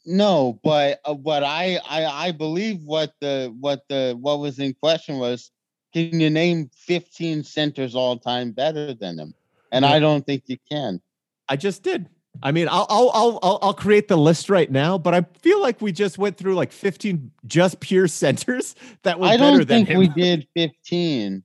No, 0.05 0.57
but 0.63 1.01
uh, 1.03 1.13
what 1.13 1.43
I, 1.43 1.77
I 1.89 2.05
I 2.27 2.31
believe 2.31 2.79
what 2.85 3.11
the 3.19 3.53
what 3.59 3.83
the 3.89 4.15
what 4.21 4.39
was 4.39 4.57
in 4.59 4.73
question 4.75 5.17
was 5.17 5.51
can 5.93 6.17
you 6.21 6.29
name 6.29 6.69
15 6.73 7.43
centers 7.43 7.95
all 7.95 8.17
time 8.17 8.51
better 8.51 8.93
than 8.93 9.19
him? 9.19 9.33
And 9.73 9.83
Yeah. 9.83 9.91
I 9.91 9.99
don't 9.99 10.25
think 10.25 10.43
you 10.47 10.57
can. 10.71 11.01
I 11.49 11.57
just 11.57 11.83
did. 11.83 12.07
I 12.43 12.51
mean, 12.51 12.67
I'll, 12.69 12.85
I'll 12.89 13.39
I'll 13.41 13.59
I'll 13.61 13.73
create 13.73 14.07
the 14.07 14.17
list 14.17 14.49
right 14.49 14.69
now, 14.69 14.97
but 14.97 15.13
I 15.13 15.21
feel 15.41 15.61
like 15.61 15.81
we 15.81 15.91
just 15.91 16.17
went 16.17 16.37
through 16.37 16.55
like 16.55 16.71
15 16.71 17.31
just 17.45 17.79
pure 17.79 18.07
centers 18.09 18.75
that 19.03 19.19
were 19.19 19.27
I 19.27 19.37
don't 19.37 19.57
than 19.59 19.67
think 19.67 19.89
him. 19.89 19.99
we 19.99 20.07
did 20.07 20.47
15. 20.55 21.43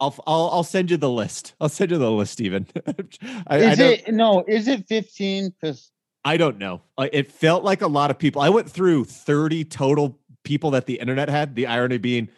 I'll, 0.00 0.14
I'll 0.26 0.50
I'll 0.52 0.64
send 0.64 0.90
you 0.90 0.96
the 0.96 1.10
list. 1.10 1.54
I'll 1.60 1.68
send 1.68 1.90
you 1.90 1.98
the 1.98 2.10
list, 2.10 2.32
Steven. 2.32 2.66
I, 2.86 2.94
I 3.48 3.56
Is 3.58 3.78
don't, 3.78 3.90
it 3.92 4.14
no, 4.14 4.44
is 4.46 4.66
it 4.68 4.86
15? 4.88 5.50
Because 5.60 5.90
I 6.24 6.36
don't 6.36 6.58
know. 6.58 6.82
It 6.98 7.30
felt 7.32 7.64
like 7.64 7.82
a 7.82 7.86
lot 7.86 8.10
of 8.10 8.18
people. 8.18 8.42
I 8.42 8.48
went 8.50 8.70
through 8.70 9.04
30 9.04 9.64
total 9.64 10.18
people 10.42 10.70
that 10.72 10.86
the 10.86 10.94
internet 10.94 11.28
had. 11.28 11.54
The 11.54 11.66
irony 11.66 11.98
being 11.98 12.28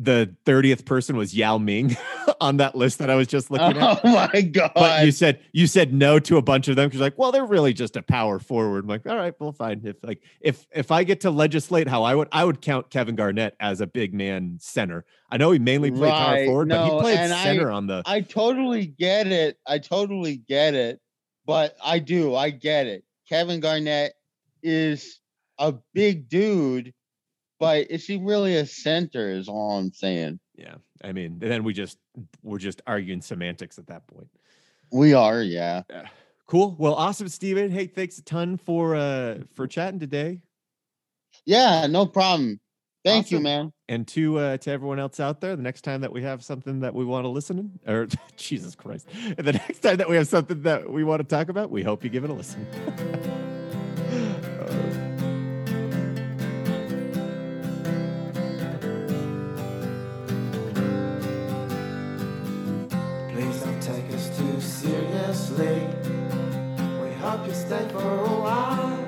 the 0.00 0.32
30th 0.46 0.84
person 0.84 1.16
was 1.16 1.34
Yao 1.34 1.58
Ming 1.58 1.96
on 2.40 2.58
that 2.58 2.76
list 2.76 2.98
that 3.00 3.10
I 3.10 3.16
was 3.16 3.26
just 3.26 3.50
looking 3.50 3.76
at. 3.82 4.00
oh 4.04 4.28
my 4.32 4.40
god. 4.42 4.70
But 4.74 5.04
you 5.04 5.10
said 5.12 5.40
you 5.52 5.66
said 5.66 5.92
no 5.92 6.18
to 6.20 6.36
a 6.36 6.42
bunch 6.42 6.68
of 6.68 6.76
them 6.76 6.88
because 6.88 7.00
like, 7.00 7.18
well, 7.18 7.32
they're 7.32 7.44
really 7.44 7.72
just 7.72 7.96
a 7.96 8.02
power 8.02 8.38
forward. 8.38 8.84
I'm 8.84 8.88
like, 8.88 9.06
all 9.06 9.16
right, 9.16 9.34
well, 9.40 9.50
fine. 9.52 9.80
If 9.84 9.96
like 10.04 10.22
if 10.40 10.66
if 10.72 10.90
I 10.92 11.02
get 11.04 11.20
to 11.22 11.30
legislate 11.30 11.88
how 11.88 12.04
I 12.04 12.14
would, 12.14 12.28
I 12.30 12.44
would 12.44 12.60
count 12.60 12.90
Kevin 12.90 13.16
Garnett 13.16 13.56
as 13.58 13.80
a 13.80 13.86
big 13.86 14.14
man 14.14 14.58
center. 14.60 15.04
I 15.30 15.36
know 15.36 15.50
he 15.50 15.58
mainly 15.58 15.90
played 15.90 16.12
power 16.12 16.32
Right, 16.34 16.46
forward, 16.46 16.68
but 16.68 16.84
he 16.84 16.90
no, 16.90 17.00
played 17.00 17.18
and 17.18 17.32
I- 17.32 17.42
center 17.44 17.70
on 17.70 17.86
the. 17.86 18.02
I 18.06 18.20
totally 18.20 18.86
get 18.86 19.26
it. 19.26 19.58
I 19.66 19.78
totally 19.78 20.36
get 20.36 20.74
it. 20.74 21.00
But 21.44 21.76
I 21.84 21.98
do. 21.98 22.34
I 22.34 22.50
get 22.50 22.86
it. 22.86 23.04
Kevin 23.28 23.58
Garnett 23.60 24.12
is 24.62 25.20
a 25.58 25.74
big 25.94 26.28
dude, 26.28 26.92
but 27.58 27.90
is 27.90 28.06
he 28.06 28.16
really 28.16 28.56
a 28.56 28.66
center? 28.66 29.30
Is 29.30 29.48
all 29.48 29.78
I'm 29.78 29.92
saying. 29.92 30.40
yeah, 30.56 30.76
I 31.02 31.12
mean, 31.12 31.38
then 31.38 31.64
we 31.64 31.72
just 31.72 31.98
we're 32.42 32.58
just 32.58 32.82
arguing 32.86 33.20
semantics 33.22 33.78
at 33.78 33.86
that 33.88 34.06
point. 34.06 34.28
We 34.90 35.14
are, 35.14 35.42
yeah. 35.42 35.82
Cool. 36.46 36.76
Well, 36.78 36.94
awesome, 36.94 37.28
Steven. 37.28 37.70
Hey, 37.70 37.86
thanks 37.86 38.18
a 38.18 38.22
ton 38.22 38.56
for 38.56 38.96
uh 38.96 39.38
for 39.54 39.66
chatting 39.66 40.00
today. 40.00 40.40
Yeah, 41.44 41.86
no 41.86 42.06
problem. 42.06 42.60
Thank 43.04 43.30
you, 43.30 43.40
man. 43.40 43.72
And 43.88 44.06
to 44.08 44.38
uh, 44.38 44.56
to 44.58 44.70
everyone 44.70 44.98
else 44.98 45.20
out 45.20 45.40
there, 45.40 45.56
the 45.56 45.62
next 45.62 45.82
time 45.82 46.02
that 46.02 46.12
we 46.12 46.22
have 46.22 46.44
something 46.44 46.80
that 46.80 46.94
we 46.94 47.04
want 47.04 47.24
to 47.24 47.28
listen 47.28 47.58
in, 47.58 47.92
or 47.92 48.06
Jesus 48.36 48.74
Christ, 48.74 49.08
and 49.24 49.46
the 49.46 49.52
next 49.52 49.80
time 49.80 49.96
that 49.96 50.08
we 50.08 50.16
have 50.16 50.28
something 50.28 50.62
that 50.62 50.90
we 50.90 51.04
want 51.04 51.20
to 51.20 51.26
talk 51.26 51.48
about, 51.48 51.70
we 51.70 51.82
hope 51.82 52.04
you 52.04 52.10
give 52.10 52.24
it 52.24 52.30
a 52.30 52.34
listen. 52.34 52.66
seriously. 65.38 65.86
We 67.02 67.12
hope 67.14 67.46
you 67.46 67.54
stay 67.54 67.86
for 67.90 67.98
a 67.98 68.40
while. 68.40 68.98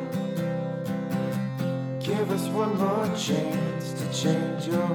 Give 2.01 2.31
us 2.31 2.47
one 2.49 2.77
more 2.79 3.07
chance 3.17 3.93
to 3.93 4.13
change 4.13 4.67
your 4.67 4.89